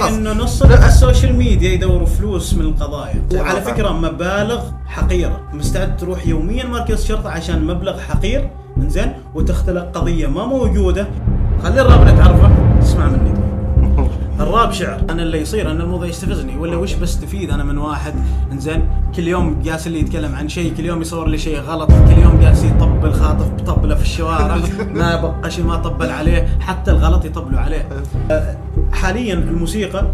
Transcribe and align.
خلاص. 0.00 0.12
انه 0.12 0.32
نص. 0.32 0.62
ال 0.62 0.73
social 0.73 1.36
media 1.36 1.70
يدوروا 1.70 2.06
فلوس 2.06 2.54
من 2.54 2.60
القضايا. 2.60 3.22
وعلى 3.34 3.60
فكرة 3.60 3.88
مبالغ 3.92 4.60
حقيره 4.86 5.40
مستعد 5.52 5.96
تروح 5.96 6.26
يوميا 6.26 6.66
مركز 6.66 7.04
شرطة 7.04 7.30
عشان 7.30 7.64
مبلغ 7.66 8.00
حقير 8.00 8.50
إنزين 8.76 9.12
وتختلق 9.34 9.90
قضية 9.94 10.26
ما 10.26 10.46
موجودة 10.46 11.06
خلي 11.62 11.80
الراب 11.80 12.00
اللي 12.02 12.12
تعرفه 12.12 12.49
الراب 14.50 14.72
شعر. 14.72 15.00
أنا 15.10 15.22
اللي 15.22 15.40
يصير 15.40 15.70
ان 15.70 15.80
الموضوع 15.80 16.06
يستفزني. 16.06 16.58
ولا 16.58 16.76
وش 16.76 16.94
بستفيد 16.94 17.50
أنا 17.50 17.64
من 17.64 17.78
واحد. 17.78 18.14
إنزين 18.52 18.88
كل 19.16 19.28
يوم 19.28 19.62
جالس 19.62 19.86
اللي 19.86 20.00
يتكلم 20.00 20.34
عن 20.34 20.48
شيء 20.48 20.74
كل 20.76 20.84
يوم 20.84 21.00
يصور 21.00 21.28
لي 21.28 21.38
شيء 21.38 21.60
غلط. 21.60 21.90
كل 21.90 22.22
يوم 22.22 22.40
جالس 22.40 22.64
يطبل 22.64 23.12
خاطف 23.12 23.48
بطبله 23.48 23.94
في 23.94 24.02
الشوارع. 24.02 24.56
ما 24.94 25.20
بقى 25.20 25.50
شيء 25.50 25.64
ما 25.64 25.76
طبل 25.76 26.10
عليه. 26.10 26.48
حتى 26.60 26.90
الغلط 26.90 27.24
يطبلوا 27.24 27.60
عليه. 27.60 27.88
أه، 28.30 28.56
حاليا 28.92 29.34
الموسيقى 29.34 30.06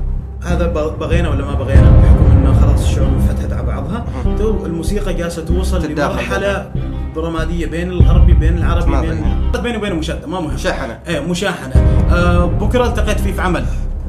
هذا 0.44 0.66
بغينا 1.00 1.28
ولا 1.28 1.44
ما 1.44 1.54
بغينا؟ 1.54 1.90
بحكم 1.90 2.24
إنه 2.24 2.60
خلاص 2.60 2.88
الشعوب 2.88 3.08
انفتحت 3.12 3.52
على 3.52 3.66
بعضها. 3.66 4.04
تو 4.38 4.66
الموسيقى 4.66 5.14
جالسة 5.14 5.44
توصل. 5.44 5.92
لمرحلة 5.92 6.70
رماديه 7.16 7.66
بين 7.66 7.90
الغربي 7.90 8.32
بين 8.32 8.58
العربي 8.58 9.06
بين. 9.06 9.24
بيني 9.62 9.76
وبينه 9.76 9.94
مشادة. 9.94 10.26
ما 10.26 10.40
مهم. 10.40 10.54
مشاحنة. 10.54 10.98
إيه 11.08 11.20
مشاحنة. 11.20 11.74
آه 12.10 12.44
بكرة 12.44 12.86
التقيت 12.86 13.20
فيه 13.20 13.32
في 13.32 13.40
عمل. 13.40 13.64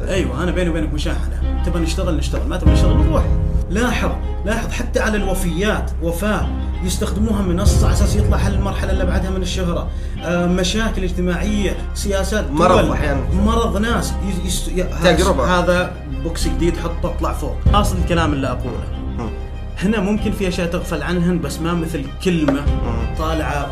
أيوه 0.07 0.43
أنا 0.43 0.51
بيني 0.51 0.69
وبينك 0.69 0.93
مشاحنة. 0.93 1.63
تبغى 1.65 1.81
نشتغل 1.83 2.17
نشتغل. 2.17 2.47
ما 2.47 2.57
تبغى 2.57 2.73
نشتغل 2.73 2.97
نروح. 2.97 3.23
لاحظ 3.69 4.11
لاحظ 4.45 4.71
حتى 4.71 4.99
على 4.99 5.17
الوفيات 5.17 5.91
وفاة 6.01 6.47
يستخدموها 6.83 7.41
منصه 7.41 7.85
على 7.85 7.93
أساس 7.95 8.15
يطلع 8.15 8.37
حل 8.37 8.53
المرحله 8.53 8.91
اللي 8.91 9.05
بعدها 9.05 9.29
من 9.29 9.41
الشهرة. 9.41 9.87
آه 10.23 10.45
مشاكل 10.45 11.03
اجتماعية 11.03 11.75
سياسات 11.93 12.51
مرض 12.51 12.79
دول، 12.81 12.91
أحياناً. 12.91 13.21
مرض 13.45 13.77
ناس. 13.77 14.11
ي- 14.11 14.47
يست... 14.47 14.67
ي... 14.67 14.83
هذا- 14.83 15.11
تجربة. 15.15 15.59
هذا 15.59 15.91
بوكس 16.23 16.47
جديد 16.47 16.77
حطه 16.77 17.09
اطلع 17.15 17.33
فوق. 17.33 17.55
أصل 17.73 17.97
الكلام 17.97 18.33
اللي 18.33 18.47
أقوله. 18.47 18.83
هنا 19.79 19.99
ممكن 19.99 20.31
في 20.31 20.47
أشياء 20.47 20.67
تغفل 20.67 21.03
عنهن 21.03 21.41
بس 21.41 21.59
ما 21.59 21.73
مثل 21.73 22.05
كلمة 22.23 22.61
طالعة 23.17 23.67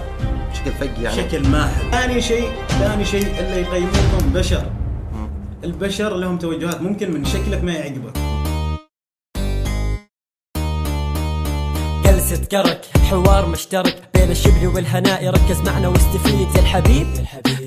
بشكل 0.52 0.72
فج 0.72 0.98
يعني. 1.02 1.22
بشكل 1.22 1.48
ماهر. 1.48 1.92
ثاني 1.92 2.22
شيء 2.22 2.50
ثاني 2.70 3.06
شيء 3.06 3.28
اللي 3.40 3.62
يقيموكم 3.62 4.34
بشر. 4.34 4.64
البشر 5.66 6.16
لهم 6.16 6.38
توجهات 6.38 6.82
ممكن 6.82 7.12
من 7.12 7.26
شكلك 7.26 7.64
ما 7.64 7.74
يعجبك. 7.74 8.14
جلسة 12.06 12.46
كرك 12.46 12.82
حوار 13.10 13.50
مشترك 13.50 14.10
بين 14.14 14.32
الشبل 14.32 14.68
والهناء 14.68 15.30
ركز 15.30 15.62
معنا 15.62 15.88
واستفيد 15.88 16.56
يا 16.56 16.62
الحبيب. 16.62 17.08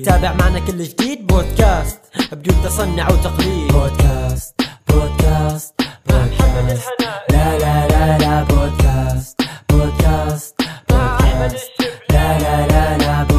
تابع 0.05 0.33
معنا 0.33 0.59
كل 0.59 0.83
جديد 0.83 1.27
بودكاست 1.27 1.99
بدون 2.31 2.55
تصنع 2.63 3.11
وتقليد. 3.11 3.71
بودكاست 3.71 4.61
بودكاست 4.87 5.81
بودكاست. 6.09 6.89
لا 7.29 7.57
لا 7.57 7.87
لا 7.87 8.17
لا 8.17 8.43
بودكاست 8.43 9.41
بودكاست 9.69 10.61
بودكاست. 10.89 11.69
لا 12.09 12.39
لا 12.39 12.67
لا 12.67 12.97
لا 12.97 13.23
بودكاست 13.23 13.38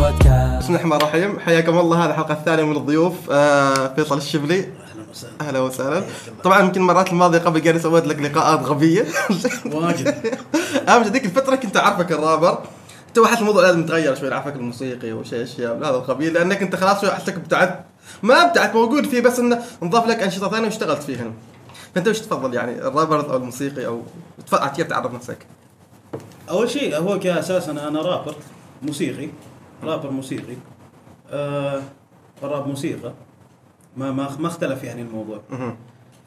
بسم 0.71 0.77
الله 0.79 0.97
الرحمن 0.97 1.09
الرحيم. 1.09 1.41
حياكم 1.41 1.79
الله. 1.79 2.05
هذه 2.05 2.11
الحلقة 2.11 2.33
الثانية 2.33 2.65
من 2.65 2.77
الضيوف 2.77 3.15
آه 3.31 3.95
فيصل 3.95 4.17
الشبلي. 4.19 4.59
أهلا 4.59 5.11
وسهلا. 5.11 5.33
أهلا 5.41 5.61
وسهلا 5.61 6.03
طبعا 6.45 6.61
يمكن 6.61 6.81
المرات 6.81 7.09
الماضية 7.13 7.39
قبل 7.39 7.65
قال 7.65 7.81
سويت 7.81 8.07
لك 8.07 8.19
لقاءات 8.19 8.61
غبية. 8.61 9.05
واجد. 9.75 10.37
أهم 10.89 11.03
ذيك 11.03 11.25
الفترة 11.25 11.57
كنت 11.57 11.77
أعرفك 11.77 12.13
الرابر. 12.13 12.59
تو 13.15 13.25
احس 13.25 13.39
الموضوع 13.39 13.63
لازم 13.63 13.81
يتغير 13.81 14.15
شوي 14.15 14.33
اعرفك 14.33 14.57
الموسيقي 14.57 15.13
وشيء 15.13 15.43
أشياء 15.43 15.77
من 15.77 15.85
هذا 15.85 15.97
القبيل 15.97 16.33
لأنك 16.33 16.63
أنت 16.63 16.77
خلاص 16.77 17.05
احسك 17.05 17.35
ابتعدت 17.35 17.81
ما 18.23 18.43
ابتعدت 18.43 18.75
موجود 18.75 19.07
فيه 19.07 19.21
بس 19.21 19.39
إنه 19.39 19.63
نضاف 19.83 20.07
لك 20.07 20.23
أنشطة 20.23 20.51
ثانية 20.51 20.67
واشتغلت 20.67 21.03
فيهن 21.03 21.33
فأنت 21.95 22.09
وش 22.09 22.19
تفضل 22.19 22.55
يعني 22.55 22.73
الرابر 22.73 23.31
أو 23.31 23.37
الموسيقي 23.37 23.87
أو 23.87 24.03
تفضل 24.47 24.69
كيف 24.69 24.87
تعرف 24.87 25.15
نفسك؟ 25.15 25.39
أول 26.51 26.71
شيء 26.71 26.97
هو 26.97 27.19
كأساس 27.19 27.69
أنا 27.69 27.89
أنا 27.89 28.03
رابر 28.03 28.35
موسيقي. 28.83 29.29
رابر 29.85 30.11
موسيقي 30.11 30.57
آه 31.31 31.83
الراب 32.43 32.69
موسيقى. 32.69 33.13
ما 33.97 34.13
ما 34.13 34.37
ما 34.39 34.49
اختلف 34.49 34.85
يعني 34.85 35.03
الموضوع. 35.03 35.41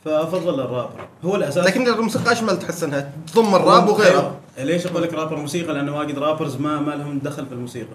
فأفضل 0.06 0.60
الرابر 0.60 1.08
هو 1.26 1.36
الاساس 1.36 1.66
لكن 1.68 1.88
الموسيقى 1.88 2.32
اشمل 2.32 2.60
تحس 2.60 2.84
إنها 2.84 3.12
تضم 3.34 3.56
الراب 3.56 3.90
وغيره. 3.90 4.36
ليش 4.58 4.88
أقول 4.88 5.04
لك 5.04 5.14
رابر 5.14 5.36
موسيقى؟ 5.36 5.74
لأنه 5.74 5.98
واجد 5.98 6.20
رابرز 6.20 6.56
ما 6.56 6.80
ما 6.80 6.92
لهم 6.92 7.20
دخل 7.20 7.46
في 7.46 7.52
الموسيقى. 7.52 7.94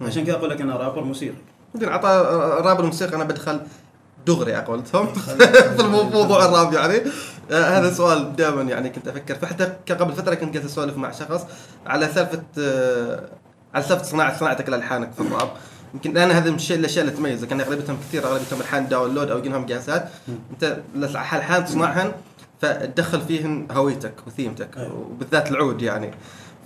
عشان 0.00 0.24
كذا 0.24 0.34
أقول 0.36 0.50
لك 0.50 0.60
أنا 0.60 0.76
رابر 0.76 1.04
موسيقي. 1.04 1.34
يمكن 1.74 1.88
عطى 1.88 2.08
راب 2.64 2.80
الموسيقى 2.80 3.16
أنا 3.16 3.24
بدخل 3.24 3.60
دغري 4.26 4.54
على 4.54 4.64
قولتهم 4.66 5.06
في 5.76 5.80
الموضوع 5.80 6.44
الراب 6.44 6.72
يعني. 6.72 7.00
آه 7.50 7.78
هذا 7.78 7.92
سؤال 7.92 8.36
دائما 8.36 8.62
يعني 8.62 8.90
كنت 8.90 9.08
أفكر. 9.08 9.34
فحتى 9.34 9.94
قبل 9.94 10.12
فترة 10.12 10.34
كنت 10.34 10.54
قاعد 10.56 10.66
أسولف 10.66 10.96
مع 10.96 11.10
شخص 11.10 11.46
على 11.86 12.08
سالفة 12.14 12.42
آه 12.58 13.28
على 13.74 13.84
سالفه 13.84 14.04
صناعه 14.04 14.38
صناعتك 14.38 14.68
لالحانك 14.68 15.12
في 15.12 15.20
الراب. 15.20 15.48
يمكن 15.94 16.12
لأن 16.12 16.30
هذا 16.30 16.50
الشيء 16.50 16.78
الأشياء 16.78 17.04
اللي 17.04 17.16
تميزك 17.16 17.48
كان 17.48 17.60
أغلبيتهم 17.60 17.96
كثير 17.96 18.26
أغلبيتهم 18.26 18.60
الحان 18.60 18.88
download 18.88 19.30
أو 19.30 19.38
يجينهم 19.38 19.66
قياسات 19.66 20.08
أنت 20.50 20.78
الالحان 20.94 21.64
تصنعهن 21.64 22.12
فتدخل 22.60 23.20
فيهن 23.20 23.66
هويتك 23.70 24.14
وثيمتك 24.26 24.78
أيوة. 24.78 25.06
وبالذات 25.10 25.50
العود 25.50 25.82
يعني. 25.82 26.10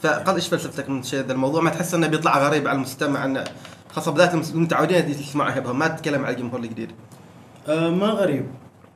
فقد 0.03 0.35
إيش 0.35 0.49
فلسفتك 0.49 0.89
من 0.89 1.03
شيء 1.03 1.21
ذا 1.21 1.33
الموضوع 1.33 1.63
ما 1.63 1.71
تحس 1.71 1.95
إنه 1.95 2.07
بيطلع 2.07 2.49
غريب 2.49 2.69
على 2.69 2.77
المستمع 2.77 3.25
إنه 3.25 3.45
خاصة 3.93 4.13
بالذات 4.13 4.35
المتعودين 4.35 5.11
يسمعوا 5.11 5.55
hip 5.55 5.62
hop 5.62 5.69
ما 5.69 5.89
تتكلم 5.89 6.25
على 6.25 6.35
الجمهور 6.35 6.61
الجديد. 6.61 6.91
آه 7.69 7.91
ما 7.91 8.07
غريب. 8.07 8.47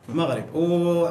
ما 0.08 0.22
غريب. 0.22 0.54
و 0.54 1.08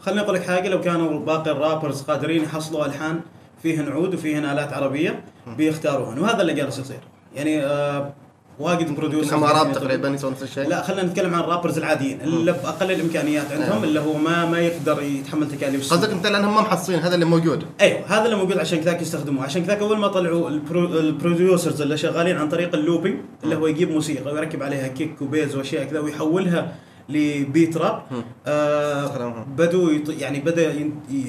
خليني 0.00 0.20
أقول 0.20 0.34
لك 0.34 0.46
حاجة. 0.46 0.68
لو 0.68 0.80
كانوا 0.80 1.20
باقي 1.20 1.50
ال 1.50 1.56
rappers 1.56 2.02
قادرين 2.02 2.44
يحصلوا 2.44 2.86
ألحان 2.86 3.20
فيهن 3.62 3.92
عود 3.92 4.14
وفيهن 4.14 4.44
آلات 4.44 4.72
عربية 4.72 5.24
بيختاروهن 5.56 6.18
وهذا 6.18 6.40
اللي 6.42 6.54
جالس 6.54 6.78
يصير. 6.78 7.00
يعني 7.36 7.62
آه 7.62 8.12
واجد 8.58 8.94
producer 8.94 9.36
هم 9.36 9.44
راب 9.44 9.72
تقريبا 9.72 10.08
يسوون 10.08 10.32
نفس 10.32 10.42
الشيء؟ 10.42 10.68
لا 10.68 10.82
خلينا 10.82 11.02
نتكلم 11.02 11.34
عن 11.34 11.40
ال 11.40 11.45
rappers 11.45 11.78
العاديين 11.78 12.20
اللي 12.20 12.52
بأقل 12.52 12.90
الإمكانيات 12.90 13.52
عندهم 13.52 13.72
أيوة. 13.72 13.84
اللي 13.84 14.00
هو 14.00 14.12
ما 14.12 14.46
ما 14.46 14.58
يقدر 14.58 15.02
يتحمل 15.02 15.48
تكاليف. 15.48 15.92
قصدك 15.92 16.10
أنت 16.10 16.26
لأنهم 16.26 16.54
ما 16.54 16.60
محصلين 16.60 16.98
هذا 16.98 17.14
اللي 17.14 17.24
موجود؟ 17.24 17.64
أيوه 17.80 18.00
هذا 18.08 18.24
اللي 18.24 18.36
موجود 18.36 18.58
عشان 18.58 18.80
كذاك 18.80 19.02
يستخدموه. 19.02 19.44
عشان 19.44 19.64
كذاك 19.64 19.78
أول 19.78 19.98
ما 19.98 20.08
طلعوا 20.08 20.48
ال 20.48 20.60
pro 20.60 20.98
ال 20.98 21.06
producers 21.06 21.82
اللي 21.82 21.96
شغالين 21.96 22.36
عن 22.36 22.48
طريق 22.48 22.74
ال 22.74 22.79
looping 22.79 23.16
اللي 23.44 23.56
هو 23.56 23.66
يجيب 23.66 23.90
موسيقى 23.90 24.34
ويركب 24.34 24.62
عليها 24.62 24.88
kick 24.88 25.22
و 25.22 25.29
bass 25.29 25.56
وأشياء 25.56 25.84
كذا 25.84 26.00
ويحولها 26.00 26.74
ل 27.08 27.22
beat 27.22 27.76
راب 27.76 28.02
آه. 28.46 29.46
بدوا 29.56 29.90
يط... 29.90 30.08
يعني 30.08 30.40
بدأ 30.40 30.74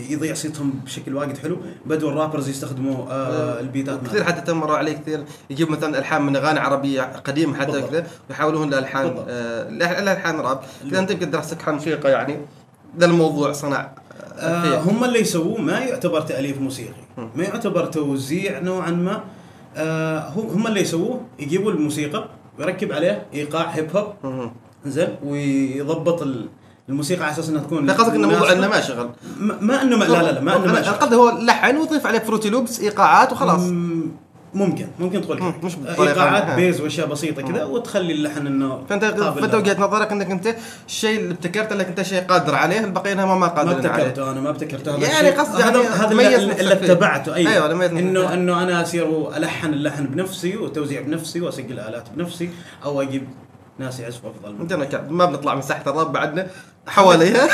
يضيع 0.10 0.34
صيتهم 0.34 0.74
بشكل 0.86 1.16
واجد 1.16 1.38
حلو 1.38 1.58
بدوا 1.86 2.10
الرابرز 2.10 2.50
يستخدموا 2.50 3.06
آه 3.10 3.60
البيتات 3.60 4.00
كثير 4.08 4.24
حتى 4.24 4.42
تمروا 4.42 4.78
عليه 4.78 4.94
كثير 4.94 5.24
يجيب 5.50 5.72
مثلا 5.72 6.00
ألحان 6.00 6.22
من 6.22 6.36
أغاني 6.36 6.60
عربية 6.60 7.02
قديمة 7.02 7.58
حتى. 7.58 7.82
كذا 7.82 8.08
ويحولوهم 8.30 8.70
لألحان. 8.70 9.16
آه 9.30 9.70
لالحان 9.70 10.40
راب 10.40 10.60
كذا 10.92 11.00
أنت 11.00 11.12
يمكن 11.12 11.32
دراستك 11.32 11.68
عن 11.68 11.74
موسيقى 11.74 12.12
يعني 12.12 12.38
ذا 13.00 13.06
الموضوع 13.06 13.52
صنع 13.52 13.92
آه 14.40 14.44
آه. 14.44 14.80
هم 14.80 15.04
اللي 15.04 15.20
يسووه 15.20 15.62
ما 15.62 15.80
يعتبر 15.80 16.22
تأليف 16.22 16.62
موسيقي 16.62 16.94
ما 17.36 17.44
يعتبر 17.44 17.86
توزيع 17.86 18.60
نوعا 18.60 18.92
ما 18.92 19.24
آه 19.76 20.30
هم 20.30 20.68
اللي 20.68 20.82
يسووه 20.82 21.22
يجيبوا 21.40 21.72
الموسيقى 21.72 22.26
ويركب 22.60 22.92
عليه 22.92 23.26
إيقاع 23.34 23.70
هيب 23.70 23.98
هوب. 23.98 24.14
زين 24.86 25.08
ويضبط 25.26 26.22
ال- 26.22 26.48
الموسيقى 26.90 27.24
على 27.24 27.32
أساس 27.34 27.50
إنها 27.50 27.62
تكون 27.62 27.86
لا 27.86 27.94
قصدك 27.94 28.14
إنه 28.16 28.28
موضوع. 28.30 28.52
إنه 28.52 28.68
ما 28.68 28.82
شغل 28.82 29.10
ما 29.40 29.58
ما 29.62 29.82
إنه 29.82 29.98
ما 29.98 30.06
لا 30.06 30.24
لا 30.24 30.32
لا 30.32 30.42
ما 30.42 30.56
إنه 30.56 30.74
ما 30.74 30.82
شغل. 30.82 30.94
القصد 30.94 31.14
هو 31.14 31.30
لحن 31.30 31.78
ويضيف 31.78 32.08
عليه 32.08 32.20
فروتي 32.20 32.50
لوبس 32.50 32.80
إيقاعات 32.80 33.32
وخلاص 33.32 33.60
مم، 33.62 34.12
ممكن 34.54 34.88
ممكن 35.00 35.22
تقول 35.22 35.40
كذا. 35.40 35.54
مش 35.64 35.74
إيقاعات. 36.00 36.56
bass 36.56 36.82
وأشياء 36.82 37.08
بسيطة 37.08 37.42
كذا 37.42 37.64
وتخلي 37.64 38.14
اللحن 38.14 38.48
إنه 38.48 38.84
فأنت 38.90 39.06
فأنت. 39.06 39.56
وجهة 39.56 39.80
نظرك 39.82 40.12
إنك 40.12 40.32
أنت 40.32 40.56
الشيء 40.88 41.20
اللي 41.20 41.34
ابتكرته 41.34 41.76
انك 41.76 41.88
أنت 41.88 42.02
شيء 42.02 42.22
قادر 42.22 42.56
عليه 42.56 42.80
البقية 42.80 43.14
ما 43.14 43.26
ما 43.26 43.36
ما 43.36 43.48
قادرين 43.48 43.86
عليه 43.88 44.04
ابتكرته 44.06 44.32
أنا 44.32 44.42
ما 44.42 44.50
ابتكرته 44.50 44.96
هذا 44.96 45.08
يعني 45.08 45.30
قصدي 45.30 45.64
هذا 45.64 45.82
يعني 45.82 46.36
هذا 46.36 46.38
اللي. 46.60 46.74
اتبعته 46.74 47.36
أيوه, 47.36 47.52
أيوة، 47.54 47.74
نفسك 47.74 47.92
انه. 47.98 48.34
إنه 48.34 48.64
أنا 48.64 48.82
أصير 48.82 49.38
ألحن 49.38 49.74
اللحن 49.74 50.06
بنفسي 50.06 50.58
وتوزيع 50.58 51.02
بنفسي 51.02 51.42
وأسجل 51.42 51.80
الالات 51.80 52.04
بنفسي 52.16 52.50
أو 52.86 53.02
أجيب 53.02 53.24
ناس 53.80 54.00
يعزفوا 54.00 54.30
أفضل 54.30 54.56
عندنا 54.60 54.86
كذا 54.86 55.06
ما 55.10 55.26
بنطلع 55.26 55.56
من 55.56 55.62
ساحة 55.62 55.84
الراب 55.88 56.12
بعدنا 56.12 56.48
حواليها 56.88 57.48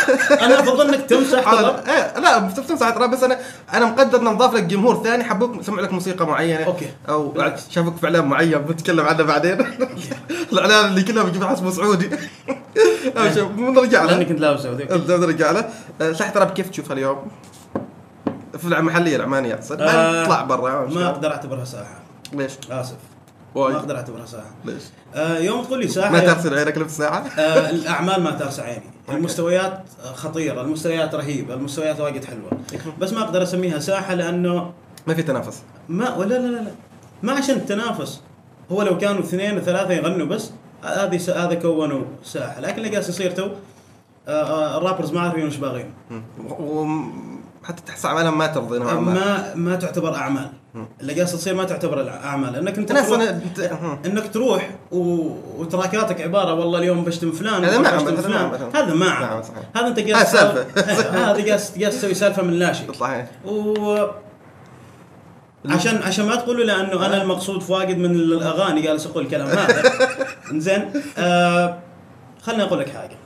أنا 0.45 0.59
افضل 0.59 0.93
إنك 0.93 1.01
تمسح. 1.09 1.47
إيه 1.47 2.19
لا 2.19 2.39
بتفتح 2.39 2.75
ساعه 2.75 2.97
راب 2.97 3.11
بس 3.11 3.23
أنا 3.23 3.39
أنا 3.73 3.85
مقدر 3.85 4.19
ان 4.19 4.23
نضاف 4.23 4.53
لك 4.53 4.63
جمهور 4.63 5.03
ثاني 5.03 5.23
حبوك 5.23 5.61
سمع 5.61 5.81
لك 5.81 5.93
موسيقى 5.93 6.27
معينة. 6.27 6.63
أوكي. 6.63 6.89
أو. 7.09 7.33
شافوك 7.69 7.97
في 7.97 8.05
إعلان 8.05 8.25
معين 8.25 8.57
بنتكلم 8.57 9.05
عنه 9.05 9.23
بعدين. 9.23 9.57
الإعلان 10.53 10.85
اللي 10.85 11.03
كله 11.03 11.23
بيجيب 11.23 11.43
حسبه 11.43 11.69
سعودي. 11.69 12.09
بنرجع 13.57 14.03
لاني 14.03 14.23
له. 14.23 14.29
كنت 14.29 14.39
لابسه 14.39 14.71
وذيك 14.71 14.93
بنرجع 14.93 15.51
له. 15.51 15.69
أه، 16.01 16.11
ساحة 16.11 16.39
راب 16.39 16.51
كيف 16.51 16.69
تشوفها 16.69 16.93
اليوم؟ 16.93 17.27
في 18.57 18.65
المحليه 18.65 19.15
العمانية. 19.15 19.53
اقصد 19.53 19.81
آه، 19.81 20.27
ما 20.27 20.43
برا 20.43 20.85
ما 20.87 21.09
أقدر 21.09 21.31
أعتبرها 21.31 21.65
ساحة. 21.65 21.99
ليش؟ 22.33 22.51
آسف. 22.71 22.95
وايد. 23.55 23.73
ما 23.75 23.79
أقدر 23.79 23.95
أعتبرها 23.95 24.25
ساحه 24.25 24.51
ليش؟ 24.65 24.83
آه 25.15 25.37
يوم 25.37 25.63
تقول 25.63 25.79
لي 25.79 25.87
ساحه 25.87 26.11
ما 26.11 26.19
تغسل 26.19 26.57
عينك 26.57 26.77
نفس 26.77 26.97
ساعه؟ 26.97 27.19
آه 27.19 27.69
الأعمال 27.69 28.23
ما 28.23 28.31
ترسى 28.31 28.61
عيني 28.61 28.83
المستويات 29.09 29.83
خطيرة 30.13 30.61
المستويات 30.61 31.15
رهيبة 31.15 31.53
المستويات 31.53 31.99
وايد 31.99 32.25
حلوة. 32.25 32.49
بس 32.99 33.13
ما 33.13 33.21
أقدر 33.21 33.43
أسميها 33.43 33.79
ساحة 33.79 34.13
لأنه 34.13 34.73
ما 35.07 35.13
في 35.13 35.23
تنافس. 35.23 35.61
ما 35.89 36.15
ولا 36.15 36.35
لا 36.35 36.47
لا 36.47 36.61
لا. 36.61 36.71
ما 37.23 37.33
عشان 37.33 37.55
التنافس. 37.55 38.21
هو 38.71 38.81
لو 38.81 38.97
كانوا 38.97 39.21
اثنين 39.21 39.57
وثلاثة 39.57 39.93
يغنوا 39.93 40.27
بس 40.27 40.49
هذه 40.83 41.45
هذا 41.45 41.53
كونوا 41.53 42.03
ساحة. 42.23 42.61
لكن 42.61 42.77
اللي 42.77 42.89
قاعد 42.89 43.09
يصير 43.09 43.31
تو 43.31 43.49
آه، 44.27 44.31
آه، 44.31 44.77
الرابرز 44.77 45.11
ما 45.11 45.21
عارفين 45.21 45.47
وش 45.47 45.55
باغين 45.57 45.93
وحتى 47.65 47.81
تحس 47.87 48.05
اعمالهم 48.05 48.37
ما 48.37 48.47
ترضي 48.47 48.79
نوعا 48.79 48.93
ما 48.93 49.13
ما 49.13 49.55
ما 49.55 49.75
تعتبر 49.75 50.15
أعمال. 50.15 50.49
اللي 51.01 51.13
قاعد 51.13 51.25
تصير 51.25 51.55
ما 51.55 51.63
تعتبر 51.63 52.09
أعمال. 52.09 52.55
إنك 52.55 52.77
أنت 52.77 52.91
تروح 52.91 53.29
انك 54.05 54.33
تروح 54.33 54.69
و... 54.91 55.29
وتراكاتك 55.57 56.21
عبارة 56.21 56.53
والله 56.53 56.79
اليوم 56.79 57.03
بشتم 57.03 57.31
فلان 57.31 57.65
هذا 57.65 57.77
ما 57.77 57.95
بشتم 57.95 58.07
عمل، 58.07 58.17
هذا 58.17 58.21
فلان. 58.21 58.37
ما 58.37 58.39
عمل. 58.39 58.75
هذا 58.75 58.93
ما 58.93 59.43
نعم، 59.75 59.85
أنت 59.85 59.99
قاعد 59.99 60.25
هذا 60.35 60.65
قاعد 61.15 61.41
قاعد 61.51 61.91
تسوي 61.91 62.13
سالفة 62.13 62.43
من 62.43 62.53
لا 62.53 62.73
شيء. 62.73 62.93
صحيح. 62.93 63.27
و 63.45 64.05
عشان 65.69 65.97
عشان 66.03 66.25
ما 66.25 66.35
تقولوا 66.35 66.65
لأنه 66.65 67.05
أنا 67.05 67.21
المقصود 67.21 67.61
فاقد 67.61 67.97
من 67.97 68.11
الأغاني 68.11 68.81
جالس 68.81 69.05
أقول 69.05 69.23
الكلام 69.23 69.47
هذا. 69.47 69.83
زين 70.65 70.91
آه 71.17 71.77
خليني 72.43 72.63
أقول 72.63 72.79
لك 72.79 72.89
حاجة. 72.89 73.24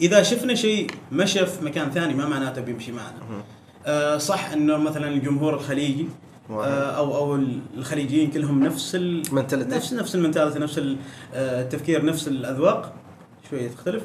إذا 0.00 0.22
شفنا 0.22 0.54
شيء 0.54 0.90
مشى 1.12 1.46
في 1.46 1.64
مكان 1.64 1.90
ثاني 1.90 2.14
ما 2.14 2.28
معناته 2.28 2.60
بيمشي 2.60 2.92
معنا. 2.92 3.42
آه 3.86 4.18
صح 4.18 4.50
إنه 4.50 4.76
مثلا 4.76 5.08
الجمهور 5.08 5.54
الخليجي. 5.54 6.06
آه 6.50 6.90
أو 6.96 7.16
أو 7.16 7.38
الخليجيين 7.78 8.30
كلهم 8.30 8.64
نفس 8.64 8.94
ال 8.94 9.22
Mentality. 9.26 9.74
نفس 9.74 9.92
نفس 9.92 10.14
المنتاليتي 10.14 10.58
نفس 10.58 10.78
آه، 10.78 11.62
التفكير 11.62 12.04
نفس 12.04 12.28
الأذواق. 12.28 12.92
شوية 13.50 13.68
تختلف. 13.68 14.02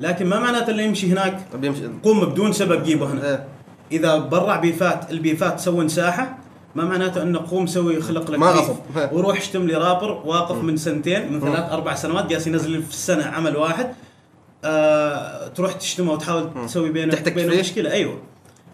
لكن 0.00 0.26
ما 0.26 0.40
معناته 0.40 0.70
اللي 0.70 0.84
يمشي 0.84 1.12
هناك. 1.12 1.46
بيمشي. 1.54 1.82
قوم 2.02 2.24
بدون 2.24 2.52
سبب 2.52 2.82
جيبه 2.82 3.12
هنا. 3.12 3.30
إيه. 3.30 3.46
إذا 3.92 4.18
برع 4.18 4.56
بيفات 4.56 5.10
البيفات 5.10 5.58
تسوي 5.58 5.88
ساحة 5.88 6.38
ما 6.74 6.84
معناته 6.84 7.22
إنه 7.22 7.38
قوم 7.50 7.66
سوي 7.66 8.02
خلق 8.02 8.30
لك 8.30 8.38
ما. 8.38 8.46
ها. 8.96 9.12
وروح 9.12 9.36
اشتم 9.36 9.66
لي 9.66 9.74
رابر 9.74 10.22
واقف 10.24 10.56
من 10.56 10.76
سنتين 10.76 11.32
من 11.32 11.40
ثلاث 11.40 11.72
أربع 11.72 11.94
سنوات 11.94 12.26
جالس 12.26 12.46
ينزل 12.46 12.82
في 12.82 12.90
السنة 12.90 13.24
عمل 13.24 13.56
واحد. 13.56 13.94
آه 14.66 15.48
تروح 15.48 15.72
تشتمه 15.72 16.12
وتحاول 16.12 16.50
تسوي 16.66 16.90
بينه 16.90 17.12
تحتك 17.14 17.32
بينه. 17.32 17.60
مشكلة 17.60 17.92
أيوه 17.92 18.18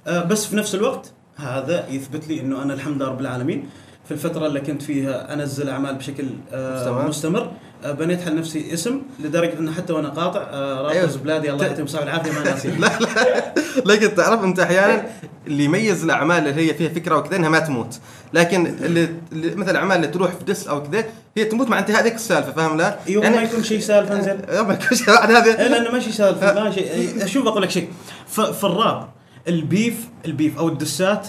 آه 0.07 0.25
بس 0.25 0.47
في 0.47 0.57
نفس 0.57 0.75
الوقت 0.75 1.13
هذا 1.37 1.89
يثبت 1.89 2.29
لي 2.29 2.41
إنه 2.41 2.63
أنا 2.63 2.75
الحمد 2.75 2.97
لله 2.97 3.09
رب 3.09 3.21
العالمين 3.21 3.69
في 4.05 4.11
الفترة 4.11 4.47
اللي 4.47 4.61
كنت 4.61 4.83
فيها 4.83 5.33
أنزل 5.35 5.69
أعمال 5.69 5.95
بشكل 5.95 6.25
آه 6.53 6.79
مستمر. 6.81 7.09
مستمر 7.09 7.53
بنيت 7.85 8.21
حل 8.21 8.37
نفسي 8.37 8.75
اسم 8.75 9.01
لدرجة 9.21 9.59
إنه 9.59 9.73
حتى 9.73 9.93
وأنا 9.93 10.09
قاطع 10.09 10.41
آه 10.51 10.81
رابرز 10.83 10.97
أيوه. 10.97 11.23
بلادي 11.25 11.51
الله 11.53 11.67
يعطيهم 11.67 11.85
الصحه 11.85 12.01
والعافيه 12.01 12.33
ما 12.33 12.45
ناسي. 12.51 12.69
لا 12.71 12.99
لا. 13.01 13.55
لكن 13.87 14.15
تعرف 14.15 14.45
أنت 14.45 14.61
أحيانا 14.61 15.07
اللي 15.47 15.65
يميز 15.65 16.05
الأعمال 16.05 16.49
اللي 16.49 16.71
هي 16.71 16.75
فيها 16.75 16.89
فكرة 16.89 17.17
وكذا 17.17 17.37
إنها 17.37 17.49
ما 17.49 17.59
تموت. 17.59 17.99
لكن 18.35 18.67
اللي, 18.67 19.09
اللي 19.33 19.55
مثل 19.55 19.71
الاعمال 19.71 19.97
اللي 19.97 20.07
تروح 20.07 20.31
في 20.31 20.45
دس 20.45 20.67
أو 20.69 20.83
كذا 20.83 21.05
هي 21.37 21.45
تموت 21.45 21.69
مع 21.69 21.79
انتهاء 21.79 22.01
هذيك 22.03 22.15
السالفة 22.15 22.53
فاهم 22.53 22.77
لا؟ 22.77 22.99
يوم 23.07 23.25
ما 23.33 23.43
يكون 23.43 23.63
شيء 23.63 23.81
سالفه 23.81 24.15
انزين. 24.17 24.37
ما 24.69 24.75
يكون 24.75 24.97
شيء 24.99 25.07
بعد 25.07 25.31
هذه. 25.31 25.61
إيه 25.61 25.69
لأنه 25.69 25.91
ماشي 25.91 26.13
سالفه 26.13 26.65
ما 26.65 26.71
شيء 26.71 27.27
شوف 27.27 27.47
أقول 27.47 27.63
لك 27.63 27.71
شيء 27.71 27.89
في 28.29 28.65
الراب 28.65 29.09
ال 29.49 29.58
beef 29.58 29.95
ال 30.27 30.33
beef 30.33 30.59
أو 30.59 30.69
ال 30.69 30.79
diss 30.79 31.19
ات 31.19 31.29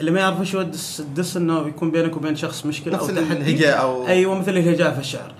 اللي 0.00 0.10
ما 0.10 0.20
يعرف 0.20 0.42
شو 0.42 0.60
ال 0.60 0.68
diss 0.68 1.00
ال 1.00 1.07
diss 1.07 1.36
إنه 1.36 1.68
يكون 1.68 1.90
بينك 1.90 2.16
وبين 2.16 2.36
شخص 2.36 2.66
مشكلة 2.66 2.98
أو 2.98 3.06
تحدي. 3.06 3.20
الهجاء 3.20 3.78
أو- 3.80 4.08
أيوه 4.08 4.38
مثل 4.38 4.50
الهجاء 4.56 4.94
في 4.94 5.00
الشعر. 5.00 5.34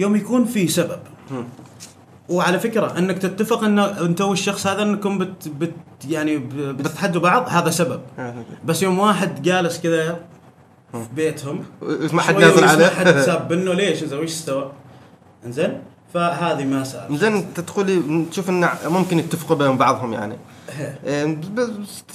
يوم 0.00 0.16
يكون 0.16 0.44
في 0.44 0.68
سبب. 0.68 0.98
وعلى 2.28 2.60
فكرة 2.60 2.98
إنك 2.98 3.18
تتفق 3.18 3.64
انه 3.64 4.00
أنت 4.00 4.20
والشخص 4.20 4.66
هذا 4.66 4.82
إنكم 4.82 5.18
بت, 5.18 5.48
بت 5.48 5.72
يعني 6.08 6.38
بتتحدوا 6.72 7.20
بعض 7.20 7.48
هذا 7.48 7.70
سبب. 7.70 8.00
بس 8.64 8.82
يوم 8.82 8.98
واحد 8.98 9.42
جالس 9.42 9.80
كذا 9.80 10.20
في 10.92 11.14
بيتهم 11.14 11.64
ما 12.12 12.22
حد 12.22 12.34
نازل 12.34 12.62
ويسمع 12.62 12.88
حد 12.88 13.08
عليه. 13.08 13.22
ساب 13.26 13.52
منه 13.52 13.74
ليش 13.74 14.02
اذا 14.02 14.18
وش 14.18 14.28
استوى 14.28 14.72
إنزين؟ 15.46 15.82
فهذه 16.14 16.64
ما 16.64 16.84
سالفه 16.84 17.16
زين 17.16 17.32
أنت 17.32 17.60
تقول 17.60 17.86
لي 17.86 18.24
تشوف 18.30 18.50
إن 18.50 18.68
ممكن 18.86 19.18
يتفقوا 19.18 19.56
بين 19.56 19.76
بعضهم 19.76 20.12
يعني. 20.12 20.36
إيه، 21.04 21.40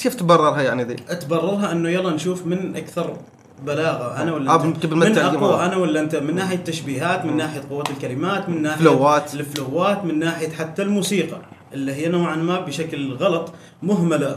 كيف 0.02 0.16
تبررها 0.16 0.62
يعني 0.62 0.84
ذي؟ 0.84 0.94
تبررها 0.96 1.72
إنه 1.72 1.90
يلا 1.90 2.12
نشوف 2.12 2.46
من 2.46 2.76
أكثر 2.76 3.18
بلاغة. 3.64 4.22
أنا 4.22 4.34
ولا 4.34 4.52
آه، 4.52 4.64
أنت؟ 4.64 4.86
من 4.86 5.18
أقوى. 5.18 5.54
آه. 5.54 5.66
أنا 5.66 5.76
ولا 5.76 6.00
أنت؟ 6.00 6.16
من 6.16 6.36
ناحية 6.36 6.56
التشبيهات 6.56 7.26
من 7.26 7.38
ناحية 7.38 7.62
قوة 7.70 7.84
الكلمات 7.90 8.50
من 8.50 8.62
ناحية 8.62 8.80
فلوات. 8.80 9.34
الفلوات 9.34 10.04
من 10.06 10.20
ناحية 10.20 10.50
حتى 10.50 10.82
الموسيقى 10.82 11.38
اللي 11.74 11.94
هي 11.94 12.08
نوعا 12.10 12.36
ما 12.36 12.60
بشكل 12.60 13.14
غلط 13.14 13.54
مهملة 13.84 14.36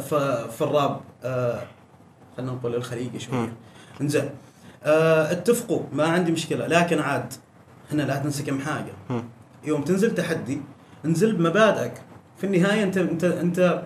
في 0.58 0.60
الراب. 0.62 1.00
آه 1.24 1.62
خلينا 2.36 2.52
نقول 2.52 2.74
الخليجي 2.74 3.20
شوية. 3.20 3.52
إنزين. 4.00 4.30
آه 4.84 5.32
اتفقوا 5.32 5.80
ما 5.92 6.04
عندي 6.04 6.32
مشكلة. 6.32 6.66
لكن 6.66 6.98
عاد 6.98 7.32
هنا 7.92 8.02
لا 8.02 8.16
تنسى 8.16 8.42
كم 8.42 8.58
حاجة. 8.60 9.22
يوم 9.64 9.82
تنزل 9.82 10.14
تحدي 10.14 10.60
انزل 11.04 11.32
بمبادئك. 11.32 11.92
في 12.38 12.44
النهاية 12.46 12.82
أنت 12.82 12.98
أنت 12.98 13.24
أنت 13.24 13.82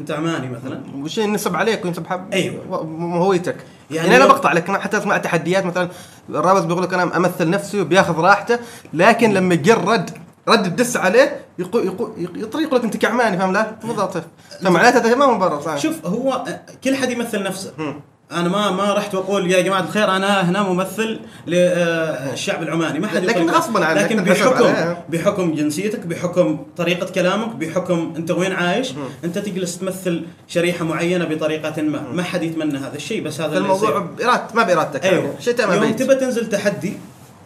أنت 0.00 0.10
عماني 0.10 0.48
مثلا. 0.48 0.80
وش 0.96 1.18
ينسب 1.18 1.56
عليك 1.56 1.84
وينسب 1.84 2.06
حب. 2.06 2.34
و- 2.70 2.74
هويتك. 3.16 3.56
يعني 3.90 4.08
يعني, 4.08 4.24
أنا 4.24 4.32
بقطع 4.32 4.52
لك 4.52 4.70
حتى 4.70 4.98
اسمع 4.98 5.18
تحديات 5.18 5.64
مثلا 5.64 5.88
الرابط 6.28 6.64
بيقول 6.64 6.82
لك 6.82 6.94
أنا 6.94 7.16
أمثل 7.16 7.50
نفسي 7.50 7.80
وبياخذ 7.80 8.14
راحته 8.14 8.58
لكن 8.92 9.32
لما 9.32 9.54
يجر 9.54 9.84
رد 9.84 10.10
رد 10.48 10.66
الدس 10.66 10.96
عليه 10.96 11.40
يقو 11.58 11.78
يقو 11.78 12.10
يطري 12.18 12.62
يقول 12.62 12.78
لك 12.78 12.84
أنت 12.84 12.96
كعماني 12.96 13.38
فاهم 13.38 13.52
لا؟ 13.52 13.76
بالضبط 13.84 14.22
فمعناته 14.62 14.98
هذا 14.98 15.14
ما 15.14 15.26
مبرر 15.26 15.60
صحيح 15.60 15.78
شوف 15.78 16.06
هو 16.06 16.44
كل 16.84 16.96
حد 16.96 17.10
يمثل 17.10 17.42
نفسه. 17.42 17.72
أنا 18.32 18.48
ما 18.48 18.70
ما 18.70 18.94
رحت 18.94 19.14
وأقول 19.14 19.50
يا 19.50 19.60
جماعة 19.60 19.80
الخير 19.80 20.16
أنا 20.16 20.50
هنا 20.50 20.62
ممثل 20.62 21.20
للشعب 21.46 22.62
العماني. 22.62 22.98
ما 22.98 23.06
حد 23.06 23.24
لكن 23.24 23.50
غصباً 23.50 23.84
عنك 23.84 24.02
لكن 24.02 24.24
بحكم. 24.24 24.94
بحكم 25.08 25.54
جنسيتك 25.54 26.06
بحكم 26.06 26.66
طريقة 26.76 27.12
كلامك 27.12 27.56
بحكم 27.56 28.14
أنت 28.16 28.30
وين 28.30 28.52
عايش 28.52 28.92
أنت 29.24 29.38
تجلس 29.38 29.78
تمثل 29.78 30.26
شريحة 30.48 30.84
معينة 30.84 31.24
بطريقة 31.24 31.82
ما. 31.82 32.02
ما 32.12 32.22
حد 32.22 32.42
يتمنى 32.42 32.78
هذا 32.78 32.96
الشيء 32.96 33.24
بس 33.24 33.40
هذا 33.40 33.58
الموضوع. 33.58 33.98
بإرادة 33.98 34.46
ما 34.54 34.62
بإرادتك 34.62 35.04
أيوه. 35.04 35.34
شيء 35.40 35.66
ما 35.66 35.74
يوم. 35.74 35.92
تبى 35.92 36.14
تنزل 36.14 36.48
تحدي 36.48 36.92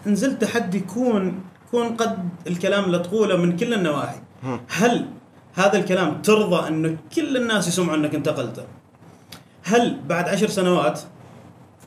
انزل 0.06 0.38
تحدي 0.38 0.78
يكون 0.78 1.40
يكون 1.68 1.88
قد 1.88 2.28
الكلام 2.46 2.84
اللي 2.84 2.98
تقوله 2.98 3.36
من 3.36 3.56
كل 3.56 3.74
النواحي. 3.74 4.16
هل 4.68 5.06
هذا 5.54 5.78
الكلام 5.78 6.22
ترضى 6.22 6.68
انه 6.68 6.96
كل 7.16 7.36
الناس 7.36 7.68
يسمعوا 7.68 7.96
أنك 7.96 8.14
انتقلته 8.14 8.62
هل 9.64 10.00
بعد 10.06 10.28
عشر 10.28 10.48
سنوات 10.48 11.00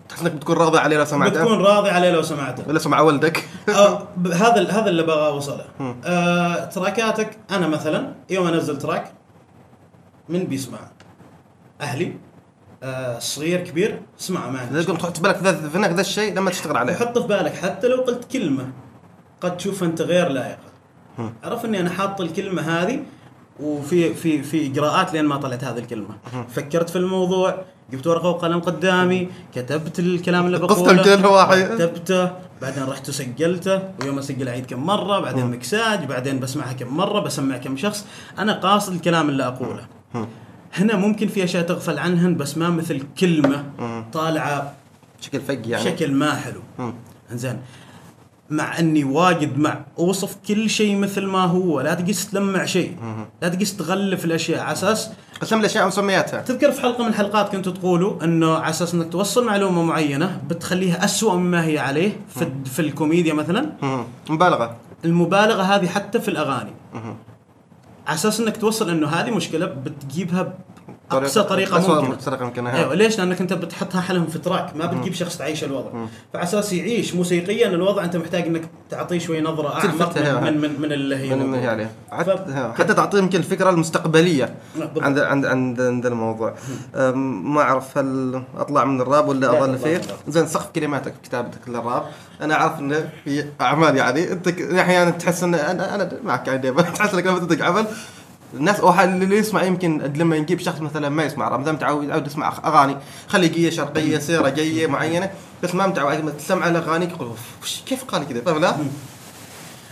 تحس 0.09 0.21
إنك 0.21 0.31
بتكون 0.31 0.57
راضي 0.57 0.77
عليه 0.77 0.97
لو 0.97 1.05
سمعته؟ 1.05 1.41
بتكون 1.41 1.61
راضي 1.61 1.89
عليه 1.89 2.11
لو 2.11 2.21
سمعته. 2.21 2.63
ولا 2.67 2.79
سمع 2.79 2.99
ولدك. 3.01 3.47
آه 3.69 4.07
هذا 4.33 4.71
هذا 4.71 4.89
اللي 4.89 5.03
بغى 5.03 5.27
أوصله. 5.27 5.65
آه 6.05 6.65
تراكاتك 6.65 7.37
أنا 7.51 7.67
مثلا 7.67 8.13
يوم 8.29 8.47
أنزل 8.47 8.77
تراك 8.77 9.11
من 10.29 10.43
بيسمع. 10.43 10.79
أهلي 11.81 12.13
آه 12.83 13.19
صغير 13.19 13.59
كبير 13.59 14.01
اسمعه 14.19 14.49
ما 14.49 14.59
عندي 14.59 14.75
لازم 14.75 14.95
تحط 14.95 15.17
في 15.17 15.23
بالك 15.23 15.35
في 15.35 15.93
ذا 15.93 16.01
الشيء 16.01 16.33
لما 16.33 16.49
تشتغل 16.51 16.77
عليه. 16.77 16.93
وحط 16.93 17.17
في 17.17 17.27
بالك 17.27 17.55
حتى 17.55 17.87
لو 17.87 18.01
قلت 18.01 18.31
كلمة 18.31 18.69
قد 19.41 19.57
تشوفها 19.57 19.87
أنت 19.87 20.01
غير 20.01 20.29
لائقة 20.29 20.67
عرف 21.43 21.65
إني 21.65 21.79
أنا 21.81 21.89
حاط 21.89 22.21
الكلمة 22.21 22.61
هذه 22.61 22.99
وفي 23.59 24.13
في 24.13 24.43
في 24.43 24.67
إجراءات 24.67 25.13
لين 25.13 25.25
ما 25.25 25.37
طلعت 25.37 25.63
هذه 25.63 25.77
الكلمة. 25.77 26.17
فكرت 26.49 26.89
في 26.89 26.95
الموضوع 26.95 27.61
جبت 27.91 28.07
ورقة 28.07 28.29
وقلم 28.29 28.59
قدامي 28.59 29.29
كتبت 29.55 29.99
الكلام 29.99 30.45
اللي 30.45 30.59
بقوله 30.59 30.93
لكل 30.93 31.25
واحد. 31.25 31.57
كتبته 31.57 32.31
بعدين 32.61 32.83
رحت 32.83 33.09
وسجلته 33.09 33.81
ويوم 34.01 34.19
أسجل 34.19 34.47
اعيد 34.47 34.65
كم 34.65 34.85
مرة 34.85 35.19
بعدين 35.19 35.45
مكساج 35.45 36.05
بعدين 36.05 36.39
بسمعها 36.39 36.73
كم 36.73 36.97
مرة 36.97 37.19
بسمع 37.19 37.57
كم 37.57 37.77
شخص. 37.77 38.05
أنا 38.39 38.53
قاصد 38.53 38.93
الكلام 38.93 39.29
اللي 39.29 39.47
أقوله. 39.47 39.87
هنا 40.73 40.95
ممكن 40.95 41.27
في 41.27 41.43
أشياء 41.43 41.63
تغفل 41.63 41.99
عنهن 41.99 42.37
بس 42.37 42.57
ما 42.57 42.69
مثل 42.69 43.01
كلمة 43.19 43.63
طالعة 44.13 44.73
بشكل 45.19 45.41
فق 45.41 45.59
يعني. 45.65 45.83
بشكل 45.83 46.11
ما 46.11 46.35
حلو. 46.35 46.61
مم. 46.79 46.93
مع 48.49 48.79
أني 48.79 49.03
واجد 49.03 49.57
مع 49.57 49.79
اوصف 49.99 50.35
كل 50.47 50.69
شيء 50.69 50.95
مثل 50.97 51.25
ما 51.25 51.43
هو. 51.43 51.81
لا 51.81 51.93
تقيس 51.93 52.29
تلمع 52.29 52.65
شيء. 52.65 52.97
لا 53.41 53.49
تقيس 53.49 53.77
تغلف 53.77 54.25
الأشياء. 54.25 54.61
على 54.61 54.71
أساس 54.71 55.09
قسم 55.41 55.59
الأشياء 55.59 55.83
ومسمياتها 55.83 56.41
تذكر 56.41 56.71
في 56.71 56.81
حلقة 56.81 57.03
من 57.03 57.09
الحلقات 57.09 57.51
كنتوا 57.51 57.71
تقولوا 57.71 58.23
إنه 58.23 58.53
على 58.53 58.69
أساس 58.69 58.93
إنك 58.93 59.11
توصل 59.11 59.45
معلومة 59.45 59.83
معينة 59.83 60.41
بتخليها 60.49 61.05
أسوأ 61.05 61.33
مما 61.33 61.65
هي 61.65 61.79
عليه 61.79 62.19
في, 62.35 62.47
في 62.65 62.79
الكوميديا 62.79 63.33
مثلا. 63.33 63.69
مم. 63.81 64.03
مبالغة. 64.29 64.75
المبالغة 65.05 65.61
هذه 65.61 65.87
حتى 65.87 66.19
في 66.19 66.27
الأغاني. 66.27 66.71
على 68.07 68.15
أساس 68.15 68.39
إنك 68.39 68.57
توصل 68.57 68.89
إنه 68.89 69.07
هذه 69.07 69.31
مشكلة 69.31 69.65
بتجيبها 69.65 70.53
اقصى 71.11 71.43
طريقه 71.43 71.77
أسوأ 71.79 72.01
ممكنه 72.01 72.15
طريقه 72.15 72.45
ممكنه 72.45 72.73
أيوه. 72.75 72.93
ليش؟ 72.95 73.17
لانك 73.19 73.41
انت 73.41 73.53
بتحطها 73.53 74.01
حلهم 74.01 74.27
في 74.27 74.39
تراك 74.39 74.75
ما 74.75 74.85
بتجيب 74.85 75.13
شخص 75.13 75.37
تعيش 75.37 75.63
الوضع 75.63 75.89
فعلى 76.33 76.43
أساس 76.43 76.73
يعيش 76.73 77.15
موسيقيا 77.15 77.67
الوضع 77.67 78.03
انت 78.03 78.15
محتاج 78.17 78.47
انك 78.47 78.61
تعطيه 78.89 79.19
شوي 79.19 79.41
نظره 79.41 79.67
اعمق 79.69 79.81
تلفتها، 79.81 80.39
من 80.39 80.61
من, 80.61 80.81
من 80.81 80.91
اللي 80.91 81.15
هي 81.15 81.29
من 81.35 81.39
من 81.39 81.45
موجودة. 81.51 81.71
عليه 81.71 81.91
ف- 82.11 82.77
حتى, 82.79 82.93
تعطيه 82.93 83.17
يمكن 83.19 83.39
الفكرة 83.39 83.69
المستقبليه. 83.69 84.55
عند 85.01 85.19
عند 85.19 85.45
عند 85.45 85.81
عند 85.81 86.05
الموضوع 86.05 86.53
ما 87.15 87.61
اعرف 87.61 87.97
هل 87.97 88.41
اطلع 88.57 88.85
من 88.85 89.01
الراب 89.01 89.27
ولا 89.27 89.39
لا، 89.39 89.57
اظل 89.63 89.77
فيه. 89.77 90.01
زين 90.27 90.47
سقف 90.47 90.69
كلماتك 90.75 91.13
في 91.13 91.29
كتابتك 91.29 91.59
للراب 91.67 92.03
أنا 92.41 92.53
اعرف 92.53 92.79
انه 92.79 93.09
في 93.25 93.45
اعمال 93.61 93.95
يعني 93.95 94.31
انت 94.31 94.47
أحيانا 94.61 95.11
تحس 95.11 95.43
ان 95.43 95.55
أنا 95.55 95.95
أنا 95.95 96.09
معك 96.23 96.47
يعني 96.47 96.71
تحس 96.71 97.13
انك 97.13 97.25
لما 97.25 97.39
تنتج 97.39 97.61
عمل 97.61 97.85
الناس 98.53 98.79
أو 98.79 99.01
اللي 99.03 99.37
يسمع 99.37 99.63
يمكن 99.63 100.01
لما 100.15 100.39
نجيب 100.39 100.59
شخص 100.59 100.81
مثلا 100.81 101.09
ما 101.09 101.23
يسمع 101.23 101.47
راب 101.47 101.59
مثلا 101.59 101.73
متعود 101.73 102.05
متعود 102.05 102.27
يسمع 102.27 102.53
أغاني 102.65 102.97
خليجيه 103.27 103.69
شرقية 103.69 104.17
سيرة 104.17 104.49
جاية 104.49 104.87
معينة 104.87 105.29
بس 105.63 105.75
ما 105.75 105.87
متعود 105.87 106.37
تسمع 106.37 106.67
الاغاني 106.69 107.05
يقول 107.05 107.27
"أوف، 107.27 107.39
وش- 107.63 107.81
كيف 107.85 108.03
قال 108.03 108.27
كذا 108.27 108.41
فاهم 108.41 108.61
لا؟ 108.61 108.75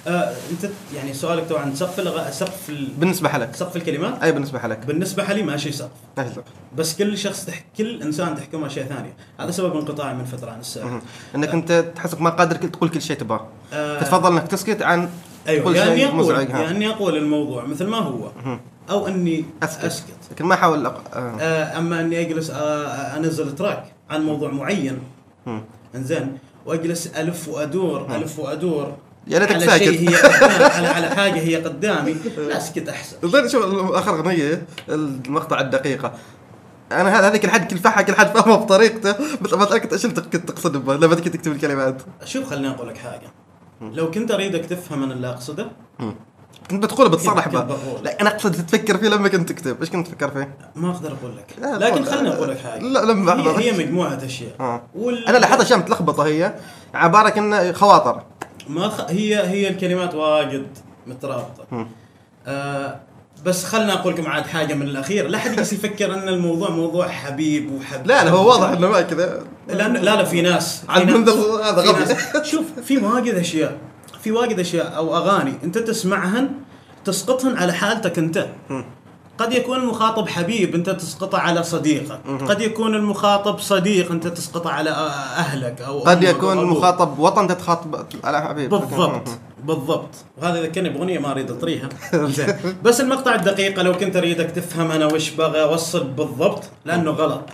آه 0.08 0.34
أنت 0.52 0.70
يعني 0.96 1.14
سؤالك 1.14 1.52
عن 1.52 1.76
سقف. 1.76 2.34
سقف 2.34 2.70
ال... 2.70 2.88
بالنسبة 2.98 3.30
لك 3.38 3.56
سقف 3.56 3.76
الكلمات 3.76 4.24
أي 4.24 4.32
بالنسبة 4.32 4.60
لك 4.68 4.86
بالنسبة 4.86 5.24
لي 5.24 5.44
ماشي 5.44 5.72
سقف 5.72 5.90
ما 6.18 6.24
في 6.24 6.30
سقف. 6.36 6.44
بس 6.78 6.96
كل 6.96 7.18
شخص 7.18 7.46
تح... 7.46 7.64
كل 7.78 8.02
إنسان 8.02 8.36
تحكمه 8.36 8.68
اشياء 8.68 8.86
ثانية 8.86 9.14
هذا 9.40 9.52
سبب 9.52 9.76
انقطاعي 9.78 10.14
من 10.14 10.26
فترة 10.26 10.52
عن 10.52 10.60
الساحه 10.60 10.88
مهم. 10.88 11.02
إنك 11.36 11.50
أنت 11.50 11.86
تحسك 11.96 12.22
ما 12.22 12.30
قادر 12.30 12.56
تقول 12.56 12.90
كل 12.90 13.02
شيء 13.02 13.18
تبغاه 13.18 13.48
آه. 13.74 14.00
فتفضل 14.00 14.32
إنك 14.32 14.48
تسكت 14.48 14.82
عن 14.82 15.10
أيوه 15.48 15.76
يا 15.76 15.94
اني 15.94 16.06
أقول 16.06 16.36
يا. 16.36 16.70
اني 16.70 16.90
أقول 16.90 17.18
الموضوع 17.18 17.66
مثل 17.66 17.88
ما 17.88 17.98
هو. 17.98 18.32
أو 18.90 19.08
إني 19.08 19.46
أسكت, 19.64 19.84
أسكت, 19.84 20.06
أسكت. 20.22 20.32
لكن 20.32 20.46
ما 20.46 20.54
احاول 20.54 20.86
أق... 20.86 21.02
آه. 21.14 21.38
آه 21.40 21.78
أما 21.78 22.02
إني 22.02 22.22
أجلس 22.22 22.50
آه 22.50 23.18
أنزل 23.18 23.56
تراك 23.56 23.84
عن 24.10 24.26
موضوع 24.26 24.52
معين. 24.52 25.00
إنزين. 25.96 26.38
وأجلس 26.66 27.08
ألف 27.08 27.48
وأدور 27.48 28.16
ألف 28.16 28.40
وأدور 28.40 28.96
يا 29.28 29.40
على 29.40 29.60
ساكت. 29.66 29.84
شيء 29.84 30.10
هي 30.10 30.16
على 30.76 30.88
على 30.88 31.08
حاجة 31.16 31.40
هي 31.40 31.56
قدامي. 31.56 32.16
لا 32.38 32.58
أسكت 32.58 32.90
أحسن. 32.90 33.18
زين 33.24 33.50
شوف 33.50 33.66
آخر 33.94 34.20
أغنية 34.20 34.66
المقطع 34.90 35.60
الدقيقة. 35.60 36.14
أنا 36.92 37.20
هذا 37.20 37.28
هذيك 37.28 37.46
الحد 37.46 37.72
كل 37.72 37.78
فحة 37.78 38.02
كل 38.02 38.16
حد 38.16 38.28
فاهمه 38.38 38.56
بطريقته 38.56 39.16
بس 39.42 39.54
اتاكد 39.54 39.94
إيش 39.94 40.06
اللي 40.06 40.22
كنت 40.22 40.36
تقصد 40.50 40.90
لما 41.04 41.16
تكتب 41.16 41.52
الكلمات. 41.52 42.02
شوف 42.26 42.50
خليني 42.50 42.70
أقول 42.70 42.88
لك 42.88 42.98
حاجة. 42.98 43.45
لو 43.82 44.12
كنت 44.12 44.32
أريدك 44.32 44.66
تفهم 44.66 45.04
أنا 45.04 45.14
اللي 45.14 45.30
أقصده 45.30 45.68
كنت 46.72 46.84
بتقول 46.84 47.10
بتصرح 47.10 47.48
بقول. 47.48 48.04
لا 48.04 48.22
أنا 48.22 48.30
اقصد 48.30 48.52
تفكر 48.66 48.98
فيه 48.98 49.08
لما 49.08 49.28
كنت 49.28 49.50
تكتب 49.50 49.80
إيش 49.82 49.90
كنت 49.90 50.08
تفكر 50.08 50.32
فيه؟ 50.32 50.58
ما 50.76 50.90
أقدر 50.92 51.16
أقول 51.22 51.38
لك 51.38 51.56
لكن 51.82 52.04
خليني. 52.06 52.30
أقول 52.30 52.50
لك 52.50 52.58
حاجة 52.60 52.82
لا، 52.82 53.00
لما. 53.06 53.34
هي, 53.60 53.72
هي 53.72 53.78
مجموعة 53.86 54.20
أشياء 54.26 54.52
آه. 54.60 54.82
وال... 54.96 55.28
أنا 55.28 55.38
لاحظت 55.38 55.62
أشياء 55.62 55.80
متلخبطة 55.80 56.26
هي 56.26 56.54
عبارة 56.94 57.30
كأنه 57.30 57.72
خواطر 57.72 58.24
ما 58.70 58.90
خ... 58.90 59.02
هي 59.10 59.48
هي 59.48 59.68
الكلمات 59.70 60.16
واجد 60.16 60.68
مترابطة 61.08 61.88
آه 62.48 63.00
بس 63.46 63.66
خلنا 63.66 63.94
أقول 63.94 64.14
لكم 64.14 64.28
عاد 64.28 64.48
حاجة 64.48 64.74
من 64.74 64.88
الأخير. 64.88 65.28
لا 65.28 65.38
حد 65.38 65.52
يجلس 65.52 65.74
يفكر 65.74 66.14
أن 66.14 66.28
الموضوع 66.28 66.70
موضوع 66.70 67.08
حبيب 67.08 67.72
وحب. 67.72 68.08
لا 68.08 68.24
لا 68.24 68.32
هو 68.32 68.50
واضح 68.50 68.70
إنه 68.70 68.88
ما 68.90 69.02
كذا. 69.02 69.44
لا 69.68 69.88
لا 69.88 70.16
لا 70.16 70.24
في 70.24 70.42
ناس. 70.42 70.84
على 70.90 71.12
هذا 71.64 71.82
غبي. 71.82 72.16
شوف 72.46 72.66
في 72.86 72.98
واجد 72.98 73.34
أشياء. 73.34 73.78
في 74.22 74.32
واجد 74.32 74.60
أشياء 74.60 74.96
أو 74.98 75.18
أغاني 75.18 75.54
أنت 75.64 75.78
تسمعهن 75.78 76.50
تسقطهن 77.06 77.58
على 77.58 77.74
حالتك 77.74 78.18
أنت. 78.18 78.48
قد 79.38 79.54
يكون 79.54 79.78
المخاطب 79.78 80.30
حبيب 80.30 80.76
أنت 80.76 80.90
تسقطه 80.90 81.38
على 81.38 81.64
صديقك. 81.64 82.20
قد 82.50 82.62
يكون 82.62 82.96
المخاطب 82.96 83.60
صديق 83.60 84.12
أنت 84.12 84.28
تسقطه 84.28 84.70
على 84.70 84.90
أهلك 85.38 85.82
أو 85.82 86.00
قد 86.00 86.24
يكون. 86.24 86.60
المخاطب 86.60 87.20
وطن 87.20 87.48
تتخاطب 87.48 88.06
على 88.24 88.42
حبيب 88.42 88.70
بالضبط. 88.70 89.28
بالضبط. 89.68 90.10
وهذا 90.38 90.62
ذكرني 90.64 90.90
بأغنية 90.90 91.20
ما 91.20 91.32
أريد 91.32 91.52
أطريها. 91.52 91.90
زين. 92.14 92.48
بس 92.84 93.02
المقطع 93.02 93.36
الدقيقة 93.36 93.82
لو 93.82 93.98
كنت 93.98 94.16
أريدك 94.16 94.52
تفهم 94.52 94.92
أنا 94.92 95.06
وش 95.06 95.30
بغى 95.30 95.62
اوصل 95.64 96.04
بالضبط 96.04 96.64
لأنه 96.86 97.12
غلط. 97.12 97.50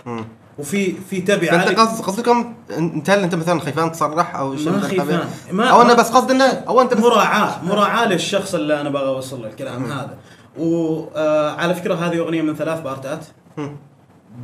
وفي 0.58 0.94
في 1.10 1.20
تبي 1.20 1.50
عالي 1.50 1.74
قصد 1.74 2.04
قصدكم 2.04 2.54
انت 2.78 3.10
هل 3.10 3.18
أنت 3.22 3.34
مثلا 3.34 3.60
خيفان 3.60 3.92
تصرح 3.92 4.36
أو 4.36 4.56
شيء 4.56 4.70
ما 4.70 4.80
خيفان. 4.80 5.20
ما- 5.52 5.68
أو 5.70 5.82
أنا 5.82 5.94
بس 5.94 6.10
قصد 6.10 6.30
انه 6.30 6.44
أو 6.44 6.80
أنت 6.80 6.94
بس 6.94 7.00
مراعاة. 7.02 7.64
مراعاة 7.64 8.06
للشخص 8.08 8.54
اللي 8.54 8.80
أنا 8.80 8.90
بغى 8.90 9.08
أوصل 9.08 9.42
له 9.42 9.48
الكلام 9.48 9.84
هذا. 9.84 10.16
وعلى 10.58 11.74
فكرة 11.74 11.94
هذه 11.94 12.18
أغنية 12.18 12.42
من 12.42 12.54
ثلاث 12.54 12.80
part 12.80 13.09
ات. 13.09 13.24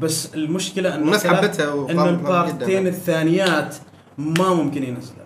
بس 0.00 0.34
المشكلة 0.34 0.94
إن 0.94 1.00
الناس 1.02 1.26
حبتها 1.26 1.72
وقام- 1.72 1.90
إن 1.90 1.98
قام 2.00 2.08
ال 2.14 2.23
part 2.23 2.59
ين. 2.59 2.86
الثانيات 2.86 3.76
ما 4.18 4.54
ممكن 4.54 4.82
ينزلها 4.82 5.17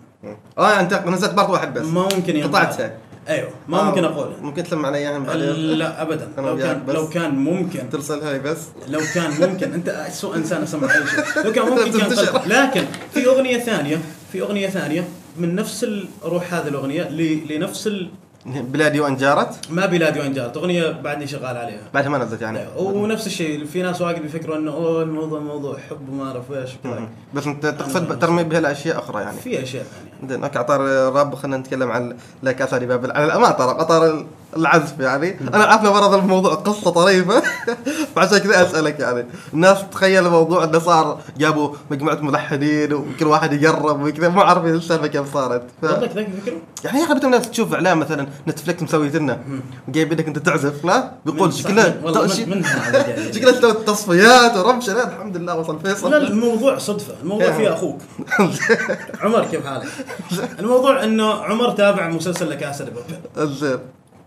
آه 0.58 0.80
انت 0.80 0.94
نزلت 0.94 1.34
part 1.34 1.50
واحد 1.50 1.74
بس. 1.74 1.86
ما 1.86 2.02
ممكن 2.02 2.42
قطعتها 2.42 2.92
أيوه 3.28 3.50
ما 3.68 3.80
آه، 3.80 3.84
ممكن 3.84 4.04
اقولها 4.04 4.36
ممكن 4.40 4.64
تلم 4.64 4.86
علي 4.86 4.98
اياها 4.98 5.18
بعدين؟ 5.18 5.50
لا 5.52 6.02
ابدا. 6.02 6.28
لو 6.38 6.56
كان 6.56 6.82
بس. 6.86 6.94
لو 6.94 7.08
كان 7.08 7.34
ممكن. 7.34 7.90
ترسلها 7.90 8.32
لي 8.32 8.38
بس. 8.38 8.58
لو 8.88 9.00
كان 9.14 9.30
ممكن. 9.50 9.72
أنت 9.72 9.88
اسوء 9.88 10.36
إنسان 10.36 10.62
أسمع 10.62 10.94
أي 10.94 11.06
شيء. 11.06 11.44
لو 11.44 11.52
كان 11.52 11.64
ممكن 11.70 11.90
كان. 11.98 12.00
قلت 12.08 12.46
لكن 12.46 12.84
في 13.14 13.26
أغنية 13.26 13.58
ثانية 13.58 13.98
في 14.32 14.40
أغنية 14.40 14.68
ثانية 14.68 15.04
من 15.36 15.54
نفس 15.54 15.86
الروح 16.24 16.54
هذه 16.54 16.68
الأغنية 16.68 17.08
لنفس. 17.50 17.88
بلادي 18.46 19.00
وان 19.00 19.16
جارت؟ 19.16 19.70
ما 19.70 19.86
بلادي 19.86 20.20
وان 20.20 20.32
جارت 20.32 20.56
أغنية 20.56 20.90
بعدني 20.90 21.26
شغال 21.26 21.56
عليها. 21.56 21.80
بعدها 21.94 22.08
ما 22.08 22.18
نزلت 22.18 22.42
يعني. 22.42 22.66
ونفس 22.76 23.26
الشيء 23.26 23.64
في 23.64 23.82
ناس 23.82 24.00
واجد 24.00 24.22
بيفكروا 24.22 24.56
إنه 24.56 24.70
أوه 24.70 25.02
الموضوع 25.02 25.40
موضوع 25.40 25.78
حب 25.90 26.08
وما 26.08 26.28
أعرف 26.28 26.52
إيش. 26.52 26.70
بس 27.34 27.46
أنت 27.46 27.66
تقصد 27.66 28.18
ترمي 28.18 28.44
بها 28.44 28.58
الاشياء 28.58 28.98
أخرى 28.98 29.22
يعني. 29.22 29.36
في 29.36 29.62
أشياء 29.62 29.84
ثانية. 29.84 30.32
زين 30.32 30.44
okay 30.44 30.60
اطار 30.60 30.86
الراب 30.86 31.34
خلينا 31.34 31.56
نتكلم 31.56 31.90
عن 31.90 32.16
لا 32.42 32.52
كاسا 32.52 32.78
دي 32.78 32.86
بابل. 32.86 33.12
على 33.12 33.24
الأمانة 33.24 33.52
ترى 33.52 33.70
أطار 33.70 34.26
العزف 34.56 35.00
يعني. 35.00 35.36
أنا 35.54 35.64
عارف 35.64 35.82
لو 35.84 35.94
ورد 35.94 36.14
الموضوع 36.14 36.54
قصة 36.54 36.90
طريفة. 36.90 37.42
فعشان 38.16 38.38
كذا 38.38 38.62
أسألك 38.62 39.00
يعني. 39.00 39.26
الناس 39.54 39.78
تتخيل 39.90 40.26
الموضوع 40.26 40.64
إنه 40.64 40.78
صار 40.78 41.20
جابوا 41.38 41.74
مجموعة 41.90 42.14
ملحنين 42.14 42.92
وكل 42.92 43.26
واحد 43.26 43.62
يقرب 43.62 44.02
وكذا. 44.02 44.28
ما 44.28 44.42
عارفين 44.42 44.74
السالفه 44.74 45.06
كيف 45.06 45.32
صارت. 45.34 45.62
ف... 45.82 45.84
يعني 46.84 46.98
يا 47.00 47.04
أخي 47.04 47.12
الناس 47.12 47.50
تشوف 47.50 47.74
إعلان 47.74 47.98
مثلا 47.98 48.26
نتفلكس 48.48 48.82
مسويت 48.82 49.16
لنا 49.16 49.38
جايب 49.88 50.12
انك 50.12 50.26
أنت 50.26 50.38
تعزف 50.38 50.84
لا؟ 50.84 51.12
بيقول 51.26 51.48
من- 51.48 51.54
شكله 51.54 52.00
والله 52.04 52.26
ش- 52.26 52.40
من- 52.48 52.48
من 52.58 52.64
هذا 52.64 53.06
جاي. 53.06 53.32
شكله 53.32 53.60
سوى 53.60 53.72
تصفيات 53.72 54.56
ورمشه 54.56 54.92
لا 54.94 55.08
الحمد 55.16 55.36
لله 55.36 55.56
وصل 55.58 55.74
لا 55.76 55.94
فيصل 55.94 56.14
الموضوع 56.14 56.78
صدفة. 56.78 57.14
الموضوع 57.22 57.52
فيه 57.52 57.72
أخوك. 57.74 57.98
عمر 59.22 59.44
كيف 59.44 59.66
حالك؟ 59.66 59.86
الموضوع 60.58 61.04
إنه 61.04 61.32
عمر 61.34 61.70
تابع 61.70 62.08
مسلسل 62.08 62.50
لكاسا 62.50 62.84
بابل. 62.84 63.52
زين. 63.54 63.78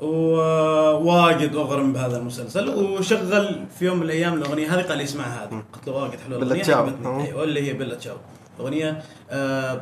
وواجد 0.02 1.56
أغرم 1.56 1.94
بهذا 1.94 2.18
المسلسل 2.18 2.70
وشغل 2.70 3.66
في 3.80 3.86
يوم 3.86 3.98
من 3.98 4.04
الأيام 4.04 4.34
الأغنية 4.34 4.76
هذه 4.76 4.82
قال 4.82 4.98
لي 4.98 5.04
اسمع 5.04 5.24
هذه 5.24 5.64
قلت 5.74 5.88
له 5.88 5.94
واجد 5.94 6.20
حلوة 6.28 6.38
الأغنية 6.42 6.64
تشاو. 6.64 6.84
عجبتني. 6.84 7.28
أيوه 7.28 7.44
اللي 7.44 7.68
هي 7.70 7.74
بيلا 7.74 7.96
تشاو 7.96 8.16
أغنية 8.60 9.04
آه 9.30 9.82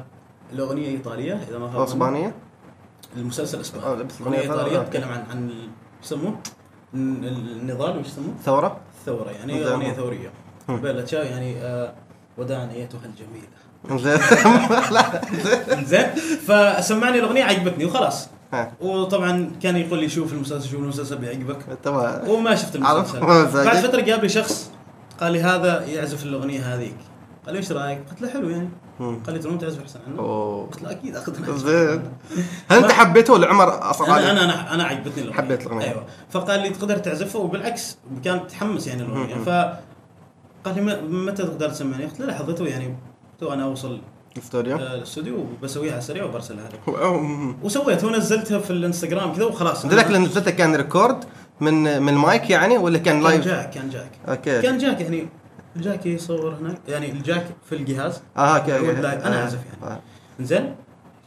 الأغنية 0.54 0.88
إيطالية 0.88 1.34
إذا 1.50 1.58
ما 1.58 1.72
خاب. 1.72 1.82
أسبانية 1.82 2.36
المسلسل 3.18 3.58
آه، 3.58 3.62
اسباني 3.62 4.04
بس 4.04 4.22
أغنية 4.22 4.38
الأغنية 4.40 4.54
إيطالية 4.62 4.80
آه. 4.80 4.84
تتكلم 4.84 5.10
عن 5.10 5.24
عن 5.32 5.50
يسموه؟ 6.04 6.36
النضال 6.94 7.98
وش 7.98 8.06
يسموه؟ 8.06 8.34
ثورة 8.46 8.78
الثوره 9.00 9.30
يعني. 9.32 9.66
أغنية 9.66 9.94
ثورية 9.94 10.32
بيلا 10.70 11.02
تشاو 11.02 11.24
يعني 11.24 11.58
آه 11.62 11.94
وداعا 12.38 12.70
أيتها 12.72 13.00
الجميلة 13.06 13.48
زين 14.04 14.20
زين 15.92 16.06
فسمعني 16.48 17.20
الأغنية 17.20 17.44
عجبتني 17.44 17.86
وخلاص. 17.86 18.30
وطبعا 18.82 19.52
كان 19.62 19.78
يقول 19.78 20.00
لي 20.00 20.10
شوف 20.10 20.34
المسلسل 20.34 20.70
شوف 20.70 20.80
المسلسل 20.80 21.18
بيعجبك 21.18 21.58
وما 22.30 22.56
شفت؟ 22.56 22.76
المسلسل. 22.76 23.20
بعد 23.66 23.78
فترة 23.78 24.02
جاب 24.02 24.22
لي 24.24 24.30
شخص 24.30 24.72
قال 25.22 25.32
لي 25.32 25.42
هذا 25.42 25.86
يعزف 25.86 26.24
الأغنية 26.24 26.76
هذيك 26.76 26.96
قال 27.46 27.54
لي 27.54 27.60
إيش 27.60 27.72
رأيك؟ 27.72 28.00
قلت 28.10 28.22
له 28.22 28.30
حلو 28.30 28.50
يعني. 28.50 28.70
قال 29.00 29.34
لي 29.34 29.40
ترى 29.40 29.58
تعزف 29.58 29.82
أحسن 29.82 30.00
عنه 30.08 30.22
قلت 30.72 30.82
له 30.84 30.92
أكيد 30.92 31.16
أخذ 31.16 31.58
زين 31.58 32.04
هل 32.72 32.78
انت 32.84 32.92
حبيته 32.92 33.34
ولا 33.34 33.48
عمر 33.48 33.90
أصلا 33.90 34.08
أنا؟ 34.20 34.32
أنا 34.32 34.44
أنا 34.44 34.74
أنا 34.74 34.84
عجبتني 34.84 35.24
الأغنية 35.24 35.38
حبيت 35.42 35.62
الأغنية. 35.62 35.86
أيوه 35.86 36.06
فقال 36.30 36.60
لي 36.62 36.70
تقدر 36.70 36.98
تعزفها 36.98 37.42
وبالعكس 37.42 37.98
كان 38.24 38.36
متحمس 38.38 38.88
يعني 38.88 39.02
الأغنية. 39.04 39.36
ف 39.36 39.50
قال 40.66 40.76
لي 40.76 40.82
"م- 40.82 41.26
متى 41.26 41.44
تقدر 41.44 41.70
تسمعني؟ 41.70 42.06
قلت 42.06 42.20
له 42.20 42.26
لحظه 42.26 42.54
تو 42.54 42.66
يعني 42.66 42.96
تو 43.40 43.54
أنا 43.54 43.64
أوصل 43.64 44.00
الاستوديو 44.38 44.78
آه، 44.78 44.96
الاستوديو 44.96 45.36
وبسويها 45.40 45.92
على 45.92 46.00
السريع 46.00 46.24
وبرسلها 46.24 46.70
لك. 46.70 46.80
وسويتها 47.64 48.08
ونزلتها 48.08 48.60
في 48.60 48.72
الانستغرام 48.72 49.34
كذا 49.34 49.46
وخلاص 49.46 49.86
ذاك 49.86 50.08
اللي 50.08 50.18
نزلته 50.20 50.52
كان 50.52 50.76
record 50.76 51.24
من 51.62 52.02
من 52.02 52.10
المايك 52.14 52.50
يعني 52.50 52.78
ولا 52.78 52.98
كان 52.98 53.14
كان 53.14 53.24
live؟ 53.24 53.46
jack 53.46 53.70
كان 53.70 53.90
jack 53.90 54.12
okay 54.28 54.62
كان 54.62 54.78
jack 54.78 55.02
يعني 55.02 55.28
ال 55.76 55.82
jack 55.82 56.06
يصور 56.06 56.56
هناك 56.56 56.78
يعني 56.88 57.12
ال 57.12 57.18
jack 57.18 57.46
في 57.70 57.76
الجهاز 57.76 58.22
آه 58.38 58.58
okay 58.58 58.78
ال 58.78 58.86
live. 58.86 59.26
أنا 59.26 59.36
آه. 59.36 59.50
يعني. 59.50 59.58
آه. 59.84 60.00
زين 60.40 60.76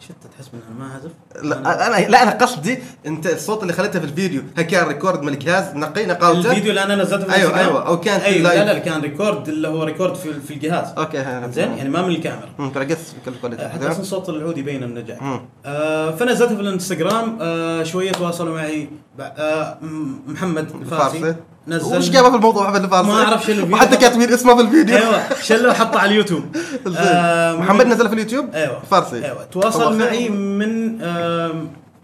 شفت 0.00 0.16
تحس 0.36 0.50
ان 0.54 0.60
أنا 0.70 0.78
ما 0.86 0.92
اعزف 0.94 1.10
لا 1.46 1.86
أنا 1.86 2.08
لا 2.08 2.22
أنا 2.22 2.30
قصدي 2.30 2.78
أنت 3.06 3.26
الصوت 3.26 3.62
اللي 3.62 3.72
خليته 3.72 3.98
في 4.00 4.04
الفيديو 4.06 4.42
هل 4.56 4.62
كان 4.62 4.86
record 4.88 5.22
من 5.22 5.28
الجهاز؟ 5.32 5.74
نقي 5.76 6.06
نقاوته 6.06 6.50
الفيديو 6.50 6.70
اللي 6.70 6.82
أنا 6.82 6.96
نزلته 6.96 7.24
في 7.26 7.32
أيوة، 7.34 7.50
الانستغرام؟ 7.50 7.76
أيوة، 7.76 7.86
أو 7.86 8.00
كان 8.00 8.20
في 8.20 8.26
أيوه 8.26 8.54
لا. 8.54 8.64
لا 8.72 8.78
كان 8.78 9.00
record 9.00 9.48
اللي 9.48 9.68
هو 9.68 9.82
record 9.84 10.14
في, 10.14 10.40
في 10.40 10.54
الجهاز. 10.54 10.88
okay 10.98 11.24
زين؟ 11.52 11.72
يعني 11.76 11.88
ما 11.90 12.02
من 12.02 12.14
الكاميرا. 12.14 12.48
امم 12.60 12.70
قص 12.70 13.14
كل 13.24 13.32
كل 13.42 13.58
حتى 13.68 13.88
أصلا 13.90 14.02
صوت 14.02 14.28
العود 14.28 14.58
يبين 14.58 14.82
النجاح 14.82 15.22
مم. 15.22 15.40
آه 15.66 16.10
فنزلته 16.10 16.54
في 16.54 16.60
الانستغرام. 16.60 17.38
آه 17.40 17.82
شوية 17.82 18.12
تواصلوا 18.12 18.54
معي. 18.54 18.84
ب- 19.18 19.20
آه 19.20 19.78
محمد 20.26 20.70
الفارسي. 20.80 21.18
فارسي 21.18 21.36
نزل 21.68 21.96
وش 21.96 22.10
جابه 22.10 22.30
في 22.30 22.36
الموضوع 22.36 22.72
في 22.72 22.78
الفارسي؟ 22.78 23.08
ما 23.10 23.26
شو 23.26 23.34
الفيديو. 23.34 23.74
وحتى 23.74 23.96
كاتبين 23.96 24.32
اسمه 24.32 24.54
في 24.54 24.60
الفيديو. 24.60 24.96
أيوه 24.96 25.40
شله 25.42 25.68
وحطه 25.68 25.98
على 25.98 26.10
اليوتيوب. 26.10 26.42
آه،. 26.96 27.56
محمد 27.56 27.86
نزل 27.86 28.08
في 28.08 28.14
اليوتيوب؟ 28.14 28.54
أيوه. 28.54 28.80
فارسي. 28.90 29.24
أيوه. 29.24 29.44
تواصل. 29.44 29.98
معي 29.98 30.28
من 30.28 30.98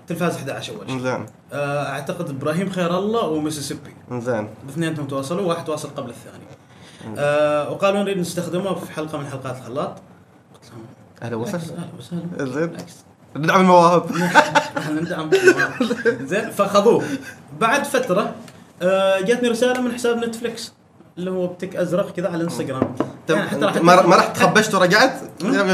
تلفاز 0.09 0.37
11 0.37 0.73
أول 0.73 0.90
شيء. 0.90 0.99
زين. 0.99 1.26
آه، 1.52 1.88
أعتقد 1.88 2.28
إبراهيم 2.28 2.71
خير 2.71 2.99
الله 2.99 3.26
وميسيسيبي. 3.26 3.95
زين. 4.12 4.49
الاثنينهم 4.64 5.07
تواصلوا 5.07 5.49
واحد 5.49 5.64
تواصل 5.64 5.88
قبل 5.88 6.11
الثاني. 6.11 6.45
آه 7.19 7.71
وقالوا 7.71 8.02
نريد 8.02 8.19
نستخدمه 8.19 8.75
في 8.75 8.92
حلقة 8.92 9.19
من 9.19 9.26
حلقات 9.26 9.57
الخلاط. 9.59 9.88
قلت 10.54 10.71
لهم 10.73 10.85
أهلا 11.23 11.37
وسهلا. 11.37 11.62
أهلا 11.62 11.88
وسهلا. 11.99 12.52
زين. 12.54 12.76
ندعم 13.37 13.61
المواهب. 13.61 14.11
إحنا 14.78 15.00
ندعم 15.00 15.31
زين 16.31 16.50
فخذوه 16.50 17.04
بعد 17.61 17.85
فترة 17.85 18.35
جاتني 19.24 19.48
رسالة 19.48 19.80
من 19.80 19.92
حساب 19.92 20.16
نتفليكس 20.24 20.72
اللي 21.18 21.30
هو 21.30 21.46
بتك 21.46 21.76
أزرق 21.76 22.12
كذا 22.12 22.28
على 22.28 22.36
الانستغرام 22.36 22.94
يعني 23.28 23.48
حتى 23.48 23.60
راح 23.64 23.76
ما 23.76 24.06
ما 24.06 24.16
رحت 24.16 24.36
خبشت 24.36 24.74
ورجعت؟ 24.74 25.20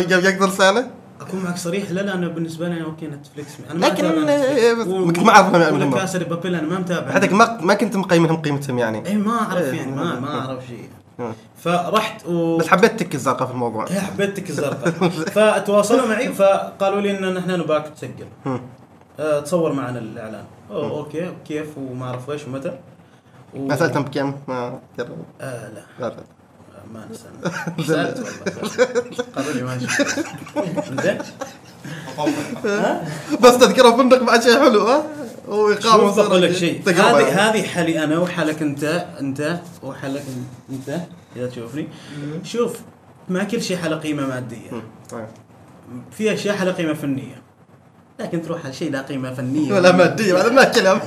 جاك 0.08 0.42
رسالة؟ 0.42 0.90
اكون 1.20 1.40
معك 1.40 1.56
صريح. 1.56 1.90
لا 1.90 2.00
لا 2.00 2.14
أنا 2.14 2.28
بالنسبة 2.28 2.68
لي 2.68 2.84
okay 2.84 3.06
نتفليكس. 3.06 3.50
أنا 3.70 3.78
ما 3.78 3.86
لكن 3.86 4.28
إيه، 4.28 4.74
ما 4.74 5.48
ولا 5.48 5.70
منهم. 5.70 5.94
كاسا 5.94 6.18
دي 6.18 6.24
بابيل 6.24 6.54
أنا 6.54 6.68
ما 6.68 6.78
متابع. 6.78 7.12
حتى 7.12 7.28
ما 7.28 7.58
ما 7.60 7.74
كنت 7.74 7.96
مقيمهم 7.96 8.36
قيمتهم 8.36 8.78
يعني. 8.78 9.06
اي 9.06 9.16
ما 9.16 9.32
أعرف 9.40 9.64
إيه. 9.64 9.72
يعني 9.72 9.92
ما 9.92 10.20
ما 10.20 10.40
أعرف. 10.40 10.64
شيء. 10.66 10.88
فرحت 11.56 12.26
و 12.26 12.56
بس 12.56 12.68
حبيت 12.68 13.00
tick 13.00 13.14
الزرقاء 13.14 13.46
في 13.46 13.52
الموضوع. 13.52 13.86
إيه، 13.86 14.00
حبيت 14.00 14.25
tick 14.25 14.50
الزرقاء. 14.50 14.90
فتواصلوا 15.36 16.06
معي 16.06 16.32
فقالوا 16.32 17.00
لي 17.00 17.18
إن 17.18 17.34
نحن 17.34 17.50
نباك 17.50 17.88
تسجل. 17.88 18.26
أه 19.20 19.40
تصور 19.40 19.72
معنا 19.72 19.98
الإعلان. 19.98 20.44
أوه 20.70 20.90
okay 20.90 21.32
كيف؟ 21.48 21.78
وما 21.78 22.06
أعرف 22.06 22.30
إيش 22.30 22.46
ومتى. 22.46 22.78
و... 23.54 23.66
ما 23.66 23.76
سالتهم 23.76 24.02
بكم؟ 24.02 24.34
ما. 24.48 24.80
آه 25.40 25.68
لا. 25.68 25.82
لا 26.00 26.08
لا 26.08 26.22
ما 26.94 27.08
نسأل 27.10 27.86
سألت 27.86 28.18
والله 28.62 29.24
قالوا 29.36 29.52
لي 29.52 29.62
ماشي 29.62 29.86
زين 31.02 31.18
بس 33.40 33.58
تذكرة 33.58 33.96
فندق 33.96 34.22
بعد 34.22 34.42
شيء 34.42 34.60
حلو 34.60 34.80
ها؟ 34.80 35.02
واقامه 35.48 36.06
شوف 36.06 36.20
بقول 36.20 36.42
لك 36.42 36.52
شيء. 36.52 36.82
هذه 36.88 37.50
هذه 37.50 37.62
حالي 37.62 38.04
أنا 38.04 38.18
وحالك 38.18 38.62
أنت 38.62 38.84
أنت 39.20 39.58
وحالك 39.82 40.22
أنت 40.70 41.00
إذا 41.36 41.46
تشوفني. 41.46 41.88
شوف 42.42 42.80
ما 43.28 43.44
كل 43.44 43.62
شيء 43.62 43.76
حاله 43.76 43.96
قيمة 43.96 44.26
مادية. 44.26 44.70
طيب. 45.10 45.26
في 46.10 46.34
اشياء 46.34 46.56
حاله 46.56 46.72
قيمة 46.72 46.94
فنية. 46.94 47.42
لكن 48.20 48.42
تروح 48.42 48.64
على 48.64 48.74
شيء 48.74 48.90
لا 48.92 49.02
قيمة 49.02 49.34
فنية. 49.34 49.72
ولا 49.72 49.92
مادية 49.92 50.40
هذا 50.40 50.50
ما 50.50 50.64
كلام. 50.64 51.00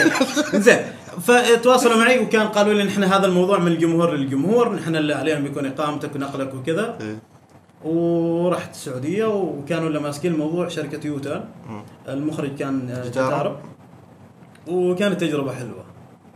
زين. 0.64 0.97
فتواصلوا 1.20 1.96
معي 1.96 2.18
وكان 2.18 2.48
قالوا 2.48 2.74
لي 2.74 2.84
نحن 2.84 3.04
هذا 3.04 3.26
الموضوع 3.26 3.58
من 3.58 3.72
الجمهور 3.72 4.14
للجمهور 4.16 4.74
نحن 4.74 4.96
اللي 4.96 5.14
علينا 5.14 5.40
بيكون 5.40 5.66
إقامتك 5.66 6.16
ونقلك 6.16 6.54
وكذا. 6.54 6.98
إيه. 7.00 7.18
ورحت 7.84 8.70
السعودية 8.70 9.24
وكانوا 9.24 9.88
اللي 9.88 10.00
ماسكين 10.00 10.32
الموضوع 10.32 10.68
شركة 10.68 11.06
يوتان. 11.06 11.44
المخرج 12.08 12.56
كان. 12.56 13.02
جدارة 13.06 13.60
وكانت 14.68 15.20
تجربة 15.20 15.52
حلوة. 15.52 15.84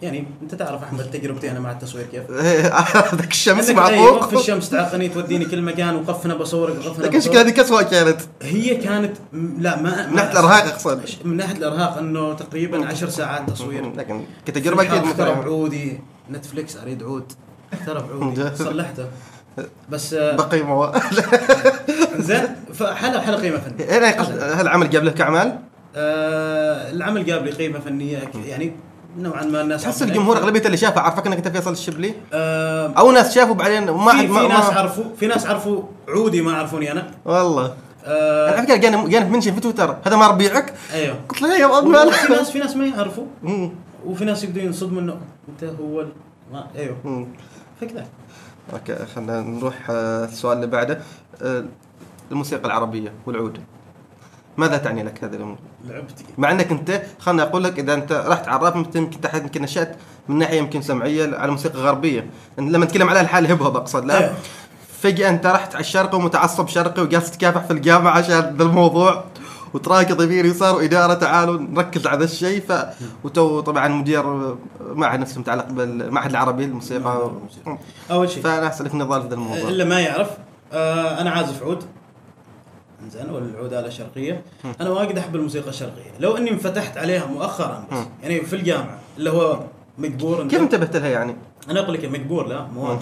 يعني 0.02 0.24
أنت 0.42 0.54
تعرف 0.54 0.82
أحمد 0.82 1.10
تجربتي 1.10 1.50
أنا 1.50 1.60
مع 1.60 1.72
التصوير 1.72 2.06
كيف؟ 2.06 2.30
ذاك 3.20 3.30
الشمس 3.30 3.70
مع 3.70 3.86
فوق. 3.88 4.28
في 4.28 4.36
الشمس 4.36 4.70
تعقني 4.70 5.08
توديني 5.08 5.44
كل 5.44 5.62
مكان 5.62 5.94
وقف 5.96 6.26
هنا 6.26 6.34
بصورك 6.34 6.74
وقف 6.86 6.96
هنا 6.98 7.06
لكن 7.06 7.18
بصورك. 7.18 7.36
هذه 7.36 7.50
كسوة 7.50 7.82
كانت. 7.82 8.20
هي 8.42 8.74
كانت 8.76 9.16
لا 9.58 9.82
ما 9.82 10.06
من 10.06 10.14
ناحية 10.16 10.30
الإرهاق 10.32 10.64
أقصد. 10.64 11.00
من 11.24 11.36
ناحية 11.36 11.56
الإرهاق 11.56 11.98
إنه 11.98 12.32
تقريبا 12.34 12.86
عشر 12.86 13.08
ساعات 13.08 13.50
تصوير. 13.50 13.92
لكن 13.96 14.24
كتجربة 14.46 14.82
أكيد 14.82 15.02
ترى 15.02 15.08
متعبة. 15.10 15.40
بعودي 15.40 16.00
نتفليكس 16.30 16.76
أريد 16.76 17.02
عود. 17.02 17.32
ترى 17.86 18.04
بعودي 18.10 18.40
جد. 18.42 18.54
صلحته. 18.54 19.04
بس 19.90 20.14
آه، 20.14 20.36
بقي 20.36 20.62
مو 20.62 20.92
زين. 22.18 22.42
فحلا 22.74 23.20
حلا 23.20 23.36
قيمة 23.36 23.58
فنية. 23.58 23.98
هنا 23.98 24.10
قصد- 24.22 24.42
هل 24.42 24.60
العمل 24.60 24.90
جاب 24.90 25.04
لك 25.04 25.20
اعمال؟ 25.20 25.58
آه 25.96 26.90
العمل 26.90 27.24
جاب 27.24 27.44
لي 27.44 27.50
قيمة 27.50 27.78
فنية 27.80 28.30
يعني 28.46 28.72
نوعا 29.18 29.44
ما 29.44 29.60
الناس 29.60 29.82
تحس 29.82 30.02
الجمهور. 30.02 30.36
أغلبية 30.36 30.66
اللي 30.66 30.76
شافه 30.76 31.00
عرفك 31.00 31.26
إنك 31.26 31.36
أنت 31.36 31.48
فيصل 31.48 31.72
الشبلي؟ 31.72 32.14
آه 32.32 32.92
أو 32.98 33.10
ناس 33.10 33.34
شافوا 33.34 33.54
بعدين 33.54 33.90
ما 33.90 34.12
في, 34.12 34.18
حد 34.18 34.26
في 34.26 34.32
ما, 34.32 34.48
ناس 34.48 34.64
ما 34.64 34.78
عرفوا 34.78 35.04
في 35.16 35.26
ناس 35.26 35.46
عرفوا 35.46 35.82
عودي 36.08 36.42
ما 36.42 36.52
عرفوني 36.52 36.92
أنا. 36.92 37.10
والله. 37.24 37.74
آه 38.04 38.50
على 38.50 38.62
فكرة 38.62 38.76
جاني 38.76 39.08
جاني 39.08 39.30
منشن 39.30 39.54
في 39.54 39.60
تويتر. 39.60 39.96
هذا 40.06 40.16
ما 40.16 40.26
ربيعك 40.26 40.74
أيوه. 40.94 41.16
قلت 41.28 41.42
له 41.42 41.58
يا 41.58 41.68
في 41.68 41.74
اضمن 41.74 41.92
ناس 42.30 42.50
في 42.50 42.58
ناس 42.58 42.76
ما 42.76 42.86
يعرفوا. 42.86 43.24
وفي 44.06 44.24
ناس 44.24 44.44
يبدوا 44.44 44.62
ينصدموا 44.62 45.00
إنه 45.00 45.16
أنت 45.48 45.64
هو 45.80 46.04
ما 46.52 46.66
أيوه. 46.76 47.26
فكذا 47.80 48.06
okay 48.72 49.06
خلينا 49.14 49.40
نروح 49.40 49.74
آه، 49.90 50.24
السؤال 50.24 50.56
اللي 50.56 50.66
بعده. 50.66 51.00
آه، 51.42 51.64
الموسيقى 52.30 52.64
العربية 52.66 53.12
والعود. 53.26 53.58
ماذا 54.56 54.76
تعني 54.76 55.02
لك 55.02 55.24
هذه 55.24 55.34
الأمور؟ 55.34 55.58
لعبتي 55.88 56.24
مع 56.38 56.50
انك 56.50 56.70
انت 56.70 57.02
خلنا 57.18 57.42
أقول 57.42 57.64
لك 57.64 57.78
اذا 57.78 57.94
انت 57.94 58.12
رحت 58.12 58.48
على 58.48 58.56
الراب 58.56 58.76
يمكن 58.76 59.20
تحت 59.20 59.42
يمكن 59.42 59.62
نشأت 59.62 59.96
من 60.28 60.38
ناحية 60.38 60.58
يمكن 60.58 60.82
سمعية 60.82 61.36
على 61.36 61.50
موسيقى 61.50 61.78
غربية. 61.78 62.30
لما 62.58 62.84
نتكلم 62.84 63.08
على 63.08 63.20
الحال 63.20 63.46
hip 63.46 63.62
hop 63.62 63.76
اقصد 63.76 64.04
لا؟ 64.04 64.18
أيوه. 64.18 64.34
فجأة 65.00 65.28
انت 65.28 65.46
رحت 65.46 65.74
على 65.74 65.80
الشرق 65.80 66.14
ومتعصب 66.14 66.68
شرقي 66.68 67.02
وجالس 67.02 67.30
تكافح 67.30 67.64
في 67.64 67.72
الجامعة 67.72 68.12
عشان 68.12 68.56
ذا 68.56 68.62
الموضوع 68.62 69.24
وتراكض 69.74 70.22
يمين 70.22 70.46
يسار 70.46 70.76
وإدارة 70.76 71.14
تعالوا 71.14 71.60
نركز 71.60 72.06
على 72.06 72.18
ذا 72.18 72.24
الشيء. 72.24 72.62
ف 72.68 72.72
وتو 73.24 73.60
طبعا 73.60 73.88
مدير 73.88 74.56
معهد 74.80 75.20
نفسه 75.20 75.40
متعلق 75.40 75.68
بالمعهد 75.68 76.30
العربي 76.30 76.66
للموسيقى 76.66 77.30
أول 78.10 78.30
شيء. 78.30 78.42
فأنا 78.42 78.68
أسألك 78.68 78.94
نضال 78.94 79.22
في 79.22 79.28
ذا 79.28 79.34
الموضوع. 79.34 79.68
اللي 79.68 79.84
ما 79.84 80.00
يعرف 80.00 80.30
آه 80.72 81.20
أنا 81.20 81.30
عازف 81.30 81.62
عود. 81.62 81.84
زين 83.10 83.30
والعود 83.30 83.72
آلة 83.72 83.88
شرقية 83.88 84.42
أنا 84.80 84.90
واجد 84.90 85.18
أحب 85.18 85.36
الموسيقى 85.36 85.68
الشرقية. 85.68 86.10
لو 86.20 86.36
إني 86.36 86.50
انفتحت 86.50 86.96
عليها 86.98 87.26
مؤخرا 87.26 87.86
بس. 87.92 87.98
يعني 88.22 88.40
في 88.40 88.56
الجامعة 88.56 88.98
اللي 89.18 89.30
هو 89.30 89.60
مجبور 89.98 90.48
كيف 90.48 90.60
انتبهت 90.60 90.96
لها 90.96 91.08
يعني؟ 91.08 91.36
أنا 91.70 91.80
أقول 91.80 91.94
لك 91.94 92.04
مجبور 92.04 92.46
لا 92.46 92.66
مواد. 92.66 92.98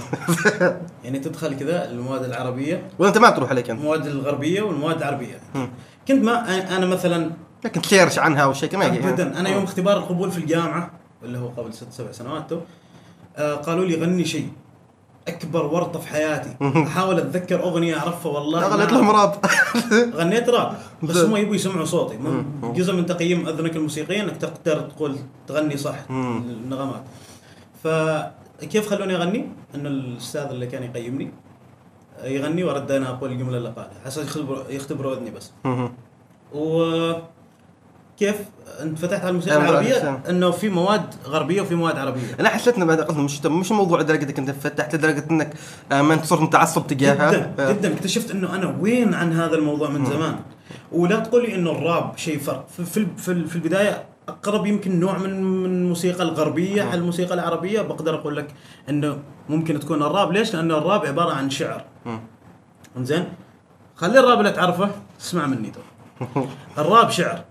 يعني 1.05 1.19
تدخل 1.19 1.59
كذا 1.59 1.91
المواد 1.91 2.25
العربية. 2.25 2.89
ولا 2.99 3.09
انت 3.09 3.19
ما 3.19 3.31
تروح 3.31 3.51
عليك 3.51 3.71
أنت؟ 3.71 3.81
المواد 3.81 4.07
الغربية 4.07 4.63
والمواد 4.63 4.97
العربية. 4.97 5.41
مم. 5.55 5.69
كنت 6.09 6.25
ما 6.25 6.59
أنا 6.77 6.87
مثلا 6.87 7.31
لكن 7.65 7.83
ت 7.83 7.88
search 7.88 8.19
عنها 8.19 8.43
أو 8.43 8.53
شيء 8.53 8.77
ما 8.77 8.85
يجي. 8.85 9.09
ابدا. 9.09 9.41
أنا 9.41 9.49
يوم 9.49 9.63
اختبار 9.63 9.97
القبول 9.97 10.31
في 10.31 10.39
الجامعة 10.39 10.91
اللي 11.23 11.39
هو 11.39 11.49
قبل 11.49 11.75
ست 11.75 11.93
سبع 11.93 12.13
سنوات 12.13 12.51
تو 12.51 12.61
آه 13.37 13.55
قالوا 13.55 13.85
لي 13.85 13.95
غني 13.95 14.25
شيء. 14.25 14.49
أكبر 15.31 15.67
ورطة 15.67 15.99
في 15.99 16.09
حياتي. 16.09 16.57
أحاول 16.63 17.19
أتذكر 17.19 17.63
أغنية 17.63 17.99
أعرفها 17.99 18.33
والله. 18.33 18.69
غنيت 18.69 18.93
ما- 18.93 18.99
لهم 18.99 19.11
راب. 19.11 19.35
غنيت 20.21 20.49
راب. 20.49 20.75
بس. 21.03 21.17
هم 21.17 21.37
يبوا 21.37 21.55
يسمعوا 21.55 21.85
صوتي. 21.85 22.19
جزء 22.63 22.93
من 22.93 23.07
تقييم 23.07 23.49
أذنك 23.49 23.77
الموسيقية 23.77 24.21
إنك 24.23 24.37
تقدر 24.37 24.81
تقول 24.81 25.17
تغني 25.47 25.77
صح. 25.77 25.95
النغمات. 26.11 27.03
فكيف 27.85 28.89
خلوني 28.91 29.17
أغني؟ 29.17 29.49
إن 29.75 29.87
الأستاذ 29.87 30.41
اللي 30.41 30.67
كان 30.67 30.83
يقيمني 30.83 31.31
يغني 32.25 32.65
ورد 32.65 32.91
أنا 32.91 33.09
أقول 33.11 33.33
الجملة 33.33 33.57
اللي 33.57 33.69
قالها. 33.69 34.01
حسب 34.05 34.23
يختبروا 34.71 35.15
أذني 35.15 35.31
بس. 35.31 35.53
و 36.55 37.13
كيف 38.21 38.37
انت 38.83 38.99
فتحت 38.99 39.21
على 39.21 39.31
الموسيقى 39.31 39.57
العربية. 39.57 40.23
إنه 40.29 40.51
في 40.51 40.69
مواد 40.69 41.15
غربية 41.27 41.63
وفي 41.63 41.75
مواد 41.75 41.99
عربية. 41.99 42.21
أنا 42.41 42.49
حسيت 42.49 42.77
إنه 42.77 42.85
بعد 42.85 43.01
قصدي 43.01 43.21
مش 43.21 43.47
مش 43.47 43.73
موضوع 43.73 44.01
لدرجة 44.01 44.25
إنك 44.25 44.39
أنت 44.39 44.51
فتحت 44.51 44.95
لدرجة 44.95 45.25
إنك 45.31 45.55
آه، 45.93 46.03
ما 46.03 46.15
أنت 46.15 46.25
صرت 46.25 46.41
متعصب 46.41 46.87
تجاهها 46.87 47.33
جدا 47.33 47.73
جدا. 47.73 47.95
اكتشفت 47.95 48.31
إنه 48.31 48.55
أنا 48.55 48.77
وين 48.81 49.15
عن 49.15 49.33
هذا 49.33 49.55
الموضوع 49.55 49.91
من 49.91 50.05
زمان. 50.07 50.37
ولا 50.93 51.19
تقول 51.19 51.43
لي 51.43 51.55
إنه 51.55 51.71
الراب 51.71 52.13
شيء 52.17 52.39
فرق. 52.39 52.67
في 52.77 52.85
في 52.85 53.07
في, 53.17 53.45
في 53.47 53.57
البداية 53.57 54.05
أقرب 54.29 54.67
يمكن 54.67 55.01
نوع 55.01 55.19
من 55.19 55.43
من 55.43 55.67
الموسيقى 55.67 56.23
الغربية 56.23 56.83
على 56.83 56.95
الموسيقى 56.95 57.35
العربية. 57.35 57.81
بقدر 57.81 58.15
أقول 58.15 58.37
لك 58.37 58.55
إنه 58.89 59.19
ممكن 59.49 59.81
تكون 59.81 60.03
الراب. 60.03 60.33
ليش؟ 60.33 60.55
لأنه 60.55 60.79
الراب 60.79 61.07
عبارة 61.07 61.33
عن 61.33 61.51
شعر. 61.51 61.85
إنزين؟ 62.97 63.25
خلي 63.97 64.21
الراب 64.21 64.39
اللي 64.39 64.51
تعرفه 64.51 64.91
اسمع 65.21 65.47
مني 65.47 65.71
تو. 65.71 65.81
الراب 66.79 67.11
شعر. 67.11 67.45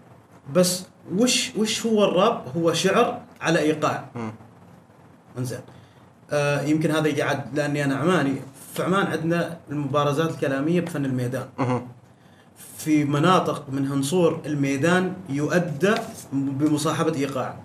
بس 0.53 0.85
وش 1.17 1.51
وش 1.57 1.85
هو 1.85 2.03
الراب؟ 2.03 2.43
هو 2.57 2.73
شعر 2.73 3.21
على 3.41 3.59
إيقاع. 3.59 4.05
انزين 5.38 5.59
آه 6.31 6.62
يمكن 6.62 6.91
هذا 6.91 7.07
يجي 7.07 7.23
عاد 7.23 7.41
لأني 7.57 7.85
أنا 7.85 7.95
عماني 7.95 8.35
في 8.73 8.83
عمان 8.83 9.07
عندنا 9.07 9.57
المبارزات 9.71 10.29
الكلامية 10.31 10.81
بفن 10.81 11.05
الميدان. 11.05 11.45
في 12.77 13.05
مناطق 13.05 13.65
من 13.69 13.88
هنصور 13.88 14.41
الميدان 14.45 15.13
يؤدى 15.29 15.93
بمصاحبة 16.33 17.15
إيقاع 17.15 17.55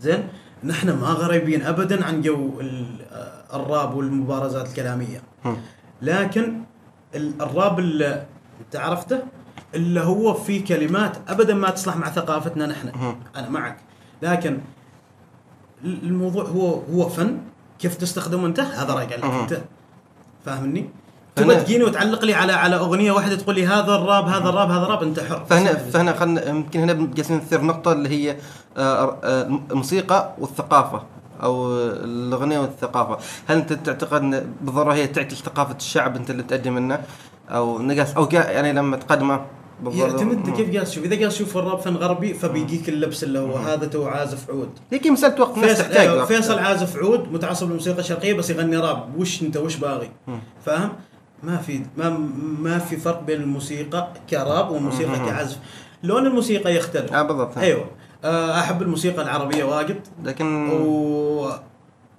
زين 0.00 0.28
نحن 0.64 0.90
ما 0.90 1.06
غريبين 1.06 1.62
ابدا 1.62 2.04
عن 2.04 2.22
جو 2.22 2.60
ال- 2.60 3.06
الراب 3.54 3.94
والمبارزات 3.94 4.68
الكلامية. 4.68 5.22
لكن 6.02 6.60
ال- 7.14 7.42
الراب 7.42 7.78
اللي 7.78 8.26
انت 8.60 8.76
عرفته 8.76 9.18
اللي 9.74 10.00
هو 10.00 10.34
فيه 10.34 10.64
كلمات 10.64 11.16
ابدا 11.28 11.54
ما 11.54 11.70
تصلح 11.70 11.96
مع 11.96 12.10
ثقافتنا 12.10 12.66
نحن. 12.66 13.14
أنا 13.36 13.48
معك. 13.48 13.76
لكن 14.22 14.58
ال- 15.84 16.02
الموضوع 16.02 16.44
هو 16.44 16.80
هو 16.94 17.08
فن. 17.08 17.38
كيف 17.78 17.94
تستخدمه 17.96 18.46
أنت؟ 18.46 18.60
هذا 18.60 18.94
لك 18.94 19.24
مهم. 19.24 19.40
أنت. 19.40 19.60
فاهمني؟ 20.46 20.88
تبى 21.36 21.54
تجيني 21.54 21.84
وتعلق 21.84 22.24
لي 22.24 22.34
على 22.34 22.52
على 22.52 22.76
أغنية 22.76 23.12
واحدة 23.12 23.36
تقول 23.36 23.54
لي 23.54 23.66
هذا 23.66 23.94
الراب 23.94 24.24
هذا 24.28 24.48
الراب 24.48 24.70
هذا 24.70 24.82
الراب. 24.84 25.02
أنت 25.02 25.20
حر. 25.20 25.44
فهنا 25.50 25.74
فهنا 25.74 26.12
خلنا 26.12 26.48
يمكن 26.48 26.80
هنا 26.80 26.92
جالسين 26.92 27.36
نثير 27.36 27.60
نقطة 27.64 27.92
اللي 27.92 28.08
هي 28.08 28.36
آه، 28.76 29.18
آه، 29.24 29.42
الموسيقى 29.70 30.32
والثقافة 30.38 31.02
أو 31.42 31.72
الأغنية 31.90 32.58
والثقافة، 32.58 33.18
هل 33.48 33.56
أنت 33.56 33.72
تعتقد 33.72 34.20
أن 34.22 34.52
بالضرورة 34.60 34.94
هي 34.94 35.06
تعكس 35.06 35.34
ثقافة 35.34 35.76
الشعب 35.76 36.16
أنت 36.16 36.30
اللي 36.30 36.42
تقدم 36.42 36.72
منه؟ 36.74 37.00
أو 37.50 37.78
نقص 37.82 38.14
أو 38.16 38.28
كا- 38.28 38.50
يعني 38.50 38.72
لما 38.72 38.96
تقدمه 38.96 39.40
يعتمد. 39.90 40.50
كيف 40.56 40.72
قاعد 40.74 40.86
تشوف 40.86 41.04
إذا 41.04 41.16
قاعد 41.16 41.28
تشوف 41.28 41.56
الراب 41.56 41.80
فن 41.80 41.96
غربي 41.96 42.34
فبيجيك 42.34 42.88
اللبس 42.88 43.24
اللي 43.24 43.38
هو 43.38 43.56
هذا 43.56 43.86
تو 43.86 44.04
عازف 44.04 44.50
عود. 44.50 44.70
هي 44.92 44.98
كي 44.98 45.10
مسألة 45.10 45.40
وقت 45.40 45.56
الناس 45.56 45.70
فيصل, 45.70 45.82
تحتاج 45.82 46.08
أيوة. 46.08 46.24
فيصل 46.24 46.58
عازف 46.58 46.96
عود 46.96 47.32
متعصب 47.32 47.66
للموسيقى 47.66 47.98
الشرقية 47.98 48.34
بس 48.34 48.50
يغني 48.50 48.76
راب. 48.76 49.18
وش 49.18 49.42
أنت؟ 49.42 49.56
وش 49.56 49.76
باغي 49.76 50.10
فاهم؟ 50.66 50.92
ما 51.42 51.56
في 51.56 51.80
ما 51.96 52.10
ما 52.58 52.78
في 52.78 52.96
فرق 52.96 53.22
بين 53.22 53.40
الموسيقى 53.40 54.08
كراب 54.30 54.70
والموسيقى 54.70 55.18
مم. 55.18 55.26
كعزف 55.26 55.58
لون 56.02 56.26
الموسيقى 56.26 56.76
يختلف. 56.76 57.12
آه 57.12 57.22
بالضبط. 57.22 57.58
أيوه. 57.58 57.84
آه، 58.24 58.60
أحب 58.60 58.82
الموسيقى 58.82 59.22
العربية 59.22 59.64
واجد. 59.64 60.00
لكن 60.24 60.70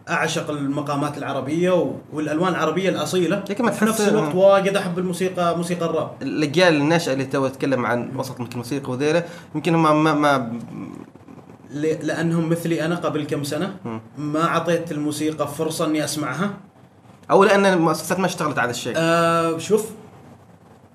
واعشق 0.10 0.50
المقامات 0.50 1.18
العربية 1.18 1.94
والألوان 2.14 2.52
العربية 2.52 2.90
الأصيلة. 2.90 3.44
لكن 3.50 3.66
ما 3.66 3.72
في 3.72 3.86
نفس 3.86 4.02
الوقت 4.02 4.36
واجد 4.36 4.76
أحب 4.76 5.00
الموسيقى 5.00 5.58
موسيقى 5.58 5.86
الراب. 5.86 6.12
الاجيال 6.22 6.76
الناشئه 6.76 7.14
اللي 7.14 7.26
تو 7.26 7.48
تتكلم 7.48 7.86
عن 7.86 8.12
وسط 8.16 8.40
مثل 8.40 8.52
الموسيقى 8.52 8.92
وذيله 8.92 9.24
يمكن 9.56 9.76
هم 9.76 10.04
ما 10.04 10.14
ما 10.14 10.60
ل- 11.74 12.08
لأنهم 12.08 12.50
مثلي 12.50 12.86
أنا 12.86 12.96
قبل 12.96 13.24
كم 13.24 13.44
سنة. 13.44 13.76
ما 14.18 14.44
أعطيت 14.44 14.92
الموسيقى 14.92 15.48
فرصة 15.48 15.86
إني 15.86 16.04
أسمعها. 16.04 16.54
أو 17.32 17.44
لأن 17.44 17.66
المؤسسات 17.66 18.20
ما 18.20 18.26
اشتغلت 18.26 18.60
على 18.60 18.72
الشيء. 18.72 18.94
آه 18.98 19.58
شوف 19.58 19.90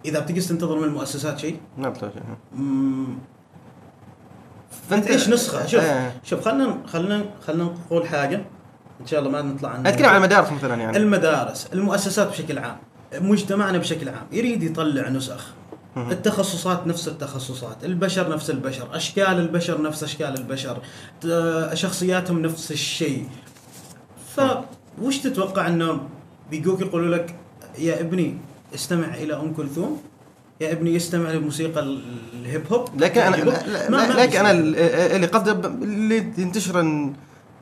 إذا 0.05 0.21
بتجلس 0.21 0.49
تنتظر 0.49 0.79
من 0.79 0.85
المؤسسات 0.85 1.38
شيء. 1.38 1.57
ما 1.79 1.88
بتوجه. 1.88 2.12
فانت 4.90 5.05
تعيش 5.05 5.29
نسخة؟ 5.29 5.66
شوف 5.66 5.81
آه. 5.81 6.12
شوف 6.25 6.44
خلينا 6.44 6.79
خلينا 6.87 7.25
خلينا 7.47 7.64
نقول 7.64 8.09
حاجة. 8.09 8.44
إن 9.00 9.06
شاء 9.06 9.20
الله 9.20 9.30
ما 9.30 9.42
نطلع 9.42 9.68
عن 9.68 9.87
اتكلم 9.87 10.06
عن 10.08 10.16
المدارس 10.16 10.52
مثلا 10.52 10.74
يعني. 10.74 10.96
المدارس 10.96 11.66
المؤسسات 11.72 12.28
بشكل 12.28 12.58
عام 12.58 12.76
مجتمعنا 13.20 13.78
بشكل 13.78 14.08
عام 14.08 14.26
يريد 14.32 14.62
يطلع 14.62 15.08
نسخ. 15.08 15.46
التخصصات 15.96 16.87
نفس 16.87 17.08
التخصصات 17.08 17.84
البشر 17.84 18.30
نفس 18.32 18.50
البشر 18.50 18.88
أشكال 18.96 19.26
البشر 19.38 19.82
نفس 19.82 20.02
أشكال 20.02 20.34
البشر 20.38 20.78
شخصياتهم 21.74 22.42
نفس 22.42 22.72
الشيء. 22.72 23.26
فوش 24.37 25.18
تتوقع 25.18 25.66
أنه 25.66 26.00
بيجوك 26.50 26.80
يقولوا 26.80 27.16
لك 27.16 27.34
يا 27.78 28.00
ابني 28.00 28.37
استمع 28.74 29.14
إلى 29.14 29.34
أم 29.34 29.52
كلثوم 29.54 30.02
يا 30.61 30.72
ابني 30.72 30.96
استمع 30.96 31.30
لموسيقى 31.30 31.80
ال- 31.80 32.02
الهيب 32.42 32.62
هوب. 32.72 32.88
لكن 33.02 33.20
أنا 33.20 33.37
لكن 34.20 34.38
أنا 34.38 34.50
اللي 34.50 35.26
قصدي 35.26 35.52
ب- 35.52 35.82
اللي 35.82 36.16
ينتشر 36.38 36.80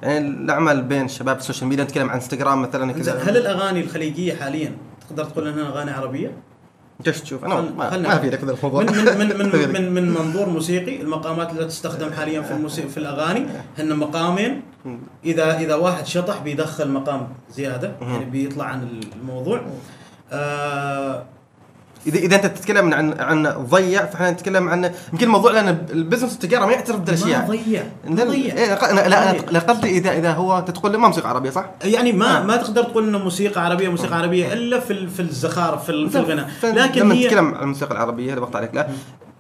يعني 0.03 0.29
الأعمال 0.29 0.83
بين 0.83 1.09
شباب 1.09 1.37
ال 1.39 1.43
social 1.43 1.69
media 1.69 1.85
نتكلم 1.85 2.09
عن 2.11 2.15
انستغرام 2.15 2.63
مثلا 2.63 2.93
كذا. 2.93 3.19
هل 3.23 3.37
الأغاني 3.37 3.81
الخليجية 3.81 4.35
حاليا 4.35 4.77
تقدر 5.09 5.25
تقول 5.25 5.49
إنها 5.49 5.69
أغاني 5.69 5.91
عربية؟ 5.91 6.33
كيف 7.05 7.21
تشوف؟ 7.21 7.45
أنا 7.45 7.55
خل- 7.55 7.75
ما, 7.77 7.99
ما 7.99 8.19
في 8.19 8.31
لك 8.31 8.45
ذا 8.45 8.53
الموضوع. 8.53 8.83
من 8.83 9.19
من 9.19 9.29
من. 9.39 9.73
من, 9.73 9.93
من 9.95 10.11
منظور 10.11 10.49
موسيقي 10.49 11.01
المقامات 11.03 11.51
اللي 11.51 11.65
تستخدم 11.65 12.13
حاليا 12.13 12.43
في 12.43 12.53
الموسيقى 12.53 12.89
في 12.89 12.97
الأغاني 12.97 13.47
هن 13.79 13.97
مقامين. 13.97 14.63
اذا 15.25 15.59
إذا 15.59 15.75
واحد 15.75 16.07
شطح 16.07 16.43
بيدخل 16.43 16.91
مقام 16.91 17.29
زيادة 17.51 17.93
يعني 18.01 18.25
بيطلع 18.25 18.65
عن 18.65 19.01
الموضوع. 19.23 19.61
آه 20.33 21.25
اذا 22.07 22.19
إذا 22.19 22.37
أنت 22.37 22.47
تتكلم 22.47 22.95
عن 22.95 23.21
عن 23.21 23.67
ضيع 23.71 24.05
فإحنا 24.07 24.31
نتكلم 24.31 24.69
عن 24.69 24.93
يمكن 25.13 25.27
الموضوع 25.27 25.53
لأن 25.53 25.79
ال 25.91 25.95
business 25.95 26.33
والتجارة 26.33 26.67
ما 26.67 26.73
يعترف 26.73 26.97
ما 26.99 27.05
بالاشياء 27.05 27.47
ضيع 27.47 27.83
ما 28.09 28.17
لأن- 28.17 28.29
ضيع. 28.29 28.55
إيه، 28.55 28.93
لا 28.93 29.09
لا 29.09 29.33
ضيع. 29.33 29.61
قصدي 29.61 29.89
اذا 29.91 30.13
إذا 30.13 30.33
هو 30.33 30.59
انت 30.59 30.71
تقول 30.71 30.97
ما 30.97 31.09
موسيقى 31.09 31.29
عربية 31.29 31.51
صح؟ 31.51 31.71
يعني 31.85 32.13
ما 32.13 32.39
آه. 32.39 32.43
ما 32.43 32.57
تقدر 32.57 32.83
تقول 32.83 33.09
إنه 33.09 33.19
موسيقى 33.19 33.65
عربية 33.65 33.89
موسيقى 33.89 34.19
عربية 34.19 34.53
إلا 34.53 34.81
في 34.81 35.07
في 35.07 35.21
الزخارف 35.21 35.85
في, 35.85 36.09
في 36.11 36.19
الغناء. 36.19 36.51
لكن 36.65 37.01
لما 37.01 37.15
هي 37.15 37.27
نتكلم 37.27 37.55
عن 37.55 37.63
الموسيقى 37.63 37.93
العربية 37.93 38.31
اللي 38.31 38.41
بقطع 38.41 38.59
عليك. 38.59 38.75
لا 38.75 38.89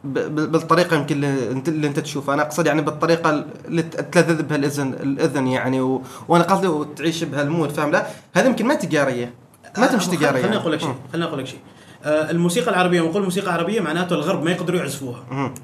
بالطريقة 0.05 0.97
يمكن 0.97 1.25
اللي 1.69 1.87
انت 1.87 1.99
تشوفها. 2.01 2.35
أنا 2.35 2.43
أقصد 2.43 2.67
يعني 2.67 2.83
بالطريقة 2.83 3.45
اللي 3.69 3.83
تلذذ 3.83 4.43
بها 4.43 4.57
الإذن 4.57 4.93
الاذن 4.93 5.47
يعني 5.47 5.81
و... 5.81 6.03
وأنا 6.29 6.45
قصدي 6.45 6.67
وتعيش 6.67 7.25
بها 7.25 7.43
المود 7.43 7.71
فاهم؟ 7.71 7.91
لا 7.91 8.07
هذا 8.35 8.47
يمكن 8.47 8.67
ما 8.67 8.75
تجارية. 8.75 9.35
ما 9.79 9.85
آه، 9.85 9.87
تمشي 9.87 10.11
تجاريه 10.11 10.43
خليني. 10.43 10.57
أقول 10.57 10.73
لك 10.73 10.81
شيء. 10.81 10.95
خليني 11.13 11.27
أقول 11.29 11.39
لك 11.39 11.47
شيء. 11.47 11.59
آه 11.59 11.76
الموسيقى 12.07 12.71
العربية 12.71 13.01
نقول 13.01 13.23
موسيقى 13.23 13.53
عربيه 13.53 13.81
معناته 13.81 14.15
الغرب 14.15 14.43
ما 14.45 14.51
يقدروا 14.51 14.81
يعزفوها. 14.81 15.25
مم. 15.31 15.55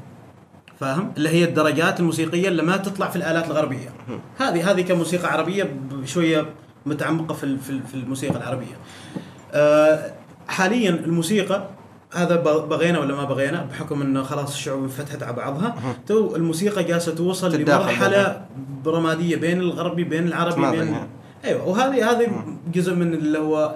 فاهم؟ 0.81 1.13
اللي 1.17 1.29
هي 1.29 1.45
الدرجات 1.45 2.01
الموسيقية 2.01 2.49
اللي 2.49 2.63
ما 2.63 2.77
تطلع 2.77 3.09
في 3.11 3.17
الآلات 3.17 3.47
الغربية. 3.47 3.89
هذه 4.39 4.71
هذه 4.71 4.81
كموسيقى 4.81 5.33
عربية 5.33 5.77
شوية 6.05 6.47
متعمقة 6.87 7.35
في 7.35 7.57
في 7.59 7.71
ال- 7.71 7.83
في 7.87 7.95
الموسيقى 7.95 8.37
العربية. 8.37 8.77
آه، 9.53 10.13
حاليا 10.49 10.91
الموسيقى 10.91 11.69
هذا 12.15 12.37
بغينا 12.43 12.99
ولا 12.99 13.15
ما 13.15 13.25
بغينا؟ 13.25 13.63
بحكم 13.71 14.03
إنه 14.03 14.23
خلاص 14.23 14.55
الشعوب 14.55 14.83
انفتحت 14.83 15.23
على 15.23 15.33
بعضها. 15.37 15.75
تو 16.07 16.37
الموسيقى 16.37 16.85
جالسة 16.85 17.15
توصل 17.15 17.57
لمرحلة 17.57 18.45
رماديه 18.87 19.37
بين 19.37 19.61
الغربي 19.61 20.05
بين 20.05 20.27
العربي 20.27 20.61
بين 20.71 20.87
يعني. 20.93 21.09
أيوه 21.45 21.69
وهذه 21.69 22.11
هذه 22.11 22.45
جزء 22.75 22.95
من 22.95 23.15
اللي 23.15 23.39
هو 23.39 23.75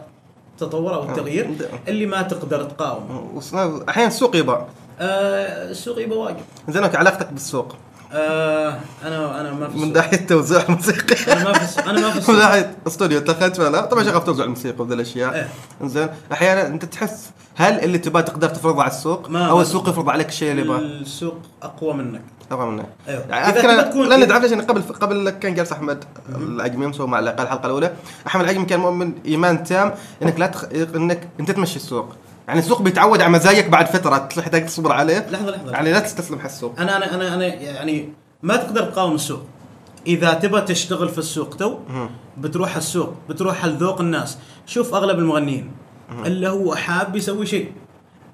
التطور 0.62 0.94
أو 0.94 1.02
التغيير 1.10 1.44
آه. 1.44 1.90
اللي 1.90 2.06
ما 2.06 2.22
تقدر 2.22 2.62
تقاومه 2.64 3.30
وص- 3.34 3.54
أحيانا 3.88 4.08
السوق 4.08 4.36
يضاع 4.36 4.66
آه، 5.00 5.70
السوق 5.70 6.00
يبقى 6.00 6.18
واقف 6.18 6.42
زين 6.68 6.84
علاقتك 6.84 7.32
بالسوق. 7.32 7.76
آه 8.12 8.78
أنا 9.04 9.40
أنا 9.40 9.52
ما 9.52 9.68
في 9.68 9.78
من. 9.78 9.92
ناحية 9.92 10.16
توزيع 10.16 10.62
الموسيقى. 10.68 11.32
أنا 11.32 11.44
ما 11.44 11.52
في. 11.52 11.80
أنا 11.90 12.00
ما 12.00 12.10
في 12.10 12.32
من. 12.32 12.38
ناحية 12.38 12.76
استوديو 12.86 13.20
دخلت 13.20 13.60
ولا 13.60 13.80
طبعا 13.84 14.04
شغال 14.04 14.24
توزيع 14.24 14.44
الموسيقى 14.44 14.82
وذي 14.84 14.94
الأشياء. 14.94 15.34
إيه. 15.34 15.48
زين 15.84 16.08
أحيانا 16.32 16.66
أنت 16.66 16.84
تحس 16.84 17.30
هل 17.56 17.78
اللي 17.84 17.98
تبغاه 17.98 18.20
تقدر 18.22 18.48
تفرضه 18.48 18.82
على 18.82 18.90
السوق؟ 18.90 19.30
ما- 19.30 19.46
أو 19.50 19.60
السوق 19.60 19.88
يفرض 19.88 20.10
عليك 20.10 20.28
الشيء 20.28 20.50
اللي 20.50 20.62
يبغاه 20.62 20.78
السوق 20.78 21.36
أقوى 21.62 21.92
منك. 21.94 22.22
أبغى 22.52 22.66
منه 22.66 22.84
أيوه. 23.08 23.24
يعني 23.30 23.58
أذكر 23.58 24.02
لأن 24.02 24.28
تعرف 24.28 24.42
ليش 24.42 24.52
إن 24.52 24.60
قبل 24.60 24.82
قبل 24.82 25.30
كان 25.30 25.54
جالس 25.54 25.72
أحمد 25.72 26.04
العجمي 26.36 26.86
مسوي 26.86 27.06
مع 27.06 27.18
اللقاء 27.18 27.42
الحلقة 27.42 27.66
الأولى. 27.66 27.92
أحمد 28.26 28.44
العجمي 28.44 28.64
كان 28.64 28.80
مؤمن 28.80 29.12
إيمان 29.26 29.64
تام 29.64 29.94
إنك 30.22 30.40
لا 30.40 30.46
تخ... 30.46 30.64
إنك 30.74 31.28
أنت 31.40 31.50
تمشي 31.50 31.76
السوق. 31.76 32.16
يعني 32.48 32.60
السوق 32.60 32.82
بيتعود 32.82 33.20
على 33.20 33.32
مزايك 33.32 33.68
بعد 33.68 33.86
فترة 33.86 34.18
تحتاج 34.18 34.66
تصبر 34.66 34.92
عليه. 34.92 35.26
لحظة 35.30 35.50
لحظة. 35.50 35.72
يعني 35.72 35.92
لا 35.92 36.00
تستسلم 36.00 36.38
حق 36.38 36.44
السوق 36.44 36.80
أنا 36.80 36.96
أنا 36.96 37.14
أنا 37.14 37.34
أنا 37.34 37.44
يعني 37.44 38.12
ما 38.42 38.56
تقدر 38.56 38.82
تقاوم 38.82 39.14
السوق. 39.14 39.42
إذا 40.06 40.34
تبى 40.34 40.60
تشتغل 40.60 41.08
في 41.08 41.18
السوق 41.18 41.56
تو 41.56 41.78
بتروح 42.38 42.76
السوق 42.76 43.14
بتروح 43.28 43.64
لذوق 43.64 44.00
الناس. 44.00 44.38
شوف 44.66 44.94
أغلب 44.94 45.18
المغنيين. 45.18 45.70
اللي 46.24 46.48
هو 46.48 46.74
حاب 46.74 47.16
يسوي 47.16 47.46
شيء. 47.46 47.72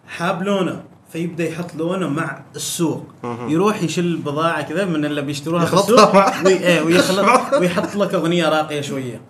حاب 0.08 0.42
لونه. 0.42 0.82
فيبدأ 1.12 1.48
يحط 1.48 1.74
لونه 1.74 2.08
مع 2.08 2.42
السوق. 2.56 3.04
يروح 3.48 3.82
يشيل 3.82 4.16
بضاعة 4.16 4.62
كذا 4.62 4.84
من 4.84 5.04
اللي 5.04 5.22
بيشتروها 5.22 5.64
في 5.64 5.74
السوق. 5.74 6.16
إيه 6.46 6.82
ويخلط 6.82 7.26
ويحط 7.60 7.96
لك 7.96 8.14
أغنية 8.14 8.48
راقية 8.48 8.80
شوية. 8.80 9.20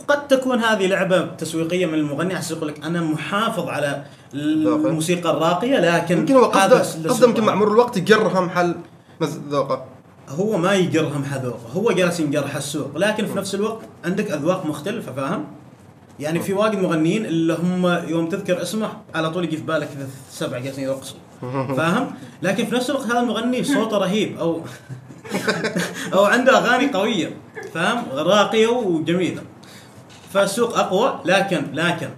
وقد 0.00 0.28
تكون 0.28 0.58
هذه 0.58 0.86
لعبة 0.86 1.26
تسويقية 1.26 1.86
من 1.86 1.94
المغني 1.94 2.34
عشان 2.34 2.56
يقول 2.56 2.68
لك 2.68 2.84
أنا 2.84 3.00
محافظ 3.00 3.68
على 3.68 4.04
الموسيقى 4.34 5.30
الراقية 5.30 5.78
لكن 5.78 6.18
يمكن 6.18 6.34
هو 6.34 6.50
هذا 6.52 6.78
قصده 6.78 7.10
قصده 7.10 7.26
يمكن 7.28 7.44
مع 7.44 7.54
مرور 7.54 7.72
الوقت 7.72 7.96
يقرها 8.10 8.40
محل 8.40 8.74
مز- 9.20 9.40
ذوقه. 9.50 9.84
هو 10.28 10.56
ما 10.56 10.72
يقرهم 10.74 11.24
حذوقه 11.24 11.58
هو 11.76 11.92
جالس 11.92 12.20
ينقرح 12.20 12.56
السوق 12.56 12.90
لكن 12.98 13.26
في 13.26 13.38
نفس 13.38 13.54
الوقت 13.54 13.80
عندك 14.04 14.30
أذواق 14.30 14.66
مختلفة 14.66 15.12
فاهم؟ 15.12 15.44
يعني 16.20 16.40
في 16.40 16.52
واجد 16.52 16.78
مغنيين 16.78 17.26
اللي 17.26 17.54
هم 17.54 17.86
يوم 18.08 18.28
تذكر 18.28 18.62
اسمه 18.62 18.88
على 19.14 19.30
طول 19.30 19.44
يجي 19.44 19.56
في 19.56 19.62
بالك 19.62 19.88
سبعه 20.30 20.60
جالسين 20.60 20.84
يرقصوا 20.84 21.16
فاهم؟ 21.76 22.10
لكن 22.42 22.66
في 22.66 22.74
نفس 22.74 22.90
الوقت 22.90 23.06
هذا 23.06 23.20
المغني 23.20 23.64
صوته 23.64 23.98
رهيب 23.98 24.38
أو 24.38 24.60
أو 26.14 26.24
عنده 26.24 26.58
أغاني 26.58 26.90
قوية. 26.92 27.36
فاهم؟ 27.74 28.04
راقية 28.12 28.66
وجميلة. 28.66 29.42
فالسوق 30.32 30.78
أقوى 30.78 31.20
لكن 31.24 31.62
لكن 31.72 32.08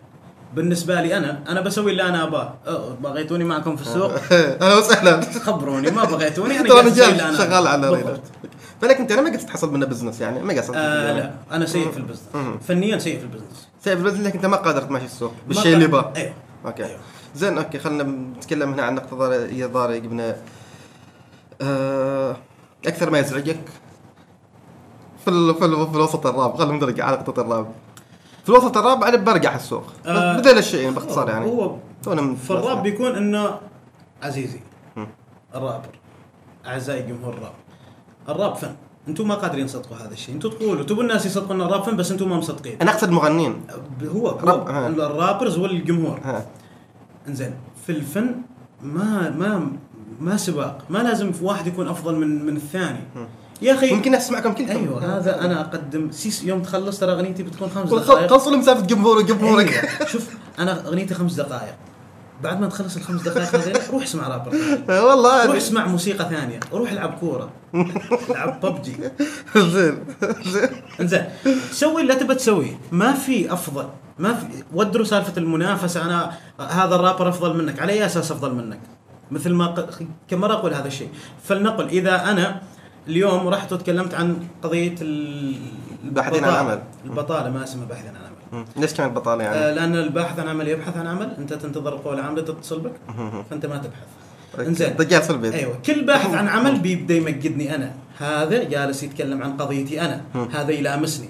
بالنسبة 0.54 1.00
لي 1.00 1.16
أنا 1.16 1.40
أنا 1.48 1.60
بسوي 1.60 1.90
اللي 1.92 2.02
أنا 2.02 2.22
أباه. 2.22 2.54
بغيتوني 3.02 3.44
معكم 3.44 3.76
في 3.76 3.82
السوق؟ 3.82 4.12
أهلا. 4.32 4.74
وسهلا 4.74 5.20
خبروني 5.20 5.90
ما 5.90 6.04
بغيتوني 6.04 6.60
أنا 6.60 6.74
رجال 6.74 7.18
شغال. 7.38 7.66
على 7.66 7.90
بالضبط. 7.90 8.06
ريلر 8.06 8.20
فلك 8.82 8.96
أنت 9.00 9.12
أنا 9.12 9.22
ما 9.22 9.30
قصدت 9.30 9.48
تحصل 9.48 9.72
منه 9.72 9.86
بزنس 9.86 10.20
يعني 10.20 10.42
ما 10.42 10.54
قصدت 10.54 10.76
آه 10.76 11.12
لا 11.12 11.30
أنا 11.52 11.66
سيء 11.66 11.90
في 11.90 11.96
البزنس. 11.96 12.22
فنيا 12.68 12.98
سيء 12.98 13.18
في 13.18 13.24
البزنس. 13.24 13.65
سيف 13.86 13.98
البزنس 13.98 14.26
لكن 14.26 14.36
أنت 14.36 14.46
ما 14.46 14.56
قادر 14.56 14.82
تمشي 14.82 15.04
السوق 15.04 15.32
بالشيء 15.48 15.74
اللي 15.74 15.86
باه 15.86 16.12
أيوه 16.16 16.32
أوكي. 16.66 16.84
أيوه. 16.84 16.98
زين 17.34 17.58
أوكي 17.58 17.78
خلينا 17.78 18.02
نتكلم 18.02 18.72
هنا 18.72 18.82
عن 18.82 18.94
نقطة 18.94 19.16
ضار- 19.16 19.32
هي 19.50 19.64
ضاري 19.64 19.98
قبنا 19.98 20.36
آه 21.60 22.36
أكثر 22.86 23.10
ما 23.10 23.18
يزعجك 23.18 23.60
في 25.24 25.30
ال... 25.30 25.54
في, 25.54 25.64
ال... 25.64 25.86
في 25.90 25.96
الوسط 25.96 26.26
الراب 26.26 26.56
خلينا 26.56 26.72
ندرج 26.74 27.00
على 27.00 27.16
نقطة 27.16 27.40
الراب 27.40 27.72
في 28.42 28.48
الوسط 28.48 28.76
الراب 28.76 29.04
أنا 29.04 29.16
برقع 29.16 29.54
السوق. 29.54 29.84
آه. 30.06 30.40
الشيئين 30.58 30.94
باختصار 30.94 31.28
يعني. 31.28 31.46
هو 31.46 31.76
في 32.02 32.50
الراب 32.50 32.82
بيكون 32.82 33.16
إنه 33.16 33.60
عزيزي. 34.22 34.60
الرابر 35.54 35.88
أعزائي 36.66 37.02
جمهور 37.02 37.34
الراب 37.34 37.54
الراب 38.28 38.54
فن. 38.56 38.76
أنتم 39.08 39.28
ما 39.28 39.34
قادرين 39.34 39.66
تصدقوا 39.66 39.96
هذا 39.96 40.12
الشيء. 40.12 40.34
أنتم 40.34 40.48
تقولوا 40.50 40.84
تبوا 40.84 41.02
الناس 41.02 41.26
يصدقوا 41.26 41.54
إن 41.54 41.60
الراب 41.60 41.82
فن 41.82 41.96
بس 41.96 42.10
أنتم 42.10 42.28
ما 42.28 42.36
مصدقين. 42.36 42.76
أنا 42.82 42.90
أقصد 42.90 43.10
مغنين 43.10 43.62
هو, 44.14 44.28
هو. 44.28 44.66
الرابرز 44.86 45.58
والجمهور 45.58 46.20
إنزين 47.28 47.54
في 47.86 47.92
الفن 47.92 48.34
ما 48.82 49.30
ما 49.30 49.70
ما 50.20 50.36
سباق. 50.36 50.78
ما 50.90 50.98
لازم 50.98 51.32
في 51.32 51.44
واحد 51.44 51.66
يكون 51.66 51.88
أفضل 51.88 52.14
من 52.16 52.46
من 52.46 52.56
الثاني. 52.56 52.98
يا 53.62 53.74
أخي 53.74 53.94
ممكن 53.94 54.14
أسمعكم 54.14 54.52
كلكم. 54.52 54.70
أيوه 54.70 55.16
هذا 55.18 55.40
أنا 55.44 55.60
أقدم. 55.60 56.10
سيس 56.10 56.44
يوم 56.44 56.62
تخلص 56.62 56.98
ترى 57.00 57.12
أغنيتي 57.12 57.42
بتكون 57.42 57.68
خمس 57.74 57.90
دقائق. 57.90 58.30
خلصوا 58.30 58.56
مسافة 58.56 58.86
جمهور 58.86 59.16
وجمهورك. 59.18 59.72
أيوة. 59.72 60.08
شوف 60.08 60.28
أنا 60.58 60.86
أغنيتي 60.86 61.14
خمس 61.14 61.34
دقائق. 61.34 61.74
بعد 62.42 62.60
ما 62.60 62.66
تخلص 62.66 62.96
الخمس 62.96 63.22
دقائق 63.22 63.54
هذول 63.56 63.74
روح 63.92 64.02
اسمع 64.02 64.28
رابر. 64.28 64.50
والله. 65.08 65.44
روح 65.44 65.50
هذه- 65.52 65.56
اسمع 65.56 65.86
موسيقى 65.86 66.28
ثانية. 66.30 66.60
روح 66.72 66.92
العب 66.92 67.14
كورة. 67.20 67.48
العب 68.30 68.60
ببجي. 68.66 68.96
زين 69.56 70.04
زين. 70.46 70.68
انزين 71.00 71.24
سوي 71.70 72.02
اللي 72.02 72.14
تبى 72.14 72.34
تسويه. 72.34 72.78
ما 72.92 73.12
في 73.12 73.52
أفضل 73.52 73.86
ما 74.18 74.34
في 74.34 74.46
ودروا 74.74 75.04
سالفة 75.04 75.32
المنافسة. 75.38 76.02
أنا 76.04 76.32
هذا 76.60 76.94
الرابر 76.94 77.28
أفضل 77.28 77.56
منك 77.56 77.80
على 77.82 77.92
أي 77.92 78.06
أساس 78.06 78.32
أفضل 78.32 78.54
منك؟ 78.54 78.80
مثل 79.30 79.52
ما 79.52 79.66
ق- 79.66 79.88
كم 80.28 80.40
مره 80.40 80.52
أقول 80.52 80.74
هذا 80.74 80.86
الشيء. 80.86 81.08
فلنقل 81.44 81.88
إذا 81.88 82.30
أنا 82.30 82.62
اليوم 83.08 83.48
رحت 83.48 83.72
وتكلمت 83.72 84.14
عن 84.14 84.36
قضية 84.62 84.94
ال- 85.02 85.56
الباحثين 86.04 86.44
عن. 86.44 86.54
عمل. 86.54 86.82
البطالة 87.04 87.50
ما 87.50 87.64
اسمها 87.64 87.84
باحثين 87.86 88.10
عن 88.10 88.16
عمل. 88.16 88.64
ليش 88.76 88.94
كانت 88.94 89.16
بطالة 89.16 89.44
يعني؟ 89.44 89.56
آه، 89.56 89.72
لأن 89.74 89.96
الباحث 89.96 90.38
عن 90.38 90.48
عمل 90.48 90.68
يبحث 90.68 90.96
عن 90.96 91.06
عمل. 91.06 91.34
أنت 91.38 91.52
تنتظر 91.54 91.94
القوى 91.94 92.14
العامله 92.14 92.42
تتصل 92.42 92.80
بك. 92.80 92.92
فأنت 93.50 93.66
ما 93.66 93.76
تبحث. 93.76 94.06
إنزين. 94.58 94.96
في 94.96 95.30
البيت. 95.30 95.54
أيوه. 95.54 95.78
كل 95.86 96.04
باحث 96.04 96.34
عن 96.34 96.48
عمل 96.48 96.80
بيبدا 96.80 97.14
يمجدني 97.14 97.74
أنا. 97.74 97.92
هذا 98.18 98.64
جالس 98.64 99.02
يتكلم 99.02 99.42
عن 99.42 99.56
قضيتي 99.56 100.00
أنا. 100.00 100.20
هذا 100.52 100.72
يلامسني. 100.72 101.28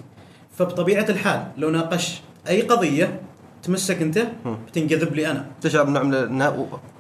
فبطبيعة 0.59 1.07
الحال 1.09 1.47
لو 1.57 1.71
ناقش 1.71 2.21
أي 2.49 2.63
قضية 2.63 3.21
تمسك 3.63 4.03
أنت 4.03 4.27
بتنجذب 4.67 5.15
لي 5.15 5.31
أنا. 5.31 5.47
تشعر 5.61 5.85
بنوع 5.85 6.03
من 6.03 6.43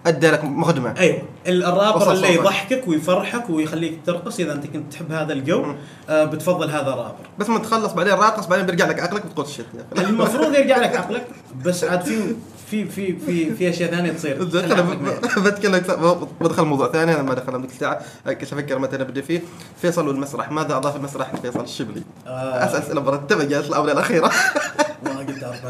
ادى 0.06 0.30
لك 0.30 0.44
مخدمة. 0.44 0.94
أيوه. 0.98 1.22
الرابر 1.46 2.12
اللي. 2.12 2.34
يضحكك 2.34 2.88
ويفرحك 2.88 3.50
ويخليك 3.50 4.00
ترقص 4.06 4.40
إذا 4.40 4.52
أنت 4.52 4.66
كنت 4.66 4.92
تحب 4.92 5.12
هذا 5.12 5.32
الجو 5.32 5.64
آه 6.08 6.24
بتفضل 6.24 6.70
هذا 6.70 6.90
رابر 6.90 7.26
بس 7.38 7.48
ما 7.48 7.58
تخلص 7.58 7.92
بعدين 7.92 8.12
راقص 8.12 8.46
بعدين 8.46 8.66
بيرجع 8.66 8.86
لك 8.86 9.00
عقلك 9.00 9.24
وتقول 9.24 9.46
شيت. 9.46 9.66
المفروض 9.98 10.54
يرجع 10.54 10.76
لك 10.76 10.96
عقلك. 10.96 11.26
بس 11.64 11.84
عاد 11.84 12.02
في 12.02 12.34
في 12.66 12.84
في 12.84 13.16
في 13.16 13.54
في 13.54 13.70
أشياء 13.70 13.90
ثانية 13.90 14.12
تصير. 14.12 14.44
بتكلم 15.46 15.82
بدخل 16.40 16.64
موضوع 16.64 16.92
ثاني 16.92 17.14
أنا 17.14 17.22
ما 17.22 17.34
دخل. 17.34 17.60
ذيك 17.60 17.70
الساعة 17.70 18.00
إيش 18.26 18.52
أفكر 18.52 18.78
متى 18.78 18.96
نبدا 18.96 19.20
فيه. 19.20 19.42
فيصل 19.82 20.08
والمسرح. 20.08 20.50
ماذا 20.50 20.76
أضاف 20.76 20.96
المسرح 20.96 21.34
لفيصل 21.34 21.60
الشبلي؟ 21.60 22.02
آه. 22.26 22.64
أسأل 22.64 22.82
أسئلة 22.82 23.00
مرتبه 23.00 23.44
جالس 23.44 23.68
الاونه 23.68 23.92
الأخيرة. 23.92 24.30
ما 25.04 25.18
قد 25.18 25.42
أعرف 25.44 25.66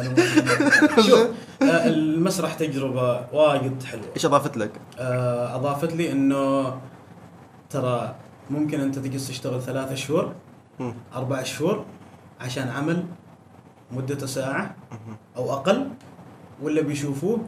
شوف 1.07 1.21
آه، 1.63 1.87
المسرح 1.87 2.55
تجربة 2.55 3.21
وايد 3.33 3.83
حلوة. 3.83 4.05
إيش 4.17 4.27
أضافت 4.27 4.57
لك؟ 4.57 4.71
آه، 4.99 5.57
أضافت 5.57 5.93
لي 5.93 6.13
إنه 6.13 6.75
ترى 7.71 8.15
ممكن 8.51 8.81
أنت 8.81 8.99
تجلس 8.99 9.29
تشتغل 9.29 9.63
ثلاثة 9.63 9.95
شهور 9.95 10.33
مم. 10.79 10.95
أربع 11.15 11.43
شهور 11.43 11.85
عشان 12.41 12.69
عمل 12.69 13.05
مدته 13.93 14.27
ساعة 14.27 14.75
أو 15.37 15.53
أقل. 15.53 15.89
ولا 16.63 16.81
بيشوفوه 16.83 17.39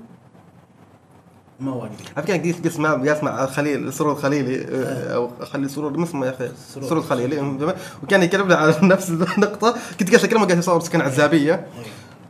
ما 1.61 1.73
واجد 1.75 1.93
على 2.17 2.27
فكره 2.27 2.37
قلت 2.37 2.65
قلت 2.67 2.79
مع 2.79 2.93
قلت 2.93 3.25
مع 3.25 3.47
خليل 3.47 3.93
سرور 3.93 4.15
خليلي 4.15 4.65
آه، 4.71 5.15
أو 5.15 5.31
خليل 5.45 5.71
سرور 5.71 6.03
اسمه 6.03 6.27
يا 6.27 6.31
أخي. 6.31 6.49
سرور. 6.75 6.89
سرور 6.89 7.03
خليلي 7.03 7.41
أم- 7.41 7.75
وكان 8.05 8.23
يكلمنا 8.23 8.55
على 8.57 8.75
نفس 8.83 9.11
النقطة. 9.11 9.75
كنت 10.01 10.11
قلت 10.15 10.23
له 10.25 10.29
كلمه 10.31 10.45
قاعد 10.47 10.59
يصور 10.59 10.81
سكن 10.81 11.01
عزابية. 11.01 11.67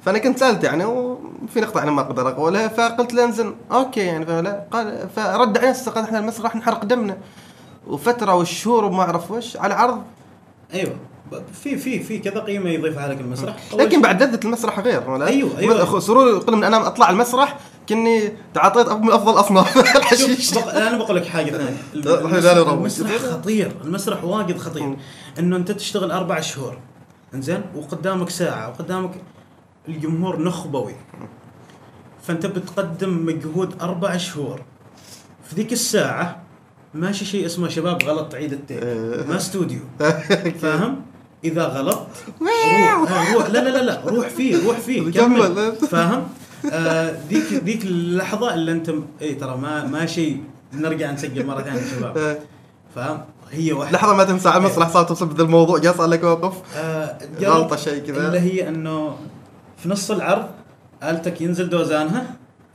فأنا 0.05 0.19
كنت 0.19 0.39
سألت 0.39 0.65
يعني 0.65 0.85
وفي 0.85 1.61
نقطة 1.61 1.83
أنا 1.83 1.91
ما 1.91 2.01
أقدر 2.01 2.29
أقولها 2.29 2.69
فقلت 2.69 3.15
له 3.15 3.25
انزين 3.25 3.55
أوكي 3.73 4.01
يعني 4.01 4.27
فلا 4.27 4.65
قال 4.71 5.09
فرد 5.17 5.59
علي 5.59 5.73
قال 5.95 6.05
إحنا 6.05 6.19
المسرح 6.19 6.57
نحرق 6.57 6.85
دمنا. 6.85 7.17
وفترة 7.87 8.35
والشهور 8.35 8.85
وما 8.85 9.03
أعرف 9.03 9.31
وش 9.31 9.57
على 9.57 9.75
عرض 9.75 10.03
أيوه. 10.75 10.97
في 11.63 11.77
في 11.77 12.01
في 12.01 12.19
كذا 12.19 12.41
قيمة 12.41 12.71
يضيفها 12.71 13.09
لك 13.09 13.21
المسرح. 13.21 13.57
لكن 13.75 14.03
بعد 14.03 14.23
لذة 14.23 14.41
المسرح 14.45 14.79
غير 14.81 15.11
ولا؟ 15.11 15.27
أيوة. 15.27 15.83
أخو 15.83 16.01
سرور 16.01 16.29
يقول 16.29 16.57
من 16.57 16.65
أنا 16.65 16.87
أطلع 16.87 17.11
المسرح 17.11 17.59
كني 17.89 18.33
تعاطيت 18.55 18.89
من 18.89 19.13
أفضل 19.13 19.41
أصناف. 19.41 19.77
الحشيش. 19.97 20.55
بق... 20.55 20.75
أنا 20.75 20.99
بقول 20.99 21.17
لك 21.17 21.27
حاجة 21.27 21.51
ثانية. 21.51 21.77
المسرح, 21.95 22.69
المسرح 22.69 23.17
خطير. 23.17 23.73
المسرح 23.85 24.25
واجد 24.25 24.59
خطير. 24.59 24.97
إنه 25.39 25.57
أنت 25.57 25.73
تشتغل 25.73 26.11
أربع 26.11 26.41
شهور. 26.41 26.79
إنزين؟ 27.35 27.63
وقدامك 27.75 28.31
ساعة 28.31 28.69
وقدامك 28.69 29.11
الجمهور 29.89 30.43
نخبوي. 30.43 30.95
فأنت 32.23 32.47
بتقدم 32.47 33.27
مجهود 33.27 33.83
أربع 33.83 34.17
شهور. 34.17 34.63
في 35.45 35.57
ذيك 35.57 35.73
الساعة 35.73 36.43
ماشي 36.95 37.25
شيء 37.25 37.47
اسمه 37.47 37.69
شباب 37.69 38.03
غلط 38.03 38.35
عيد 38.35 38.53
التيب 38.53 38.83
إيه. 38.83 39.27
ما 39.27 39.37
استوديو. 39.37 39.81
فاهم؟ 40.63 41.03
إذا 41.45 41.65
غلط 41.65 42.07
روح. 42.41 43.11
آه، 43.11 43.35
روح. 43.35 43.47
لا 43.51 43.59
لا 43.59 43.69
لا 43.71 43.83
لا. 43.83 44.01
روح 44.07 44.29
فيه 44.29 44.67
روح 44.67 44.79
فيه. 44.79 45.11
كمل. 45.21 45.73
فاهم؟ 45.91 46.29
آه 46.73 47.17
ذيك 47.29 47.53
ذيك 47.65 47.85
اللحظة 47.85 48.55
اللي 48.55 48.73
أنت 48.73 48.91
اي 49.23 49.35
ترى 49.35 49.57
ما 49.57 49.85
ما 49.87 50.07
شيء. 50.07 50.43
نرجع 50.73 51.11
نسجل 51.11 51.47
مرة 51.47 51.63
ثانية 51.63 51.81
شباب. 51.97 52.39
فاهم؟ 52.95 53.21
هي 53.51 53.73
واحدة. 53.73 53.97
لحظة 53.99 54.15
ما 54.15 54.25
تنسى 54.25 54.49
على 54.49 54.59
المسرح 54.59 54.89
صار 54.89 55.05
توصل 55.05 55.27
بذا 55.27 55.43
الموضوع. 55.43 55.79
جالس 55.79 56.01
لك 56.01 56.25
موقف؟ 56.25 56.55
آه 56.77 57.19
غلطة 57.41 57.77
شيء 57.77 57.99
كذا. 58.07 58.27
اللي 58.27 58.41
هي 58.41 58.69
إنه 58.69 59.17
في 59.77 59.89
نص 59.89 60.11
العرض 60.11 60.47
آلتك 61.03 61.41
ينزل 61.41 61.69
دوزانها. 61.69 62.27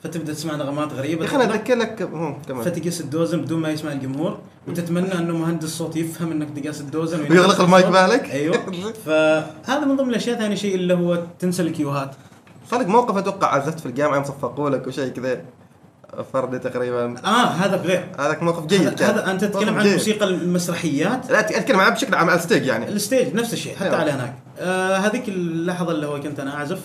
فتبدأ 0.04 0.34
تسمع 0.34 0.56
نغمات 0.56 0.94
غريبة. 0.94 1.22
يا 1.22 1.28
أخي 1.28 1.36
أنا 1.36 1.54
أذكر 1.54 1.76
لك 1.76 2.02
هم، 2.02 2.42
كمان. 2.48 2.64
فتقيس 2.64 3.02
الدوزن 3.02 3.42
بدون 3.42 3.60
ما 3.60 3.70
يسمع 3.70 3.92
الجمهور 3.92 4.38
وتتمنى 4.68 5.14
إنه 5.14 5.38
مهندس 5.38 5.64
الصوت 5.64 5.96
يفهم 5.96 6.32
إنك 6.32 6.60
تقاس 6.60 6.82
الدوزن 6.82 7.22
ويغلق 7.32 7.62
المايك. 7.62 7.86
بالك. 7.86 8.32
أيوه. 8.32 8.58
فهذا 9.06 9.86
من 9.86 9.96
ضمن 9.96 10.10
الأشياء. 10.10 10.40
ثاني 10.40 10.56
شيء 10.56 10.76
اللي 10.76 10.94
هو 10.94 11.24
تنسى 11.40 11.62
الكيوهات. 11.62 12.16
صار 12.72 12.80
لك 12.80 12.88
موقف 12.88 13.18
أتوقع 13.18 13.56
عزفت 13.56 13.80
في 13.80 13.86
الجامعة 13.86 14.16
يوم 14.16 14.24
صفقوا 14.24 14.70
لك 14.70 14.88
وشيء 14.88 15.08
كذا 15.08 15.42
فردي 16.34 16.60
تقريبا. 16.60 17.16
آه 17.26 17.46
هذا 17.46 17.76
غير. 17.78 18.08
هذاك 18.20 18.44
موقف 18.44 18.66
جيد 18.66 18.82
هذا, 18.82 19.10
هذا 19.10 19.32
أنت 19.32 19.44
تتكلم 19.44 19.76
عن 19.76 19.84
جيد. 19.84 19.92
الموسيقى 19.92 20.26
المسرحيات؟ 20.26 21.32
لا 21.32 21.40
أتكلم 21.40 21.80
عنه 21.80 21.96
بشكل 21.96 22.16
عام 22.16 22.30
على 22.30 22.40
ال 22.40 22.44
stage 22.44 22.66
يعني. 22.66 22.88
ال 22.90 22.97
stage 22.97 23.36
نفس 23.36 23.54
الشيء 23.54 23.76
حتى 23.76 23.86
أيوة. 23.86 23.98
على 23.98 24.12
هناك. 24.12 24.36
آه 24.60 24.98
هذيك 24.98 25.30
اللحظة 25.30 25.92
اللي 25.92 26.08
هو 26.08 26.22
كنت 26.22 26.40
أنا 26.40 26.56
أعزف. 26.56 26.80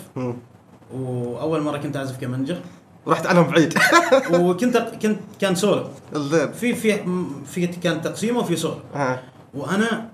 وأول 0.95 1.61
مرة 1.61 1.79
كنت 1.79 1.97
أعزف 1.97 2.21
كمنجه 2.21 2.57
ورحت 3.09 3.27
عنهم 3.27 3.51
بعيد. 3.51 3.75
وكنت 4.41 4.77
كنت 4.77 5.19
كان 5.41 5.55
سولو 5.55 5.85
الزين 6.17 6.53
في 6.53 6.75
في 6.75 7.01
في 7.47 7.67
كان 7.67 8.03
تقسيمه 8.03 8.39
وفي 8.39 8.57
سولو 8.57 8.77
ها 8.95 9.23
وأنا 9.55 10.09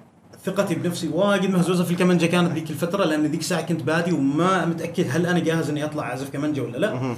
ثقتي 0.44 0.74
بنفسي 0.74 1.09
وايد 1.09 1.50
مهزوزة 1.50 1.85
في 1.85 1.90
الكمنجه 1.90 2.26
كانت 2.26 2.52
ذيك 2.52 2.70
الفترة 2.70 3.04
لأن 3.04 3.26
ذيك 3.26 3.40
الساعة 3.40 3.62
كنت 3.62 3.83
بادي 3.83 4.12
وما 4.12 4.64
متأكد 4.66 5.07
هل 5.11 5.26
أنا 5.26 5.38
جاهز 5.38 5.70
إني 5.70 5.85
أطلع 5.85 6.02
أعزف 6.02 6.30
كمنجه 6.30 6.61
ولا 6.61 6.78
لا. 6.78 7.16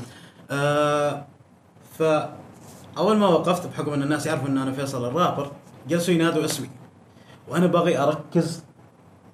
آه 0.50 1.24
فاول 1.98 3.16
ما 3.16 3.28
وقفت 3.28 3.66
بحكم 3.66 3.92
إن 3.92 4.02
الناس 4.02 4.26
يعرفوا 4.26 4.48
إن 4.48 4.58
أنا 4.58 4.72
فيصل 4.72 5.04
الرابر 5.08 5.50
جلسوا 5.88 6.14
ينادوا 6.14 6.44
اسمي 6.44 6.70
وأنا 7.48 7.66
باغي 7.66 7.98
أركز 7.98 8.62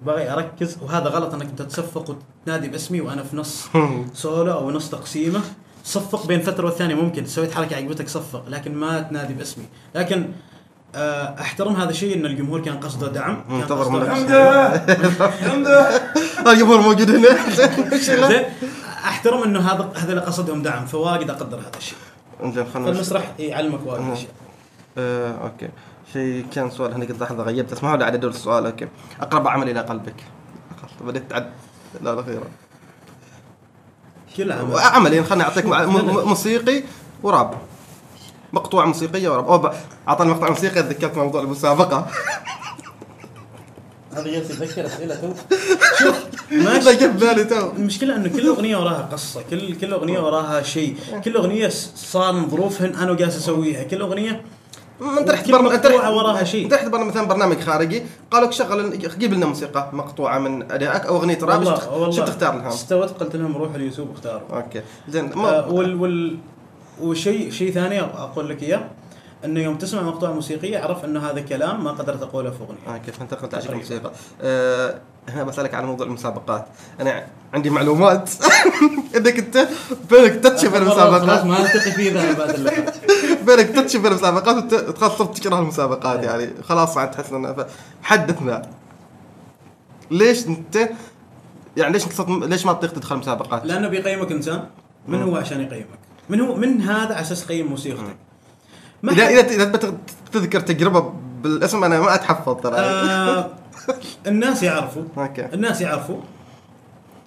باغي 0.01 0.33
أركز 0.33 0.77
وهذا 0.81 1.09
غلط 1.09 1.33
أنك 1.33 1.45
انت 1.45 1.61
تصفق 1.61 2.17
وتنادي 2.41 2.67
باسمي 2.67 3.01
وأنا 3.01 3.23
في 3.23 3.35
نص 3.35 3.67
سولو 4.13 4.53
أو 4.53 4.71
نص 4.71 4.89
تقسيمه. 4.89 5.41
صفق 5.83 6.27
بين 6.27 6.41
فترة 6.41 6.65
والثانية 6.65 6.95
ممكن 6.95 7.25
سويت 7.25 7.53
حركة 7.53 7.75
عجبتك 7.75 8.07
صفق 8.09 8.43
لكن 8.49 8.75
ما 8.75 9.01
تنادي 9.01 9.33
باسمي. 9.33 9.65
لكن 9.95 10.29
آه، 10.95 11.41
أحترم 11.41 11.75
هذا 11.75 11.89
الشيء 11.89 12.15
إن 12.17 12.25
الجمهور 12.25 12.61
كان 12.61 12.77
قصده 12.79 13.07
دعم 13.07 13.43
منتظر 13.49 13.83
قصده 13.83 14.13
منك. 14.13 14.29
دعم. 14.29 15.67
الجمهور 16.53 16.81
موجود 16.81 17.09
هنا. 17.11 17.49
زين 18.27 18.43
أحترم 19.05 19.43
إنه 19.43 19.59
هذا 19.59 19.91
هذا 19.95 20.09
اللي 20.09 20.21
قصدهم 20.21 20.61
دعم 20.61 20.85
فواجد 20.85 21.29
أقدر 21.29 21.57
هذا 21.59 21.77
الشيء. 21.77 21.97
إنزين 22.43 22.65
خلينا 22.73 22.89
نش- 22.91 22.93
فالمسرح 22.95 23.31
يعلمك 23.39 23.79
واجد. 23.85 24.11
اشياء 24.11 24.31
آه، 24.97 25.31
okay. 25.43 25.69
شيء 26.13 26.45
كان 26.53 26.69
سؤال 26.71 26.93
هني 26.93 27.05
قلت 27.05 27.21
لحظة 27.21 27.43
غيبت 27.43 27.71
اسمعوا 27.71 27.97
لي 27.97 28.05
على 28.05 28.17
دور 28.17 28.31
السؤال 28.31 28.65
okay. 28.65 28.87
أقرب 29.21 29.47
عمل 29.47 29.69
إلى 29.69 29.79
قلبك. 29.79 30.15
خلاص 30.81 30.91
بديت 31.09 31.29
تعد. 31.29 31.49
لا 32.01 32.13
الاخيره 32.13 32.43
كل 34.37 34.51
عمل. 34.51 34.77
عملين. 34.79 35.23
خليني 35.25 35.43
اعطيك 35.43 35.65
موسيقي 36.25 36.83
وراب. 37.23 37.53
مقطوعه 38.53 38.85
موسيقية 38.85 39.29
وراب. 39.29 39.47
أو 39.47 39.57
ب- 39.57 39.71
أعطاني 40.07 40.29
مقطع 40.31 40.49
موسيقي 40.49 40.79
ذكرت 40.81 41.17
موضوع 41.17 41.41
المسابقة. 41.41 42.07
هذا 44.13 44.23
جالس 44.31 44.49
يتذكر 44.51 44.85
أسئلة 44.85 45.15
تو 45.15 45.33
شوف 45.99 46.15
جاب 47.01 47.19
بالي 47.19 47.43
تو. 47.43 47.71
المشكلة 47.71 48.15
إنه 48.15 48.29
كل 48.29 48.47
أغنية 48.47 48.77
وراها 48.77 49.09
قصة، 49.11 49.41
كل 49.49 49.75
كل 49.75 49.93
أغنية 49.93 50.19
وراها 50.19 50.61
شيء، 50.63 50.95
كل 51.25 51.35
أغنية 51.35 51.67
س- 51.69 51.91
صار 51.95 52.33
من 52.33 52.49
ظروفهن 52.49 52.95
أنا 52.95 53.11
وجالس 53.11 53.37
أسويها، 53.37 53.83
كل 53.83 54.01
أغنية 54.01 54.31
ما 54.31 54.41
انت 55.17 55.29
رحت 55.29 55.45
كل 55.45 55.51
برنامج 55.51 55.73
انت 55.73 55.85
رحت 55.85 56.11
وراها 56.11 56.43
شيء. 56.43 56.63
انت 56.65 56.73
رحت 56.73 56.87
برنامج 56.87 57.11
مثلا 57.11 57.27
برنامج 57.27 57.59
خارجي 57.59 58.03
قالوا 58.31 58.47
لك 58.47 58.53
شغل 58.53 58.99
جيب 59.17 59.33
لنا 59.33 59.45
موسيقى 59.45 59.89
مقطوعة 59.93 60.39
من 60.39 60.71
أدائك 60.71 61.05
أو 61.05 61.15
أغنية 61.15 61.39
راب 61.41 61.63
شو 62.11 62.25
تختار 62.25 62.55
لها؟ 62.55 62.67
استوت 62.67 63.09
قلت 63.09 63.35
لهم 63.35 63.57
روحوا 63.57 63.75
اليوتيوب 63.75 64.09
واختاروا. 64.09 64.41
okay 64.53 64.81
زين 65.09 65.33
آه 65.33 65.71
وال 65.71 65.95
وال 65.95 66.37
وشيء 67.01 67.51
شيء 67.51 67.71
ثاني 67.71 68.01
أقول 68.01 68.49
لك 68.49 68.63
إياه 68.63 68.81
أنه 69.45 69.59
يوم 69.59 69.77
تسمع 69.77 70.01
مقطوعة 70.01 70.31
موسيقية 70.31 70.83
أعرف 70.83 71.05
انه 71.05 71.29
هذا 71.29 71.41
كلام 71.41 71.83
ما 71.83 71.91
قدرت 71.91 72.21
أقوله 72.21 72.51
في 72.51 72.57
اغنية. 72.61 72.97
okay 72.97 73.11
فانتقلت 73.11 73.53
على 73.53 73.63
شكل 73.63 73.73
تقريباً. 73.73 73.83
موسيقى 73.83 74.11
أه 74.41 74.99
هنا 75.29 75.43
بسألك 75.43 75.73
على 75.73 75.85
موضوع 75.85 76.07
المسابقات 76.07 76.65
أنا 76.99 77.27
عندي 77.53 77.69
معلومات 77.69 78.29
انك 79.17 79.39
انت 79.39 79.67
بينك 80.09 80.31
تتشي 80.31 80.69
خلاص 80.69 80.81
المسابقات 80.81 81.45
ما 81.45 81.65
التقي 81.65 81.91
فيه 81.91 82.13
بعد. 82.13 82.69
بينك 83.45 83.69
تتشي 83.69 83.97
بين 83.97 84.11
المسابقات 84.11 84.73
وتخاف 84.73 85.21
تكره 85.21 85.59
المسابقات 85.59 86.23
يعني 86.23 86.49
خلاص 86.63 86.97
عاد 86.97 87.11
تحس 87.11 87.31
إنه 87.31 87.65
حدثنا 88.03 88.61
ليش 90.11 90.47
انت 90.47 90.89
يعني 91.77 91.93
ليش 91.93 92.03
ليش 92.29 92.65
ما 92.65 92.73
تطيق 92.73 92.93
تدخل 92.93 93.17
مسابقات؟ 93.17 93.65
لأنه 93.65 93.87
بيقيمك 93.87 94.31
إنسان 94.31 94.63
من 95.07 95.23
هو 95.23 95.35
عشان 95.35 95.61
يقيمك؟ 95.61 95.99
من 96.29 96.41
هو 96.41 96.55
من 96.55 96.81
هذا 96.81 97.13
على 97.13 97.21
أساس 97.21 97.43
يقيم 97.43 97.67
موسيقتك؟ 97.67 98.17
ما 99.03 99.11
اذا 99.11 99.27
إذا 99.27 99.41
إذا 99.63 99.93
تذكر 100.31 100.59
تجربة 100.59 101.13
بالاسم 101.43 101.83
أنا 101.83 101.99
ما 101.99 102.15
أتحفظ 102.15 102.61
ترى. 102.61 102.75
آه 102.75 103.49
الناس 104.27 104.63
يعرفوا. 104.63 105.03
okay. 105.17 105.45
الناس 105.45 105.81
يعرفوا. 105.81 106.17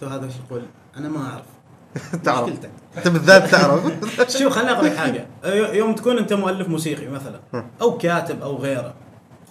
تو 0.00 0.06
هذا 0.06 0.24
إيش 0.26 0.32
يقول؟ 0.46 0.62
أنا 0.96 1.08
ما 1.08 1.18
أعرف. 1.30 1.44
تعرف. 2.24 2.48
أنت 2.96 3.08
بالذات 3.08 3.50
تعرف. 3.50 3.80
شوف 4.38 4.52
خليني 4.52 4.70
أقول 4.72 4.86
لك 4.86 4.96
حاجة. 4.96 5.26
يو- 5.44 5.72
يوم 5.80 5.94
تكون 5.94 6.18
أنت 6.18 6.32
مؤلف 6.32 6.68
موسيقي 6.68 7.08
مثلا 7.08 7.40
أو 7.80 7.98
كاتب 7.98 8.42
أو 8.42 8.56
غيره 8.56 8.94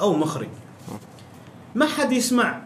أو 0.01 0.13
مخرج 0.13 0.47
ما 1.75 1.85
حد 1.85 2.11
يسمع 2.11 2.61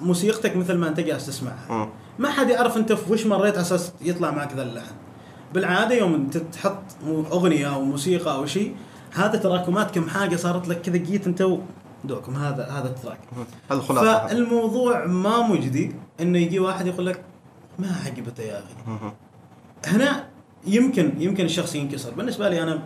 موسيقتك 0.00 0.56
مثل 0.56 0.74
ما 0.76 0.88
أنت 0.88 1.00
جالس 1.00 1.26
تسمعها. 1.26 1.88
ما 2.18 2.30
حد 2.30 2.50
يعرف 2.50 2.76
أنت 2.76 2.92
في 2.92 3.12
وش 3.12 3.26
مريت 3.26 3.54
على 3.54 3.62
أساس 3.62 3.92
يطلع 4.00 4.30
معك 4.30 4.52
ذا 4.56 4.62
اللحن. 4.62 4.94
بالعادة 5.54 5.94
يوم 5.94 6.14
أنت 6.14 6.36
تحط 6.36 6.82
أغنية 7.06 7.74
أو 7.74 7.84
موسيقى 7.84 8.34
أو 8.34 8.46
شيء 8.46 8.74
هذا 9.12 9.38
تراكمات 9.38 9.90
كم 9.90 10.08
حاجة 10.08 10.36
صارت 10.36 10.68
لك 10.68 10.80
كذا 10.82 10.96
جيت 10.96 11.26
أنت 11.26 11.48
دوكم 12.04 12.34
هذا 12.36 12.66
هذا 12.66 12.88
ال 12.88 12.93
track 12.93 13.18
هذا 13.70 13.78
الخلاصة 13.80 14.26
فالموضوع 14.26 15.06
ما 15.06 15.46
مجدي 15.46 15.94
إنه 16.20 16.38
يجي 16.38 16.58
واحد 16.58 16.86
يقول 16.86 17.06
لك 17.06 17.24
ما 17.78 17.96
عجبته 18.06 18.42
يا 18.42 18.58
أخي. 18.58 19.12
هنا 19.86 20.24
يمكن 20.66 21.12
يمكن 21.18 21.44
الشخص 21.44 21.74
ينكسر 21.74 22.10
بالنسبة 22.10 22.48
لي 22.48 22.62
أنا 22.62 22.82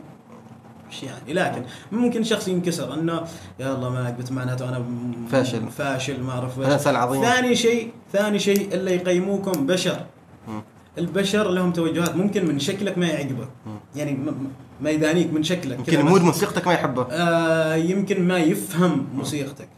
مش 0.91 1.03
يعني 1.03 1.33
لكن 1.33 1.63
ممكن 1.93 2.25
شخص 2.25 2.49
ينكسر 2.49 2.95
إنه 2.95 3.25
يا 3.61 3.75
الله 3.75 3.91
ما 3.91 4.07
عجبت 4.07 4.33
معناته 4.33 4.69
أنا 4.69 4.85
فاشل. 5.31 5.69
فاشل 5.71 6.23
ما 6.23 6.33
أعرف 6.33 6.61
إنسان 6.61 6.97
عظيم. 6.97 7.23
ثاني 7.23 7.57
شيء 7.57 7.93
ثاني 8.13 8.39
شيء 8.39 8.75
اللي 8.75 8.95
يقيموكم 8.95 9.67
بشر. 9.67 10.07
البشر 10.99 11.51
لهم 11.51 11.73
توجهات. 11.73 12.17
ممكن 12.17 12.47
من 12.47 12.59
شكلك 12.59 12.99
ما 12.99 13.07
يعجبك. 13.07 13.49
يعني 13.97 14.19
ما 14.81 14.91
يدانيك 14.91 15.33
من 15.33 15.43
شكلك. 15.43 15.79
يمكن 15.79 16.07
مود. 16.07 16.23
موسيقتك 16.23 16.67
ما 16.67 16.73
يحبه. 16.73 17.07
آه 17.11 17.75
يمكن 17.75 18.29
ما 18.29 18.39
يفهم 18.39 19.07
موسيقتك. 19.15 19.69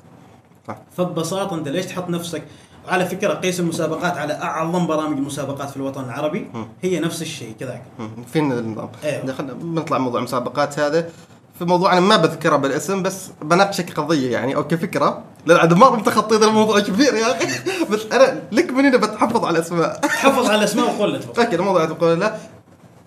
صح. 0.69 0.79
فببساطة 0.97 1.57
انت 1.57 1.69
ليش 1.69 1.87
تحط 1.87 2.09
نفسك؟ 2.09 2.43
على 2.89 3.07
فكرة 3.07 3.35
قيس 3.35 3.61
المسابقات 3.61 4.17
على 4.19 4.33
أعظم 4.33 4.87
برامج 4.87 5.17
المسابقات 5.17 5.71
في 5.71 5.77
الوطن 5.77 6.05
العربي. 6.05 6.47
هي 6.83 7.01
نفس 7.01 7.23
الشيء 7.23 7.55
كذاك. 7.61 7.83
مم. 7.99 8.11
فينا 8.33 8.59
النظام. 8.59 8.89
دخلنا 9.25 9.53
بنطلع 9.53 9.99
موضوع 9.99 10.19
المسابقات 10.19 10.79
هذا. 10.79 11.09
في 11.59 11.65
موضوع 11.65 11.93
أنا 11.93 12.01
ما 12.01 12.17
بذكره 12.17 12.57
بالاسم 12.57 13.03
بس 13.03 13.31
بناقشك 13.43 13.85
كقضيه 13.85 14.33
يعني. 14.33 14.57
أو 14.57 14.67
كفكره 14.67 15.23
لأن 15.49 15.59
عاد 15.59 15.73
ما 15.73 15.91
متخطي 15.91 16.37
ذا 16.37 16.47
الموضوع 16.47 16.81
كبير 16.81 17.15
يا 17.15 17.37
أخي. 17.37 17.47
بس 17.91 18.01
أنا 18.13 18.43
لك 18.53 18.71
من 18.71 18.85
هنا 18.85 18.97
بتحفظ 18.97 19.45
على 19.45 19.59
الاسماء 19.59 20.01
تحفظ 20.01 20.47
على 20.47 20.59
الاسماء 20.59 20.87
وقول 20.87 21.15
لك 21.15 21.39
أوكي 21.39 21.57
الموضوع 21.57 21.85
تقول 21.85 22.21
لا. 22.21 22.37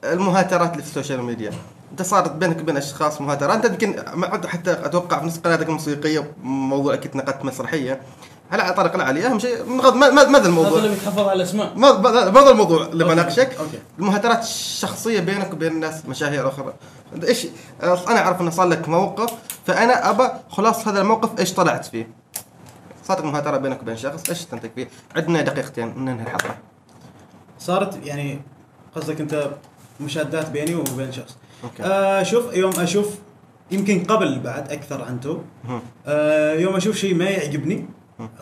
المهاترات 0.04 0.72
اللي 0.72 0.84
في 0.84 0.90
السوشيال 0.90 1.24
ميديا. 1.24 1.52
أنت 1.92 2.02
صارت 2.02 2.32
بينك 2.32 2.60
وبين 2.60 2.78
أشخاص 2.78 3.22
مهاترات. 3.22 3.66
أنت 3.66 3.84
يمكن 3.84 4.04
حتى 4.48 4.72
أتوقع 4.72 5.20
في 5.20 5.26
نفس 5.26 5.38
قناتك 5.38 5.68
الموسيقية 5.68 6.32
موضوع 6.44 6.96
كنت 6.96 7.16
نقدت 7.16 7.46
مسرحية. 7.46 8.02
على 8.52 8.74
طريق 8.74 8.96
العاليه 8.96 9.28
أهم 9.28 9.40
شيء 9.40 9.64
من 9.64 9.82
غض 9.82 9.96
ما 9.96 10.10
ما 10.10 10.26
ما 10.26 10.40
ذا 10.40 10.40
هذا 10.40 10.48
الموضوع 10.48 10.78
اللي 10.78 10.90
بيتحفظ 10.90 11.20
على 11.20 11.34
الاسماء 11.34 11.74
ما 11.76 11.92
ما 11.92 12.30
ما 12.30 12.42
ذا 12.42 12.50
الموضوع 12.52 12.86
اللي. 12.86 13.04
بناقشك. 13.04 13.58
المهاترات 14.00 14.44
الشخصية 14.44 15.20
بينك 15.20 15.54
وبين 15.54 15.72
الناس 15.72 16.06
مشاهير 16.06 16.48
أخرى. 16.48 16.74
إيش؟ 17.24 17.48
أنا 17.84 18.20
أعرف 18.20 18.42
انه 18.42 18.50
صار 18.50 18.68
لك 18.68 18.90
موقف 18.90 19.34
فأنا 19.68 20.10
أبى 20.10 20.28
خلاص 20.50 20.88
هذا 20.88 21.02
الموقف 21.02 21.40
إيش 21.40 21.54
طلعت 21.54 21.86
فيه؟ 21.86 22.21
صارت 23.04 23.24
مهاتره 23.24 23.58
بينك 23.58 23.82
وبين 23.82 23.98
شخص 23.98 24.30
إيش 24.30 24.46
تنتج 24.46 24.70
فيه؟ 24.76 24.88
عندنا 25.16 25.42
دقيقتين 25.42 26.06
ننهي 26.06 26.24
الحلقة. 26.24 26.58
صارت 27.60 28.06
يعني 28.06 28.42
قصدك 28.96 29.22
أنت 29.22 29.52
مشادات 30.00 30.50
بيني 30.50 30.76
وبين 30.76 31.12
شخص. 31.12 31.38
okay. 31.64 31.84
آه 31.84 32.24
شوف 32.24 32.54
يوم 32.54 32.72
أشوف 32.80 33.16
يمكن 33.72 34.04
قبل 34.04 34.40
بعد 34.40 34.72
أكثر 34.72 35.04
عن 35.04 35.20
تو. 35.20 35.38
آه 36.08 36.54
يوم 36.54 36.76
أشوف 36.76 36.96
شيء 36.96 37.16
ما 37.16 37.26
يعجبني 37.26 37.86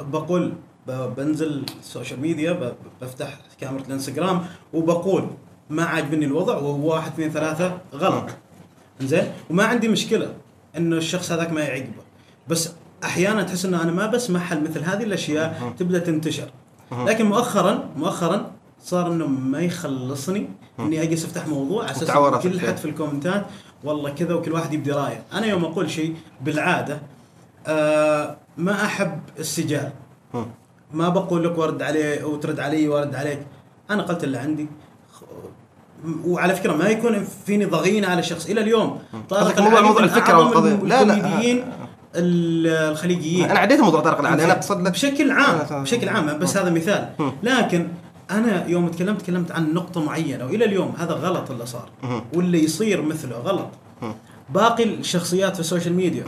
بقول 0.01 0.53
بنزل 0.87 1.65
ال 1.79 1.85
social 1.85 2.19
media 2.19 2.73
بفتح 3.01 3.37
كاميرا 3.61 3.85
الانستغرام 3.85 4.45
وبقول 4.73 5.27
ما 5.69 5.83
عاجبني 5.83 6.25
الوضع 6.25 6.57
وهو 6.57 6.93
واحد 6.93 7.11
اثنين 7.11 7.29
ثلاثة 7.29 7.77
غلط. 7.93 8.29
زين 9.01 9.31
وما 9.49 9.63
عندي 9.63 9.87
مشكلة 9.87 10.33
إنه 10.77 10.97
الشخص 10.97 11.31
هذاك 11.31 11.51
ما 11.51 11.61
يعجبه. 11.61 12.01
بس 12.47 12.71
أحيانا 13.03 13.43
تحس 13.43 13.65
إنه 13.65 13.83
أنا 13.83 13.91
ما 13.91 14.07
بسمح 14.07 14.53
مثل 14.53 14.83
هذه 14.83 15.03
الأشياء 15.03 15.73
تبدأ 15.79 15.99
تنتشر. 15.99 16.47
لكن 16.91 17.25
مؤخرا 17.25 17.83
مؤخرا 17.97 18.51
صار 18.83 19.07
إنه 19.11 19.27
ما 19.27 19.59
يخلصني 19.59 20.49
إني 20.79 21.01
أجلس 21.03 21.25
أفتح 21.25 21.47
موضوع 21.47 21.83
على 21.83 21.91
أساس 21.91 22.07
كل. 22.39 22.49
حد 22.67 22.77
في 22.77 22.85
ال 22.85 22.91
comments 22.91 23.39
ات 23.39 23.45
والله 23.83 24.09
كذا 24.09 24.33
وكل 24.33 24.51
واحد 24.51 24.73
يبدي 24.73 24.91
رأيه. 24.91 25.23
أنا 25.33 25.45
يوم 25.45 25.65
أقول 25.65 25.91
شيء 25.91 26.15
بالعادة 26.41 26.99
آه 27.67 28.37
ما 28.57 28.85
أحب 28.85 29.19
السجال. 29.39 29.91
ما 30.93 31.09
بقول 31.09 31.43
لك 31.43 31.57
وارد 31.57 31.81
عليه 31.81 32.23
وترد 32.23 32.59
علي 32.59 32.87
وارد 32.87 33.15
عليك. 33.15 33.39
أنا 33.89 34.03
قلت 34.03 34.23
اللي 34.23 34.37
عندي. 34.37 34.67
وعلى 36.25 36.55
فكرة 36.55 36.73
ما 36.75 36.87
يكون 36.87 37.23
فيني 37.45 37.65
ضغينة 37.65 38.07
على 38.07 38.23
شخص. 38.23 38.45
إلى 38.49 38.61
اليوم 38.61 38.99
قصدك 39.29 39.59
موضوع- 39.59 39.81
موضوع 39.81 40.03
الفكرة 40.03 40.37
والقضية. 40.39 40.73
لا، 40.73 41.03
لا. 41.03 41.63
الخليجيين 42.15 43.49
أنا 43.49 43.59
عديت 43.59 43.79
موضوع 43.79 44.01
طارق 44.01 44.19
العالي 44.19 44.45
أنا 44.45 44.53
أقصد 44.53 44.81
لك 44.81 44.91
بشكل 44.91 45.31
عام. 45.31 45.83
بشكل 45.83 46.09
عام 46.09 46.39
بس 46.39 46.57
هذا 46.57 46.69
مثال. 46.69 47.09
لكن 47.43 47.87
أنا 48.31 48.67
يوم 48.67 48.87
تكلمت 48.87 49.21
تكلمت 49.21 49.51
عن 49.51 49.73
نقطة 49.73 50.03
معينة 50.03 50.45
وإلى 50.45 50.65
اليوم 50.65 50.93
هذا 50.97 51.13
غلط 51.13 51.51
اللي 51.51 51.65
صار. 51.65 51.89
واللي 52.33 52.63
يصير 52.63 53.01
مثله 53.01 53.37
غلط. 53.37 53.67
باقي 54.49 54.83
الشخصيات 54.83 55.53
في 55.53 55.59
السوشيال 55.59 55.93
ميديا 55.93 56.23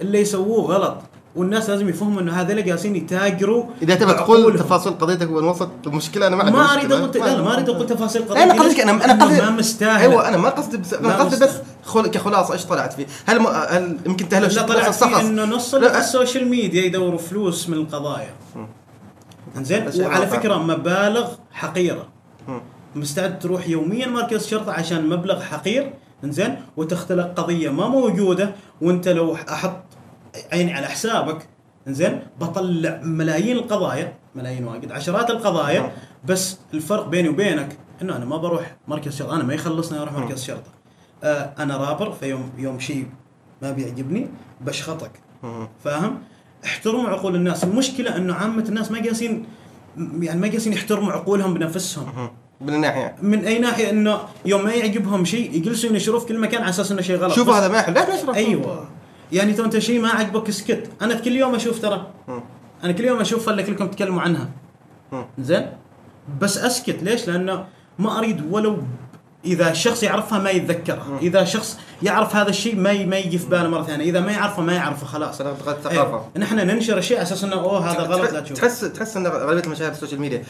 اللي 0.00 0.20
يسووه 0.20 0.74
غلط 0.74 0.96
والناس 1.36 1.70
لازم 1.70 1.88
يفهموا 1.88 2.20
إنه 2.20 2.32
هذول 2.32 2.64
جالسين 2.64 2.96
يتاجروا 2.96 3.64
إذا 3.82 3.94
تبى 3.94 4.12
تقول. 4.12 4.58
تفاصيل 4.58 4.92
قضيتك 4.92 5.30
والوسط 5.30 5.68
المشكلة 5.86 6.26
أنا 6.26 6.36
ما 6.36 6.42
عندي 6.44 6.56
ما. 6.56 6.74
أريد 6.74 6.92
أقول 6.92 7.20
لا 7.20 7.42
ما 7.42 7.54
أريد 7.54 7.68
أقول 7.68 7.86
تفاصيل 7.86 8.22
قضيه 8.22 8.42
أنا 8.42 8.62
قصدي 8.62 8.82
أنا 8.82 9.04
أنا 9.04 9.24
قصدي 9.24 9.40
ما 9.40 9.50
مستاهل 9.50 10.10
أيوه 10.10 10.28
أنا 10.28 10.36
ما 10.36 10.48
قصدي 10.48 10.76
بس 10.76 10.94
ما 10.94 11.14
أنا 11.14 11.24
قصدي 11.24 11.44
بس. 11.44 11.50
خل... 11.84 12.06
كخلاصة 12.06 12.52
إيش 12.54 12.64
طلعت 12.64 12.92
فيه؟ 12.92 13.06
هل 13.26 13.38
م... 13.40 13.46
هل 13.46 13.98
يمكن 14.06 14.28
تهلوش 14.28 14.56
لا 14.56 14.62
طلع 14.62 14.80
الشخص 14.80 15.04
في 15.04 15.20
إنه 15.20 15.44
نص 15.44 15.74
السوشيال 15.74 16.48
ميديا 16.48 16.82
يدوروا 16.84 17.18
فلوس 17.18 17.68
من 17.68 17.74
القضايا 17.76 18.30
زين 19.60 19.88
أشياء 19.88 20.08
وعلى. 20.08 20.26
فكرة 20.26 20.54
مبالغ 20.56 21.28
حقيرة. 21.52 22.06
مستعد 22.96 23.38
تروح 23.38 23.68
يوميا 23.68 24.06
مركز 24.06 24.46
شرطة 24.46 24.72
عشان 24.72 25.08
مبلغ 25.08 25.40
حقير 25.40 25.92
إنزين 26.24 26.56
وتختلق 26.76 27.32
قضية 27.36 27.68
ما 27.70 27.88
موجودة 27.88 28.54
وأنت 28.80 29.08
لو 29.08 29.34
أحط 29.34 29.82
عيني 30.52 30.72
على 30.72 30.86
حسابك 30.86 31.48
إنزين؟ 31.88 32.20
بطلع 32.40 33.00
ملايين 33.02 33.56
القضايا 33.56 34.12
ملايين 34.34 34.64
واجد 34.64 34.92
عشرات 34.92 35.30
القضايا 35.30 35.92
بس 36.24 36.58
الفرق 36.74 37.08
بيني 37.08 37.28
وبينك 37.28 37.76
إنه 38.02 38.16
أنا 38.16 38.24
ما 38.24 38.36
بروح 38.36 38.76
مركز 38.88 39.16
شرطة 39.16 39.34
أنا 39.34 39.44
ما 39.44 39.54
يخلصني 39.54 39.98
أروح 39.98 40.12
مركز 40.12 40.44
شرطة. 40.44 40.70
آه 41.24 41.52
أنا 41.58 41.76
رابر 41.76 42.12
فيوم 42.12 42.50
يوم 42.58 42.78
شيء 42.80 43.06
ما 43.62 43.72
بيعجبني 43.72 44.28
بشخطك. 44.60 45.10
فاهم؟ 45.84 46.18
احترموا 46.64 47.08
عقول 47.10 47.34
الناس. 47.36 47.64
المشكلة 47.64 48.16
إنه 48.16 48.34
عامة 48.34 48.64
الناس 48.68 48.90
ما 48.90 48.98
قاسين 49.02 49.46
يعني 50.20 50.40
ما 50.40 50.48
قاسين 50.48 50.72
يحترموا 50.72 51.12
عقولهم 51.12 51.54
بنفسهم. 51.54 52.30
من 52.60 52.74
الناحيه 52.74 53.16
من 53.22 53.44
أي 53.44 53.58
ناحية؟ 53.58 53.90
إنه 53.90 54.18
يوم 54.44 54.64
ما 54.64 54.72
يعجبهم 54.74 55.24
شيء 55.24 55.54
يجلسوا 55.54 55.90
ينشروه 55.90 56.20
في 56.20 56.26
كل 56.26 56.38
مكان 56.38 56.60
على 56.62 56.70
أساس 56.70 56.92
إنه 56.92 57.02
شيء 57.02 57.16
غلط. 57.16 57.32
شوفوا 57.34 57.52
بس- 57.52 57.58
هذا 57.58 57.68
ما 57.68 57.78
يحل. 57.78 57.94
لا 57.94 58.34
أيوه. 58.34 58.88
يعني 59.34 59.52
تو 59.52 59.64
انت 59.64 59.78
شيء 59.78 60.00
ما 60.00 60.08
عجبك 60.08 60.48
اسكت 60.48 60.90
أنا 61.02 61.14
كل 61.14 61.32
يوم 61.32 61.54
أشوف 61.54 61.82
ترى. 61.82 62.06
أنا 62.84 62.92
كل 62.92 63.04
يوم 63.04 63.20
أشوف 63.20 63.46
خلي 63.46 63.62
كلكم 63.62 63.86
تتكلموا 63.86 64.22
عنها. 64.22 64.48
زين؟ 65.38 65.66
بس 66.40 66.58
أسكت. 66.58 67.02
ليش؟ 67.02 67.28
لأنه 67.28 67.64
ما 67.98 68.18
أريد 68.18 68.52
ولو 68.52 68.78
إذا 69.44 69.70
الشخص 69.70 70.02
يعرفها 70.02 70.38
ما 70.38 70.50
يتذكرها. 70.50 71.18
إذا 71.22 71.44
شخص 71.44 71.78
يعرف 72.02 72.36
هذا 72.36 72.48
الشيء 72.48 72.76
ما 72.76 73.04
ما 73.04 73.16
يجي 73.16 73.38
في 73.38 73.46
باله 73.46 73.68
مرة 73.68 73.82
ثانية. 73.82 74.04
إذا 74.04 74.20
ما 74.20 74.32
يعرفه 74.32 74.62
ما 74.62 74.72
يعرفه 74.72 75.06
خلاص. 75.06 75.40
أيوة. 75.40 75.52
الثقافه 75.52 76.22
نحن 76.36 76.56
ننشر 76.56 76.92
على 76.92 77.22
أساس 77.22 77.44
إنه 77.44 77.56
أوه 77.56 77.90
هذا 77.90 78.00
غلط 78.00 78.32
لا 78.32 78.40
تشوف. 78.40 78.58
تحس 78.58 78.80
تحس 78.80 79.16
إن 79.16 79.26
غالبية 79.26 79.64
المشاهير 79.64 79.90
في 79.90 79.96
ال 79.96 79.99
social 79.99 80.20
media 80.20 80.42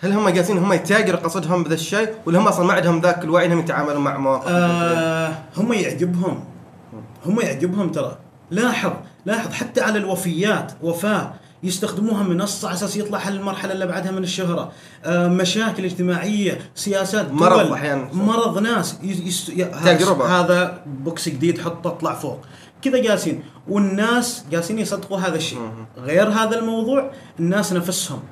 هل 0.00 0.12
هم 0.12 0.28
قاصدين 0.28 0.58
هم 0.58 0.72
يتاجروا 0.72 1.20
قصدهم 1.20 1.64
بذا 1.64 1.74
الشيء 1.74 2.08
ولا 2.26 2.38
هم 2.38 2.48
أصلا 2.48 2.66
ما 2.66 2.72
عندهم 2.72 3.00
ذاك 3.00 3.24
الوعي 3.24 3.46
إنهم 3.46 3.58
يتعاملوا 3.58 4.00
مع 4.00 4.18
مواقف 4.18 4.48
آه 4.48 5.32
هم 5.56 5.72
يعجبهم. 5.72 6.44
هم 7.26 7.40
يعجبهم 7.40 7.92
ترى. 7.92 8.18
لاحظ 8.50 8.92
لاحظ 9.26 9.52
حتى 9.52 9.80
على 9.80 9.98
الوفيات 9.98 10.72
وفاة 10.82 11.34
يستخدموها 11.62 12.22
منصة 12.22 12.68
على 12.68 12.74
أساس 12.76 12.96
يطلع 12.96 13.28
المرحلة 13.28 13.72
اللي 13.72 13.86
بعدها 13.86 14.10
من 14.10 14.22
الشهرة. 14.22 14.72
آه 15.04 15.28
مشاكل 15.28 15.84
اجتماعية 15.84 16.58
سياسات 16.74 17.32
مرض 17.32 17.60
دول، 17.60 17.72
أحياناً. 17.72 18.08
مرض 18.12 18.58
ناس 18.58 18.98
yes 19.02 19.20
yes 19.20 19.48
ي- 19.48 19.64
تجربة. 19.64 20.40
هذا 20.40 20.82
بوكس 20.86 21.28
جديد 21.28 21.60
حطه 21.60 21.88
اطلع 21.88 22.14
فوق. 22.14 22.40
كذا 22.82 22.98
جالسين. 23.02 23.42
والناس 23.68 24.44
جالسين 24.50 24.78
يصدقوا 24.78 25.18
هذا 25.18 25.36
الشيء. 25.36 25.58
غير 25.98 26.28
هذا 26.28 26.58
الموضوع 26.58 27.10
الناس 27.40 27.72
نفسهم. 27.72 28.22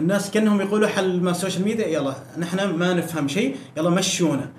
الناس 0.00 0.30
كأنهم 0.30 0.60
يقولوا 0.60 0.88
حل 0.88 1.20
ما 1.20 1.30
ال 1.30 1.35
social 1.35 1.64
media 1.64 1.86
يلا 1.86 2.14
نحن 2.38 2.70
ما 2.70 2.94
نفهم 2.94 3.28
شيء 3.28 3.56
يلا 3.76 3.90
مشونا. 3.90 4.50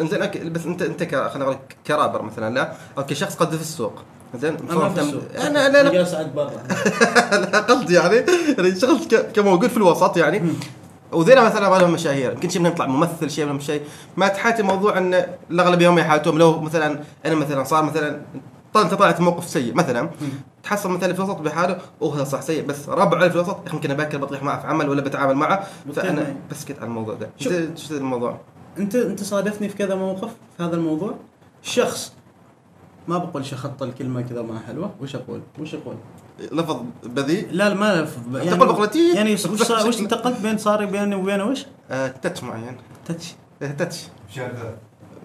انزين 0.00 0.22
okay، 0.22 0.38
بس 0.38 0.66
انت 0.66 0.82
انت 0.82 1.02
خلينا 1.02 1.44
نقول 1.44 1.56
كرابر 1.86 2.22
مثلا 2.22 2.54
لا؟ 2.54 2.72
أو 2.98 3.06
كشخص 3.06 3.36
قد 3.36 3.54
في 3.54 3.60
السوق. 3.60 3.92
زين 4.40 4.56
أنا 4.70 4.78
ما 4.78 4.88
في 4.88 5.00
السوق. 5.00 5.22
أنا 5.36 5.68
لا 5.68 5.82
لا 5.82 6.04
قاعد 6.04 6.34
برا. 6.34 6.50
لا 7.52 7.60
قصدي 7.60 7.94
يعني 7.94 8.16
يعني 8.58 8.70
ك- 9.10 9.32
كموجود 9.32 9.70
في 9.70 9.76
الوسط 9.76 10.16
يعني. 10.16 10.42
وذينا 11.12 11.40
مثلا 11.44 11.68
ما 11.68 11.76
لهم 11.76 11.92
مشاهير. 11.92 12.32
يمكن 12.32 12.48
شيء 12.48 12.60
منهم 12.60 12.72
يطلع 12.72 12.86
ممثل 12.86 13.30
شيء 13.30 13.44
منهم 13.44 13.60
شيء. 13.60 13.82
ما 14.16 14.28
تحاتي 14.28 14.62
موضوع 14.62 14.98
إن 14.98 15.24
الاغلبيه 15.50 15.88
هم 15.90 15.98
يحاتون 15.98 16.38
لو 16.38 16.60
مثلا 16.60 17.00
أنا 17.26 17.34
مثلا 17.34 17.64
صار 17.64 17.82
مثلا 17.84 18.20
طلع 18.74 18.82
انت 18.84 18.94
طلعت 18.94 19.20
موقف 19.20 19.48
سيء 19.48 19.74
مثلا 19.74 20.10
تحصل 20.64 20.90
مثلا 20.90 21.12
في 21.12 21.18
الوسط 21.20 21.36
بحاله 21.36 21.78
اوه 22.02 22.24
صح 22.24 22.40
سيء. 22.40 22.64
بس 22.66 22.88
ربع 22.88 23.28
في 23.28 23.34
الوسط 23.34 23.56
يا 23.62 23.66
أخي 23.66 23.76
يمكن 23.76 23.94
باكر 23.94 24.18
بطيح 24.18 24.42
معه 24.42 24.60
في 24.60 24.66
عمل 24.66 24.88
ولا 24.88 25.02
بتعامل 25.02 25.34
معه. 25.34 25.66
فأنا 25.94 26.10
بالتالي. 26.10 26.34
بسكت 26.50 26.76
على 26.78 26.86
الموضوع 26.86 27.14
ده. 27.14 27.30
شو 27.38 27.50
الموضوع؟ 27.90 28.40
انت 28.78 28.94
أنت 28.94 29.22
صادفني 29.22 29.68
في 29.68 29.76
كذا 29.76 29.94
موقف 29.94 30.30
في 30.56 30.62
هذا 30.62 30.76
الموضوع. 30.76 31.14
شخص 31.62 32.12
ما 33.08 33.18
بقول 33.18 33.46
شخط 33.46 33.82
الكلمة 33.82 34.22
كذا 34.22 34.42
ما 34.42 34.60
حلوة. 34.66 34.90
وش 35.00 35.16
أقول؟ 35.16 35.40
وش 35.58 35.74
أقول؟ 35.74 35.94
لفظ 36.52 36.76
بذيء؟ 37.04 37.48
لا 37.52 37.68
لا 37.68 37.74
ما 37.74 38.08
يعني 38.34 38.50
تقول 38.50 38.68
بقولتي؟ 38.68 39.14
يعني 39.14 39.34
وش 39.34 39.40
صار 39.62 39.88
وش 39.88 40.00
انتقلت 40.02 40.40
بين 40.40 40.58
صار 40.58 40.84
بيني 40.84 41.14
وبينه 41.14 41.44
وش؟ 41.44 41.66
آه 41.90 42.08
تتش 42.08 42.42
معين. 42.42 42.76
تتش 43.06 43.32
آه، 43.62 43.66
تتش 43.70 44.02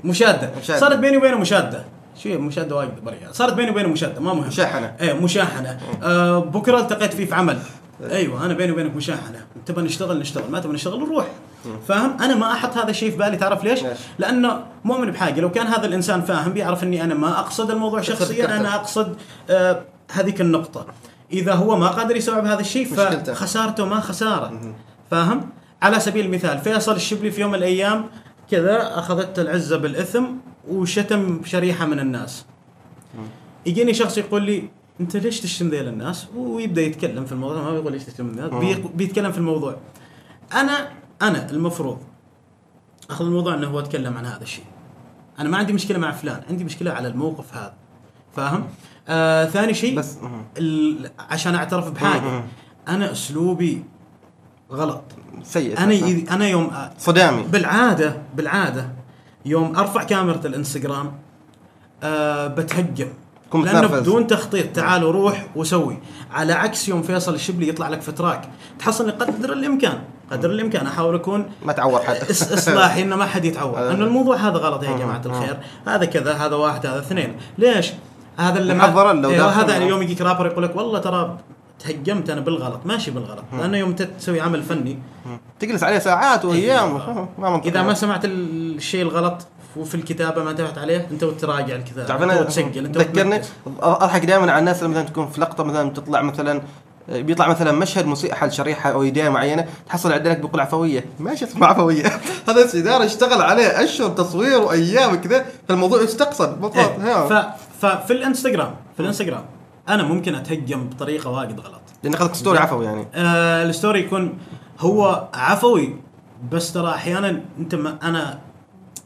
مشادة. 0.04 0.52
مشادة. 0.62 0.80
صارت 0.80 0.98
بيني 0.98 1.18
وبينه 1.18 1.38
مشادة. 1.38 1.84
شو 2.16 2.30
مشادة 2.40 2.76
واجد 2.76 3.04
بريئه 3.06 3.32
صارت 3.32 3.54
بيني 3.54 3.72
وبينه 3.72 3.90
مشادة 3.90 4.22
ما 4.22 4.34
مهم. 4.34 4.48
مشاحنة. 4.48 4.96
إيه 5.02 5.14
مشاحنة. 5.14 5.80
آه 6.04 6.40
بكرة 6.40 6.80
التقيت 6.80 7.14
فيه 7.14 7.26
في 7.26 7.36
عمل. 7.36 7.60
أيوه 8.12 8.46
أنا 8.46 8.54
بيني 8.54 8.72
وبينك 8.72 8.96
مشاحنة. 8.96 9.46
تبغى 9.66 9.84
نشتغل 9.86 10.20
نشتغل. 10.20 10.52
ما 10.52 10.60
تبغى 10.60 10.74
نشتغل 10.74 11.00
نروح 11.00 11.28
فاهم؟ 11.88 12.22
أنا 12.22 12.36
ما 12.36 12.54
أحط 12.54 12.78
هذا 12.78 12.90
الشيء 12.90 13.12
في 13.12 13.18
بالي 13.18 13.38
تعرف 13.38 13.64
ليش؟ 13.64 13.80
لأنه 14.20 14.64
مؤمن 14.86 15.12
بحاجة. 15.12 15.42
لو 15.42 15.52
كان 15.52 15.68
هذا 15.68 15.86
الإنسان 15.86 16.22
فاهم 16.22 16.54
بيعرف 16.54 16.84
إني 16.84 17.04
أنا 17.04 17.14
ما 17.14 17.40
أقصد 17.40 17.72
الموضوع 17.72 18.02
شخصيا. 18.02 18.58
أنا 18.58 18.76
أقصد 18.76 19.16
آه 19.50 19.82
هذيك 20.12 20.42
النقطة. 20.42 20.86
إذا 21.32 21.54
هو 21.54 21.76
ما 21.78 21.88
قادر 21.88 22.16
يستوعب 22.16 22.46
هذا 22.46 22.60
الشيء. 22.60 22.86
فخسارته 22.86 23.86
ما 23.86 24.00
خساره. 24.00 24.74
فاهم؟ 25.12 25.50
على 25.82 26.00
سبيل 26.00 26.26
المثال 26.26 26.58
فيصل 26.58 26.96
الشبلي 26.96 27.32
في 27.32 27.42
يوم 27.42 27.52
من 27.52 27.58
الأيام 27.58 28.06
كذا 28.52 29.00
اخذت 29.00 29.40
العزة 29.40 29.78
بالإثم 29.78 30.24
وشتم 30.70 31.42
شريحة 31.46 31.86
من 31.86 32.00
الناس. 32.00 32.46
يجيني 33.66 33.94
شخص 33.94 34.18
يقول 34.18 34.44
لي 34.44 34.70
أنت 35.02 35.18
ليش 35.18 35.42
تشتم 35.42 35.70
ذيل 35.70 35.88
الناس؟ 35.88 36.28
ويبدأ 36.36 36.82
يتكلم 36.82 37.26
في 37.26 37.32
الموضوع 37.32 37.62
ما 37.62 37.72
بيقول 37.72 37.92
ليش 37.92 38.04
تشتم 38.04 38.28
الناس 38.30 38.50
بي- 38.52 38.90
بيتكلم 38.96 39.32
في 39.32 39.38
الموضوع. 39.38 39.76
أنا 40.54 40.88
أنا 41.22 41.50
المفروض 41.52 41.98
أخذ 43.10 43.26
الموضوع 43.26 43.54
إنه 43.54 43.68
هو 43.68 43.80
أتكلم 43.80 44.18
عن 44.18 44.26
هذا 44.26 44.42
الشيء. 44.42 44.66
أنا 45.40 45.50
ما 45.50 45.58
عندي 45.58 45.74
مشكلة 45.74 45.98
مع 45.98 46.12
فلان 46.12 46.42
عندي 46.50 46.64
مشكلة 46.64 46.92
على 46.92 47.08
الموقف 47.08 47.58
هذا. 47.58 47.74
فاهم؟ 48.36 48.68
آه 49.08 49.46
ثاني 49.46 49.74
شيء 49.74 49.98
بس 49.98 50.18
عشان 51.20 51.56
أعترف 51.56 51.92
بحاجة. 51.92 52.44
أنا 52.88 53.12
أسلوبي 53.12 53.84
غلط. 54.72 55.04
سيء 55.44 55.78
أنا 55.78 56.24
أنا 56.36 56.48
يوم 56.48 56.72
صدامي. 57.00 57.44
بالعادة 57.44 58.18
بالعادة 58.36 58.90
يوم 59.46 59.76
أرفع 59.76 60.04
كاميرا 60.04 60.42
الإنستغرام 60.46 61.14
أه 62.04 62.48
بتهجم. 62.48 63.08
لأنه. 63.54 63.88
بدون 63.88 64.28
تخطيط 64.28 64.76
تعال 64.76 65.04
وروح 65.04 65.48
وسوي. 65.56 65.98
على 66.32 66.54
عكس 66.54 66.90
يوم 66.90 67.02
فيصل 67.02 67.34
الشبلي 67.34 67.70
يطلع 67.70 67.90
لك 67.90 68.02
في 68.02 68.12
تراك 68.12 68.50
تحصل 68.80 69.12
قدر 69.12 69.54
الامكان 69.54 70.04
قدر 70.32 70.50
الامكان 70.50 70.88
أحاول 70.88 71.16
أكون 71.16 71.50
ما 71.66 71.74
تعور 71.74 72.02
حد 72.02 72.16
إصلاحي 72.32 73.02
إنه 73.04 73.16
ما 73.16 73.26
حد 73.26 73.46
يتعور. 73.46 73.78
آه. 73.78 73.92
إنه 73.92 74.06
الموضوع 74.06 74.36
هذا 74.36 74.58
غلط 74.58 74.84
يا 74.84 74.98
جماعة 74.98 75.22
الخير. 75.26 75.58
هذا 75.88 76.06
كذا 76.06 76.34
هذا 76.34 76.56
واحد 76.56 76.86
هذا 76.86 77.00
اثنين. 77.00 77.36
ليش؟ 77.58 77.92
هذا 78.38 78.60
اللي 78.60 78.74
محضرا 78.74 79.14
لو 79.14 79.32
داخل 79.32 79.62
هذا 79.62 79.80
معه. 79.80 79.88
يوم 79.88 80.02
يجيك 80.02 80.22
رابر 80.22 80.46
يقول 80.46 80.64
لك 80.64 80.76
والله 80.76 81.00
ترى 81.00 81.38
تهجمت 81.80 82.30
أنا 82.30 82.42
بالغلط. 82.42 82.80
ماشي 82.86 83.12
بالغلط. 83.12 83.44
لأنه 83.54 83.78
يوم 83.78 83.94
تسوي 83.94 84.42
عمل 84.42 84.64
فني. 84.64 85.00
تجلس 85.60 85.84
عليه 85.84 86.00
ساعات 86.00 86.46
وأيام. 86.46 86.94
ما 87.38 87.50
منطقي. 87.50 87.70
إذا 87.70 87.82
ما 87.82 87.94
سمعت 87.94 88.26
الشيء 88.26 89.02
الغلط 89.02 89.48
وفي 89.78 89.96
الكتابة 89.96 90.44
ما 90.44 90.52
انتبهت 90.52 90.78
عليه 90.78 91.08
أنت 91.12 91.24
وتراجع 91.24 91.76
الكتابة. 91.76 92.08
تعرف 92.08 92.22
أنت 92.22 92.32
أنا 92.32 92.42
وتسجل. 92.42 92.86
أنت 92.86 92.98
ذكرني. 92.98 93.42
أضحك 93.82 94.26
دائما 94.26 94.52
على 94.52 94.60
الناس 94.60 94.84
مثلا 94.84 95.04
تكون 95.04 95.28
في 95.28 95.42
لقطة 95.42 95.64
مثلا 95.64 95.90
تطلع 95.90 96.22
مثلا 96.22 96.62
بيطلع 97.10 97.48
مثلا 97.48 97.72
مشهد 97.72 98.06
موسيقى 98.06 98.36
حل 98.36 98.52
شريحة 98.52 98.92
أو 98.92 99.04
أيدية 99.04 99.30
معينة 99.30 99.66
تحصل 99.88 100.12
عندك 100.12 100.38
بيقول 100.38 100.62
عفويه 100.62 101.06
ماشي 101.20 101.46
اسمه 101.46 101.68
عفويه 101.68 102.06
هذا 102.50 102.80
اداره 102.80 103.06
اشتغل 103.06 103.42
عليه 103.42 103.84
أشهر 103.84 104.10
تصوير 104.10 104.62
وأيام 104.62 105.22
كذا 105.22 105.46
فالموضوع 105.68 106.02
يستقصد. 106.02 106.62
بالضبط 106.62 106.78
إيه. 106.78 107.28
ف... 107.28 107.46
ففي 107.82 108.14
الإنستغرام 108.14 108.76
في 108.96 109.00
الإنستغرام 109.00 109.46
أنا 109.90 110.04
ممكن 110.04 110.36
أتهجم 110.36 110.90
بطريقة 110.90 111.30
واجد 111.30 111.60
غلط. 111.60 111.82
لأن 112.04 112.14
أخذك 112.14 112.36
story 112.36 112.60
عفوي 112.60 112.86
يعني. 112.86 113.08
آه 113.16 113.64
ال 113.64 113.70
story 113.70 114.00
يكون 114.00 114.38
هو 114.80 115.28
عفوي 115.34 115.96
بس 116.52 116.74
ترى 116.74 116.90
أحيانا 116.90 117.42
أنت 117.60 117.76
ما 117.76 117.98
أنا 118.04 118.40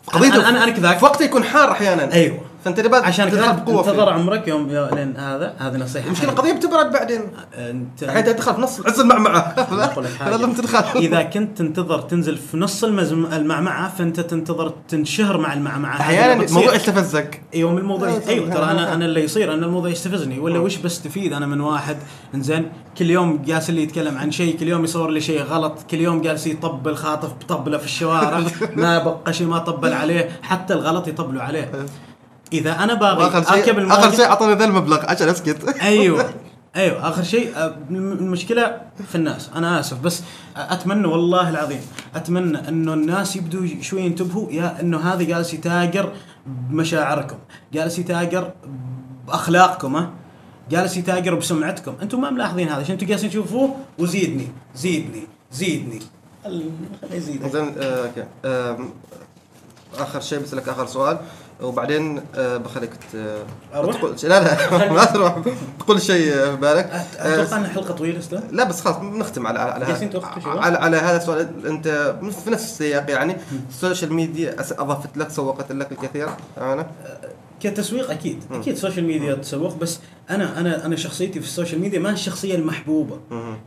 قضيته. 0.08 0.36
أنا 0.36 0.50
أنا, 0.50 0.64
أنا 0.64 0.72
كذاك. 0.72 0.98
في 0.98 1.06
وقته 1.06 1.26
يكون 1.26 1.44
حار 1.44 1.72
أحيانا. 1.72 2.14
أيوه. 2.14 2.40
فأنت 2.66 2.80
لبعد 2.80 3.04
عشان 3.04 3.32
تدخل 3.32 3.54
بقوة 3.54 3.80
انتظر 3.80 4.06
فيه. 4.06 4.12
عمرك 4.12 4.48
يوم 4.48 4.68
لين 4.68 5.18
هذا. 5.18 5.54
هذه 5.58 5.78
نصيحة 5.78 6.08
المشكلة. 6.08 6.30
القضية 6.30 6.54
بتبرد 6.54 6.92
بعدين. 6.92 7.22
انت 7.58 8.04
الحين 8.04 8.24
تدخل 8.24 8.56
في 8.56 8.62
نص 8.62 8.82
عز 8.86 9.00
المعمعة. 9.00 9.42
هذا 10.20 10.38
لما 10.38 10.54
تدخل. 10.54 11.00
إذا 11.00 11.22
كنت 11.22 11.58
تنتظر 11.58 12.02
تنزل 12.02 12.38
في 12.38 12.58
نص 12.58 12.84
المزم... 12.84 13.26
المعمعة 13.26 13.90
فأنت 13.90 14.20
تنتظر 14.20 14.74
تنشهر 14.88 15.38
مع 15.38 15.54
المعمعة. 15.54 16.00
أحيانا 16.00 16.44
الموضوع 16.44 16.76
يستفزك. 16.76 17.42
أيوه 17.54 17.72
من 17.72 17.78
الموضوع 17.78 18.10
لا، 18.10 18.28
أيوه 18.30 18.48
لا، 18.48 18.54
ترى 18.54 18.66
لا، 18.66 18.72
أنا 18.72 18.82
لا. 18.82 18.94
أنا 18.94 19.06
اللي 19.06 19.24
يصير 19.24 19.54
ان 19.54 19.64
الموضوع 19.64 19.90
يستفزني. 19.90 20.40
ولا 20.40 20.60
وش 20.60 20.78
بستفيد 20.78 21.34
أنا 21.34 21.46
من 21.46 21.62
واحد. 21.62 21.98
إنزين 22.36 22.72
كل 22.98 23.10
يوم 23.10 23.42
جالس 23.46 23.70
اللي 23.70 23.84
يتكلم 23.84 24.18
عن 24.18 24.32
شيء 24.32 24.58
كل 24.58 24.68
يوم 24.68 24.84
يصور 24.84 25.10
لي 25.10 25.22
شيء 25.22 25.42
غلط 25.44 25.78
كل 25.92 25.98
يوم 25.98 26.22
جالس 26.22 26.48
يطبل 26.48 26.96
خاطف 26.96 27.30
بطبله 27.34 27.78
في 27.78 27.86
الشوارع 27.86 28.42
ما 28.76 29.04
بقى 29.04 29.34
شيء 29.34 29.48
ما 29.48 29.58
طبل 29.58 29.94
عليه. 29.94 30.30
حتى 30.42 30.74
الغلط 30.74 31.08
يطبلوا 31.08 31.42
عليه. 31.42 31.72
إذا 32.54 32.84
أنا 32.84 32.94
باغي 32.94 33.24
أركب 33.26 33.44
شيء 33.64 33.92
آخر 33.94 34.12
شيء 34.12 34.26
اعطاني 34.26 34.54
ذا 34.54 34.66
المبلغ 34.66 35.00
عشان 35.10 35.30
أسكت. 35.30 35.76
أيوه 35.82 36.34
أيوه 36.76 37.10
آخر 37.10 37.24
شيء 37.24 37.58
أه، 37.58 37.76
المشكلة 37.90 38.82
في 39.10 39.16
الناس. 39.16 39.50
أنا 39.56 39.80
آسف 39.80 40.00
بس 40.00 40.22
أتمنى 40.58 41.08
والله 41.08 41.50
العظيم 41.50 41.82
أتمنى 42.16 42.68
إنه 42.70 42.94
الناس 42.94 43.36
يبدوا 43.36 43.68
شوي 43.82 44.02
ينتبهوا 44.02 44.52
يا 44.52 44.82
إنه 44.82 45.14
هذا 45.14 45.24
جالس 45.24 45.54
يتاجر 45.54 46.12
بمشاعركم 46.46 47.38
جالس 47.74 48.00
يتاجر 48.00 48.52
بأخلاقكم 49.28 49.96
ها؟ 49.96 50.10
جالس 50.72 50.98
يتاجر 50.98 51.36
بسمعتكم. 51.36 51.94
أنتم 52.02 52.22
ما 52.22 52.30
ملاحظين 52.30 52.70
هذا 52.70 52.82
عشان 52.82 52.92
أنتم 52.92 53.06
جالسين 53.08 53.30
تشوفوه؟ 53.30 53.76
وزيدني 54.00 54.48
زيدني 54.76 55.24
زيدني. 55.52 56.00
خل- 56.44 56.70
خليه 57.02 57.18
يزيد. 57.18 57.48
زين 57.48 57.74
آه، 58.46 58.78
آخر 60.00 60.20
شيء 60.20 60.40
بسألك 60.40 60.70
آخر 60.70 60.86
سؤال. 60.86 61.18
وبعدين 61.62 62.22
آه، 62.36 62.58
بخليك 62.58 62.90
لا 63.14 63.80
لا 64.24 64.70
ما 64.94 65.06
تروح. 65.06 65.36
تقول 65.80 66.02
شيء 66.02 66.32
في 66.34 66.56
بالك. 66.56 66.86
آه، 66.86 67.44
أتوقع 67.44 67.58
إن 67.58 67.68
حلقه 67.68 67.94
طويلة 67.94 68.20
أستاذ 68.20 68.42
لا 68.52 68.64
بس 68.64 68.82
خلاص 68.82 68.96
بنختم 68.98 69.48
على 69.48 69.60
على؟ 69.60 69.86
على, 70.46 70.78
على 70.78 70.98
هذا 70.98 71.18
السؤال. 71.18 71.68
أنت 71.68 72.16
في 72.44 72.50
نفس 72.52 72.64
السياق 72.64 73.10
يعني. 73.12 73.36
ال 73.70 73.76
social 73.76 74.14
media 74.14 74.56
أضافت 74.60 75.18
لك 75.18 75.30
سوقت 75.30 75.72
لك 75.72 75.92
الكثير 75.92 76.28
أنا. 76.58 76.88
كتسويق 77.60 78.12
أكيد 78.12 78.44
أكيد 78.52 78.74
ال 78.74 78.78
social 78.78 79.06
media 79.06 79.34
تسوق 79.36 79.76
بس 79.78 80.00
أنا 80.30 80.60
أنا 80.60 80.86
أنا 80.86 80.96
شخصيتي 80.96 81.40
في 81.40 81.46
ال 81.46 81.51
social 81.51 81.82
media 81.82 82.00
ما 82.00 82.10
الشخصية 82.10 82.56
المحبوبة. 82.56 83.18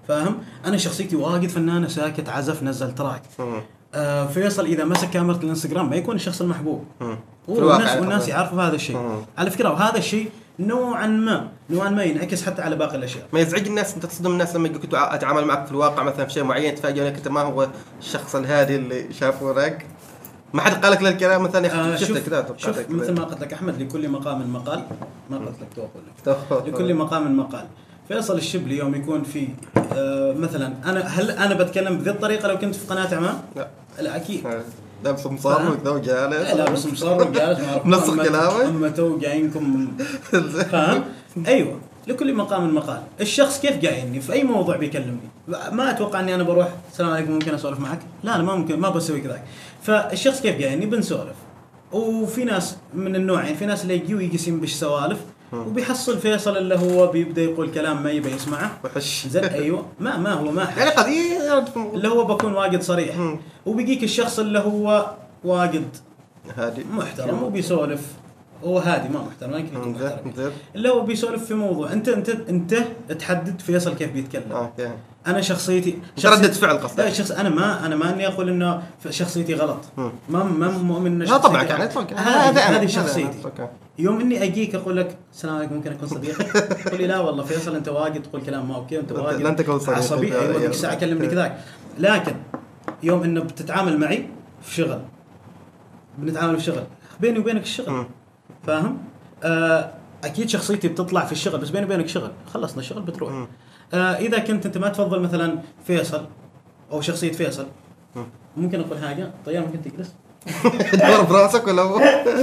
فاهم؟ 0.09 0.39
أنا 0.65 0.77
شخصيتي 0.77 1.17
واجد 1.17 1.49
فنانة 1.49 1.89
ساكت 1.89 2.29
عزف 2.29 2.63
نزل 2.63 2.95
تراك 2.95 3.23
آه 3.95 4.27
فيصل 4.27 4.65
إذا 4.65 4.85
مسك 4.85 5.11
كاميرا 5.11 5.37
الإنستغرام 5.37 5.91
ما 5.91 5.97
يكون 5.97 6.17
الشخص 6.17 6.41
المحبوب. 6.41 6.85
والناس 7.49 7.97
والناس. 7.99 8.29
يعرفوا 8.29 8.63
هذا 8.63 8.75
الشيء. 8.75 8.97
مم. 8.97 9.17
على 9.39 9.51
فكرة 9.51 9.71
وهذا 9.71 9.99
الشيء 9.99 10.31
نوعا 10.59 11.07
ما 11.07 11.49
نوعا 11.71 11.91
ما 11.91 12.03
ينعكس 12.05 12.43
حتى 12.47 12.63
على 12.63 12.77
باقي 12.77 12.97
الأشياء. 12.97 13.27
ما 13.33 13.41
يزعج 13.41 13.67
الناس. 13.67 13.95
أنت 13.95 14.07
تصدم 14.07 14.31
الناس 14.33 14.57
لما 14.57 14.69
يقولك 14.69 14.95
أتعامل 14.95 15.45
معك 15.45 15.67
في 15.67 15.73
الواقع 15.73 16.03
مثلا 16.03 16.25
في 16.27 16.33
شيء 16.33 16.45
معين 16.45 16.75
تفاجئ 16.75 17.09
أنك 17.09 17.17
أنت 17.17 17.29
ما 17.29 17.41
هو 17.41 17.69
الشخص 18.01 18.37
الهادي 18.37 18.77
اللي 18.77 19.13
شافونك 19.13 19.87
ما 20.53 20.61
حد 20.63 20.85
قال 20.85 20.93
لك 20.93 21.03
الكلام 21.03 21.43
مثلا 21.43 21.67
يا 21.67 21.73
آه 21.93 21.97
شفته 21.97 22.21
كذا 22.21 22.47
شوف 22.57 22.79
مثل. 22.91 23.13
ما 23.13 23.25
قلت 23.25 23.41
لك 23.41 23.53
أحمد 23.53 23.83
لكل 23.83 24.09
مقام 24.09 24.53
مقال. 24.53 24.83
ما 25.31 25.37
قلت 25.39 25.61
لك 25.61 25.69
تو 25.77 25.83
أقول 25.83 26.03
لك 26.07 26.39
تو- 26.49 26.67
لكل 26.71 26.95
مقام 26.95 27.37
مقال. 27.37 27.67
فيصل 28.09 28.37
الشبلي 28.37 28.77
يوم 28.79 28.95
يكون 28.95 29.23
في 29.23 29.49
آه 29.93 30.33
مثلا 30.33 30.73
أنا 30.85 31.01
هل 31.01 31.31
أنا 31.31 31.55
بتكلم 31.55 31.99
بذي 31.99 32.11
الطريقة 32.11 32.49
لو 32.49 32.59
كنت 32.59 32.75
في 32.75 32.87
قناة 32.87 33.15
عمان؟ 33.15 33.35
لا. 33.57 33.69
لا 34.01 34.17
أكيد. 34.17 34.45
لابس 35.05 35.27
مصار 35.27 35.55
فاهم؟ 35.57 35.73
وكذا 35.73 35.91
وجالس 35.91 36.55
لابس 36.55 36.87
مصر 36.87 37.29
وجالس 37.29 37.61
ما 37.61 37.73
أعرف 37.73 37.87
منسق 37.87 38.23
كلامك؟ 38.23 38.65
أما 38.65 38.89
تو 38.89 39.19
جايينكم 39.19 39.89
فاهم؟ 40.73 41.05
أيوه 41.47 41.81
لكل 42.07 42.35
مقام 42.35 42.75
مقال، 42.75 43.03
الشخص 43.21 43.61
كيف 43.61 43.87
قابلني 43.87 44.21
في 44.21 44.33
أي 44.33 44.45
موضوع 44.45 44.77
بيكلمني، 44.77 45.29
ما 45.49 45.91
أتوقع 45.91 46.21
إني 46.21 46.35
أنا 46.35 46.43
بروح 46.43 46.69
السلام 46.93 47.11
عليكم 47.11 47.33
ممكن 47.33 47.55
أسولف 47.55 47.81
معك؟ 47.81 47.99
لا 48.23 48.35
أنا 48.35 48.43
ما 48.43 48.55
ممكن 48.55 48.81
ما 48.81 48.89
بسوي 48.89 49.21
كذا 49.21 49.43
فالشخص 49.83 50.41
كيف 50.41 50.63
قايلني 50.63 50.87
بنسولف 50.87 51.37
وفي 51.93 52.45
ناس 52.45 52.77
من 52.95 53.17
النوعين 53.17 53.55
في 53.55 53.67
ناس 53.67 53.83
اللي 53.83 53.95
يجي 53.95 54.15
ويقسم 54.15 54.61
بش 54.61 54.73
سوالف 54.75 55.19
وبيحصل 55.53 56.19
فيصل 56.19 56.57
اللي 56.57 56.75
هو 56.75 57.07
بيبدأ 57.07 57.43
يقول 57.43 57.71
كلام 57.71 58.03
ما 58.03 58.11
يبي 58.11 58.31
يسمعه. 58.31 58.71
وحش. 58.85 59.27
زين 59.27 59.45
أيوه. 59.45 59.87
ما 60.01 60.17
ما 60.17 60.33
هو 60.33 60.51
ما. 60.51 60.69
يعني 60.79 60.91
قد 60.91 61.07
إيه، 61.07 61.65
اللي 61.77 62.09
هو 62.09 62.25
بكون 62.25 62.53
واجد 62.55 62.83
صريح. 62.83 63.37
وبيجيك 63.67 64.05
الشخص 64.05 64.39
اللي 64.39 64.59
هو 64.59 65.11
واجد 65.45 65.89
هادي. 66.57 66.85
محترم 66.93 67.43
وبيسولف. 67.43 68.01
هو 68.65 68.79
هادي 68.79 69.09
ما 69.09 69.23
محترم 69.23 69.55
يمكن 69.55 69.77
يكون 69.77 69.93
محترم. 69.93 70.53
اللي 70.75 70.89
هو 70.89 71.01
بيسولف 71.01 71.45
في 71.45 71.55
موضوع. 71.55 71.93
أنت 71.93 72.09
أنت 72.09 72.29
أنت 72.29 72.75
تحدد 73.19 73.61
فيصل 73.61 73.95
كيف 73.95 74.13
بيتكلم. 74.13 74.53
أوكي. 74.53 74.91
أنا 75.27 75.41
شخصيتي 75.41 75.99
ردة 76.25 76.51
فعل 76.51 76.79
قصدك. 76.79 76.99
لا 76.99 77.13
شخص 77.13 77.31
أنا 77.31 77.49
ما 77.49 77.87
أنا 77.87 77.97
ما 77.97 78.11
أني 78.11 78.27
أقول 78.27 78.49
إنه 78.49 78.83
شخصيتي 79.11 79.55
غلط. 79.55 79.81
ما 80.29 80.45
ما 80.45 80.71
مؤمن 80.71 81.19
لا 81.19 81.37
طبعا. 81.37 81.63
يعني 81.63 81.85
هذه 82.15 82.59
هذه 82.59 82.87
شخصيتي. 82.87 83.39
يوم 83.99 84.21
إني 84.21 84.45
أجيك 84.45 84.75
أقول 84.75 84.97
لك 84.97 85.17
السلام 85.33 85.57
عليكم 85.57 85.75
ممكن 85.75 85.93
أكون 85.93 86.09
صديقك 86.09 86.47
تقول 86.85 87.01
لي 87.01 87.07
لا 87.07 87.21
والله 87.21 87.45
فيصل 87.45 87.77
أنت 87.77 87.89
واجد 87.89 88.23
تقول 88.23 88.43
كلام 88.43 88.69
ما 88.69 88.75
أوكي 88.77 88.99
أنت 89.01 89.13
واجد 89.13 89.41
لن 89.41 89.57
تكون 89.57 89.79
صديقي. 89.79 89.97
عصبي 89.97 90.35
أيوه. 90.39 90.59
ذيك 90.59 90.71
الساعة 90.71 90.95
كلمني 90.95 91.27
كذاك 91.27 91.59
لكن 91.99 92.35
يوم 93.03 93.23
إنه 93.23 93.41
بتتعامل 93.41 93.99
معي 93.99 94.27
في 94.63 94.75
شغل 94.75 95.01
بنتعامل 96.19 96.57
في 96.59 96.65
شغل 96.65 96.83
بيني 97.21 97.39
وبينك 97.39 97.63
الشغل. 97.63 98.07
فاهم؟ 98.67 98.99
آه 99.45 99.91
أكيد 100.25 100.49
شخصيتي 100.49 100.89
بتطلع 100.89 101.25
في 101.25 101.33
الشغل 101.33 101.61
بس 101.61 101.71
بيني 101.71 101.87
وبينك 101.87 102.09
شغل 102.09 102.31
خلصنا 102.55 102.79
الشغل 102.81 103.03
بتروح. 103.03 103.47
آه 103.95 103.97
إذا 103.97 104.39
كنت 104.39 104.67
أنت 104.67 104.79
ما 104.79 104.89
تفضل 104.89 105.21
مثلا 105.21 105.59
فيصل 105.87 106.25
أو 106.93 107.01
شخصية 107.01 107.33
فيصل 107.33 107.67
مم. 108.17 108.27
ممكن 108.57 108.81
أقول 108.81 108.99
حاجة 108.99 109.31
طيب 109.47 109.63
ممكن 109.65 109.83
تجلس 109.83 110.15
تدور 110.93 111.23
براسك 111.23 111.67
ولا 111.67 111.83
هو؟ 111.83 112.01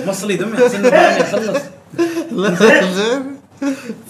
مص 0.07 0.23
لي 0.23 0.35
دمي 0.35 0.65
احسن 0.65 0.85
اخلص 0.85 1.61
لا 2.31 2.91
زين. 2.93 3.23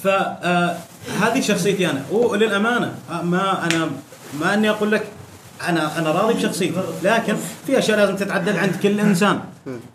فهذه 0.03 1.41
شخصيتي 1.41 1.89
أنا. 1.89 2.01
وللامانه 2.11 2.93
آه، 3.11 3.21
ما 3.21 3.65
أنا 3.65 3.89
ما 4.39 4.53
أني 4.53 4.69
أقول 4.69 4.91
لك 4.91 5.03
أنا 5.67 5.99
أنا 5.99 6.11
راضي 6.11 6.33
بشخصيتي. 6.33 6.73
لكن 7.03 7.35
في 7.67 7.79
أشياء 7.79 7.97
لازم 7.97 8.15
تتعدل 8.15 8.57
عند 8.57 8.75
كل 8.83 8.99
إنسان. 8.99 9.39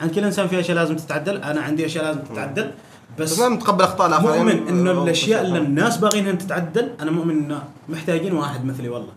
عند 0.01 0.11
كل 0.15 0.25
إنسان 0.25 0.49
في 0.49 0.61
أشياء 0.61 0.77
لازم 0.77 0.97
تتعدل. 0.97 1.37
أنا 1.43 1.61
عندي 1.61 1.87
أشياء 1.87 2.05
لازم 2.05 2.21
تتعدل. 2.21 2.71
بس 3.19 3.33
بس 3.33 3.39
ما 3.39 3.49
نتقبل 3.49 3.85
أخطاء 3.85 4.07
الآخرين. 4.07 4.37
مؤمن 4.37 4.69
إنه 4.69 4.91
الأشياء 4.91 5.43
اللي. 5.43 5.59
الناس 5.59 5.97
باغينها 5.97 6.33
تتعدل 6.33 6.93
أنا 7.01 7.11
مؤمن 7.11 7.35
إنه 7.35 7.63
محتاجين 7.89 8.35
واحد 8.35 8.65
مثلي 8.65 8.89
والله. 8.89 9.13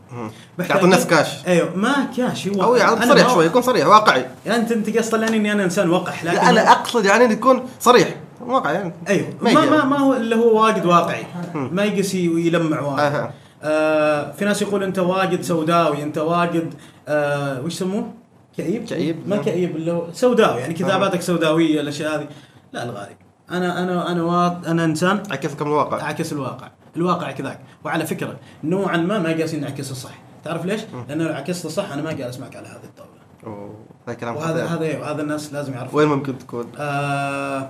يعطي 0.60 0.84
الناس 0.84 1.08
كاش 1.08 1.48
أيوه 1.48 1.76
ما 1.76 2.08
كاش 2.18 2.48
هو 2.48 2.64
أو 2.64 2.76
يعني 2.76 3.06
صريح 3.06 3.34
شوي 3.34 3.46
يكون 3.46 3.62
صريح 3.62 3.88
واقعي. 3.88 4.26
يعني 4.46 4.62
انت 4.62 4.72
أنت 4.72 4.98
قصد 4.98 5.12
طلعني 5.12 5.38
إني 5.38 5.52
أنا 5.52 5.64
إنسان 5.64 5.90
وقح 5.90 6.24
لكن 6.24 6.36
لا 6.36 6.50
أنا 6.50 6.72
أقصد 6.72 7.06
يعني 7.06 7.34
يكون 7.34 7.64
صريح. 7.80 8.16
واقعي 8.42 8.74
يعني. 8.74 8.94
أيوه 9.08 9.28
ما 9.42 9.54
ما. 9.54 9.66
ما, 9.66 9.86
ما 9.86 10.00
هو 10.00 10.14
اللي 10.14 10.36
هو 10.36 10.64
واجد 10.64 10.86
واقعي. 10.86 11.26
ما 11.54 11.84
يقس 11.84 12.16
ويلمع 12.16 12.82
واجد. 12.82 13.00
أها. 13.00 13.34
آه 13.64 14.32
في 14.32 14.46
ناس 14.46 14.62
يقول 14.62 14.84
أنت 14.84 15.00
واجد 15.00 15.42
سوداوي 15.42 16.04
أنت 16.04 16.18
واجد 16.18 16.74
آه 17.08 17.62
وش 17.62 17.74
يسموه؟ 17.74 18.14
كئيب؟ 18.58 18.86
كئيب، 18.86 19.28
ما 19.28 19.36
نعم. 19.36 19.46
كئيب 19.46 19.76
اللي 19.76 19.92
هو 19.92 20.04
سوداوي 20.14 20.62
يعني 20.62 20.74
كتاباتك 20.74 21.22
سوداوية 21.22 21.82
الأشياء 21.82 22.16
هذه. 22.16 22.28
لا 22.74 22.84
الغالي. 22.84 23.16
أنا 23.52 23.84
أنا 23.84 24.12
أنا 24.12 24.24
وا... 24.24 24.48
أنا 24.72 24.86
إنسان 24.86 25.24
عكسكم 25.32 25.66
الواقع. 25.68 26.02
أعكس 26.02 26.34
الواقع. 26.34 26.68
الواقع 26.96 27.32
كذاك. 27.32 27.60
وعلى 27.84 28.06
فكرة 28.06 28.36
نوعا 28.64 28.98
ما 28.98 29.20
ما 29.20 29.32
جالسين 29.32 29.62
نعكسه 29.62 29.96
صح 29.96 30.12
تعرف 30.44 30.66
ليش؟ 30.66 30.82
لأنه 31.10 31.24
لو 31.24 31.34
عكسته 31.34 31.70
صح 31.70 31.92
أنا 31.92 32.02
ما 32.02 32.12
جالس 32.12 32.40
معك 32.40 32.56
على 32.56 32.68
هذه 32.68 32.84
الطاولة. 32.84 33.12
أوه، 33.48 33.76
هذا 34.08 34.16
كلام 34.16 34.36
وهذا. 34.36 34.66
هذا 34.66 35.04
هذا 35.04 35.22
الناس 35.22 35.54
لازم 35.54 35.74
يعرفوا 35.74 36.00
وين 36.00 36.08
ممكن 36.08 36.38
تكون؟ 36.38 36.66
آه 36.78 37.70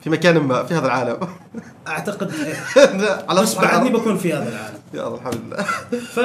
في 0.00 0.10
مكان 0.10 0.38
ما 0.38 0.62
في 0.64 0.74
هذا 0.74 0.86
العالم. 0.86 1.16
أعتقد 1.88 2.32
إيه. 2.34 2.54
على 3.28 3.40
بس 3.42 3.54
بعدني 3.54 3.90
بكون 3.90 4.16
في 4.16 4.32
هذا 4.32 4.48
العالم. 4.48 4.78
يا 4.94 5.06
الله 5.06 5.18
الحمد 5.18 5.40
لله. 5.46 5.62
ف 5.98 6.20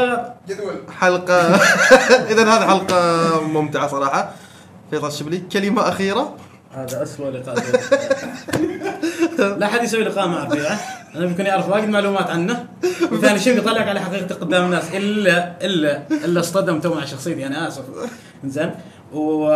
حلقة. 1.00 1.34
إذا 2.32 2.44
هذه 2.44 2.68
حلقة 2.68 3.42
ممتعة 3.48 3.88
صراحة. 3.88 4.34
فيصل 4.92 5.08
الشبلي 5.08 5.40
كلمة 5.40 5.90
أخيرة. 5.90 6.36
هذا 6.84 7.04
اسوء 7.04 7.30
لقاء 7.30 7.56
لا 9.60 9.68
حد 9.68 9.84
يسوي 9.84 10.04
لقاء 10.04 10.28
مع 10.28 10.44
ربيعه 10.44 10.80
أنا 11.16 11.26
بيكون 11.26 11.46
يعرف 11.46 11.70
واجد 11.70 11.90
معلومات 11.90 12.30
عنه. 12.30 12.66
وثاني 13.12 13.40
شيء 13.40 13.56
بيطلعك 13.56 13.88
على 13.88 14.00
حقيقته 14.00 14.36
قدام 14.36 14.66
الناس. 14.66 14.96
الا 14.96 15.66
الا 15.66 16.02
إلا 16.12 16.40
اصطدمته 16.40 16.94
مع 16.94 17.06
شخصيتي 17.06 17.48
أنا 17.48 17.68
آسف. 17.68 17.84
زين 18.46 18.72
و 19.14 19.50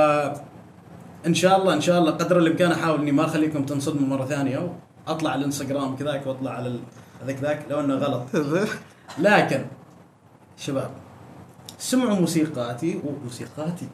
إن 1.28 1.34
شاء 1.34 1.58
الله 1.58 1.74
إن 1.74 1.82
شاء 1.82 2.00
الله 2.00 2.12
قدر 2.12 2.40
الإمكان 2.40 2.72
أحاول 2.72 3.00
إني 3.00 3.12
ما 3.12 3.26
أخليكم 3.26 3.66
تنصدموا 3.66 4.18
مرة 4.18 4.26
ثانية. 4.26 4.72
واطلع 5.08 5.30
على 5.30 5.40
الإنستغرام 5.40 5.96
كذاك 5.96 6.28
وأطلع 6.28 6.52
على 6.52 6.76
هذاك 7.24 7.38
ذاك 7.42 7.66
لو 7.70 7.80
إنه 7.80 7.96
غلط. 7.96 8.24
لكن 9.18 9.66
شباب 10.58 10.90
سمعوا 11.82 12.16
موسيقاتي 12.20 13.00
وموسيقاتي 13.06 13.88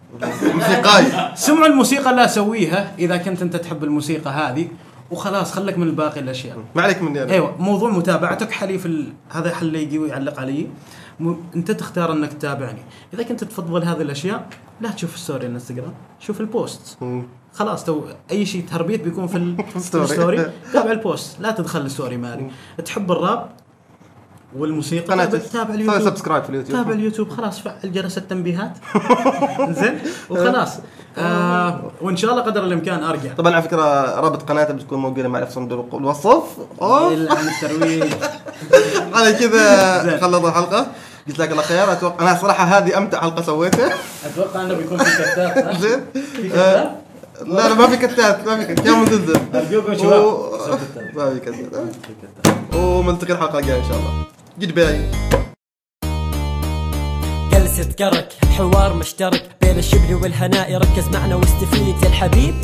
موسيقاي 0.54 1.36
سمعوا 1.36 1.68
الموسيقى 1.68 2.10
اللي 2.12 2.26
اسويها 2.26 2.96
إذا 3.00 3.18
كنت 3.18 3.42
أنت 3.42 3.56
تحب 3.56 3.84
الموسيقى 3.84 4.30
هذه 4.30 4.68
وخلاص 5.12 5.52
خلك 5.52 5.78
من 5.78 5.88
الباقي 5.88 6.20
الأشياء. 6.20 6.58
ما 6.76 6.82
عليك 6.82 7.02
مني 7.02 7.24
أنا. 7.24 7.32
أيوه 7.34 7.62
موضوع 7.62 7.90
متابعتك 7.90 8.52
حليف 8.52 8.86
ال... 8.86 9.14
هذا 9.30 9.56
حل 9.56 9.76
يجي 9.76 10.00
ويعلق 10.00 10.40
علي. 10.40 10.68
م... 11.20 11.36
أنت 11.56 11.72
تختار 11.72 12.12
أنك 12.12 12.34
تتابعني. 12.34 12.82
إذا 13.14 13.24
كنت 13.24 13.44
تفضل 13.44 13.84
هذه 13.84 14.02
الأشياء 14.02 14.48
لا 14.82 14.92
تشوف 14.92 15.16
ال 15.16 15.21
story 15.21 15.48
الإنستغرام 15.48 15.94
شوف 16.20 16.42
ال 16.42 16.51
post. 16.51 16.98
خلاص 17.54 17.86
تو 17.86 18.02
أي 18.32 18.46
شيء 18.46 18.66
تربيت 18.72 19.04
بيكون 19.04 19.28
في, 19.28 19.38
ال... 19.38 19.58
في 19.70 19.76
ال 19.80 19.84
story. 19.84 20.06
ال 20.06 20.12
story. 20.12 20.52
تابع 20.74 20.92
ال 20.92 21.01
post 21.01 21.40
لا 21.40 21.52
تدخل 21.52 21.82
ال 21.82 21.88
story 21.88 22.18
مالي. 22.18 22.52
تحب 22.86 23.12
الراب؟ 23.12 23.50
والموسيقى 24.56 25.06
قناة 25.14 25.26
تابع, 25.26 25.74
اليوتيوب. 25.74 26.02
subscribe 26.10 26.44
في 26.44 26.50
اليوتيوب. 26.50 26.78
تابع 26.78 26.92
اليوتيوب. 26.92 27.30
خلاص 27.30 27.60
فعل 27.60 27.92
جرس 27.92 28.18
التنبيهات. 28.18 28.72
زين. 29.80 30.00
وخلاص. 30.30 30.70
آه 31.18 31.92
وإن 32.02 32.18
شاء 32.18 32.32
الله 32.32 32.44
قدر 32.44 32.64
الإمكان 32.64 33.04
أرجع. 33.04 33.34
طبعا 33.34 33.54
على 33.54 33.64
فكرة 33.64 34.20
رابط 34.20 34.50
قناته 34.50 34.74
بتكون 34.74 35.00
موجودة 35.00 35.28
معنا 35.28 35.46
في 35.46 35.52
صندوق. 35.52 35.96
الوصف. 35.96 36.44
عن 36.82 37.48
الترويج. 37.48 38.04
على 39.16 39.34
كذا 39.34 40.04
زين. 40.04 40.20
خلصنا 40.20 40.50
الحلقة. 40.50 40.88
جزاك 41.28 41.52
الله 41.52 41.62
خير. 41.64 41.92
أتوقع 41.92 42.24
أنا 42.32 42.40
صراحة 42.40 42.64
هذه 42.64 42.98
أمتع 42.98 43.22
حلقة 43.22 43.42
سويتها. 43.42 43.94
أتوقع 44.26 44.62
إنه 44.62 44.74
بيكون 44.74 44.98
في 44.98 45.24
cut 45.24 45.56
ات؟ 45.56 45.78
زين. 45.82 46.00
في 46.14 46.54
آه، 46.54 46.82
cut 46.82 46.88
ات؟ 46.88 46.92
لا 47.48 47.68
لا 47.70 47.74
ما 47.74 47.88
في 47.88 47.98
cut 48.08 48.38
ات 48.38 48.48
ما 48.48 48.58
في 48.58 48.74
cut 48.74 48.83
ات 48.83 48.86
كم 48.86 49.02
مزلزل 49.04 49.40
أرجوكم 49.56 49.94
شباب. 49.98 50.50
ما 51.16 51.30
في 51.34 51.40
cut 51.40 52.22
ات. 52.22 52.76
ونلتقي 52.76 53.34
الحلقة 53.34 53.60
الجاية 53.60 53.80
إن 53.80 53.84
شاء 53.84 53.98
الله. 53.98 54.37
goodbye. 54.60 55.12
جلسة 57.52 57.78
كرك 57.96 58.34
حوار 58.58 58.94
مشترك 58.94 59.56
بين 59.62 59.78
الشبلي 59.78 60.14
والهنائي 60.14 60.78
ركز 60.78 61.08
معنا 61.14 61.36
واستفيد 61.36 62.04
يا 62.04 62.08
الحبيب. 62.08 62.56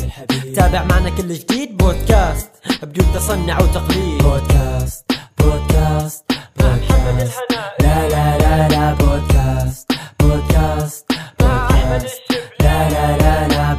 تابع 0.56 0.84
معنا 0.84 1.10
كل 1.10 1.34
جديد 1.34 1.76
بودكاست 1.76 2.50
بدون 2.82 3.06
تصنع 3.14 3.58
وتقليد. 3.62 4.22
بودكاست 4.22 5.12
بودكاست 5.38 6.24
بودكاست. 6.56 7.40
لا 7.80 8.08
لا 8.08 8.38
لا 8.38 8.68
لا 8.68 8.94
بودكاست 8.94 9.92
بودكاست 10.20 11.12
بودكاست. 11.40 12.20
لا 12.60 12.88
لا 12.90 13.16
لا 13.16 13.48
لا 13.48 13.74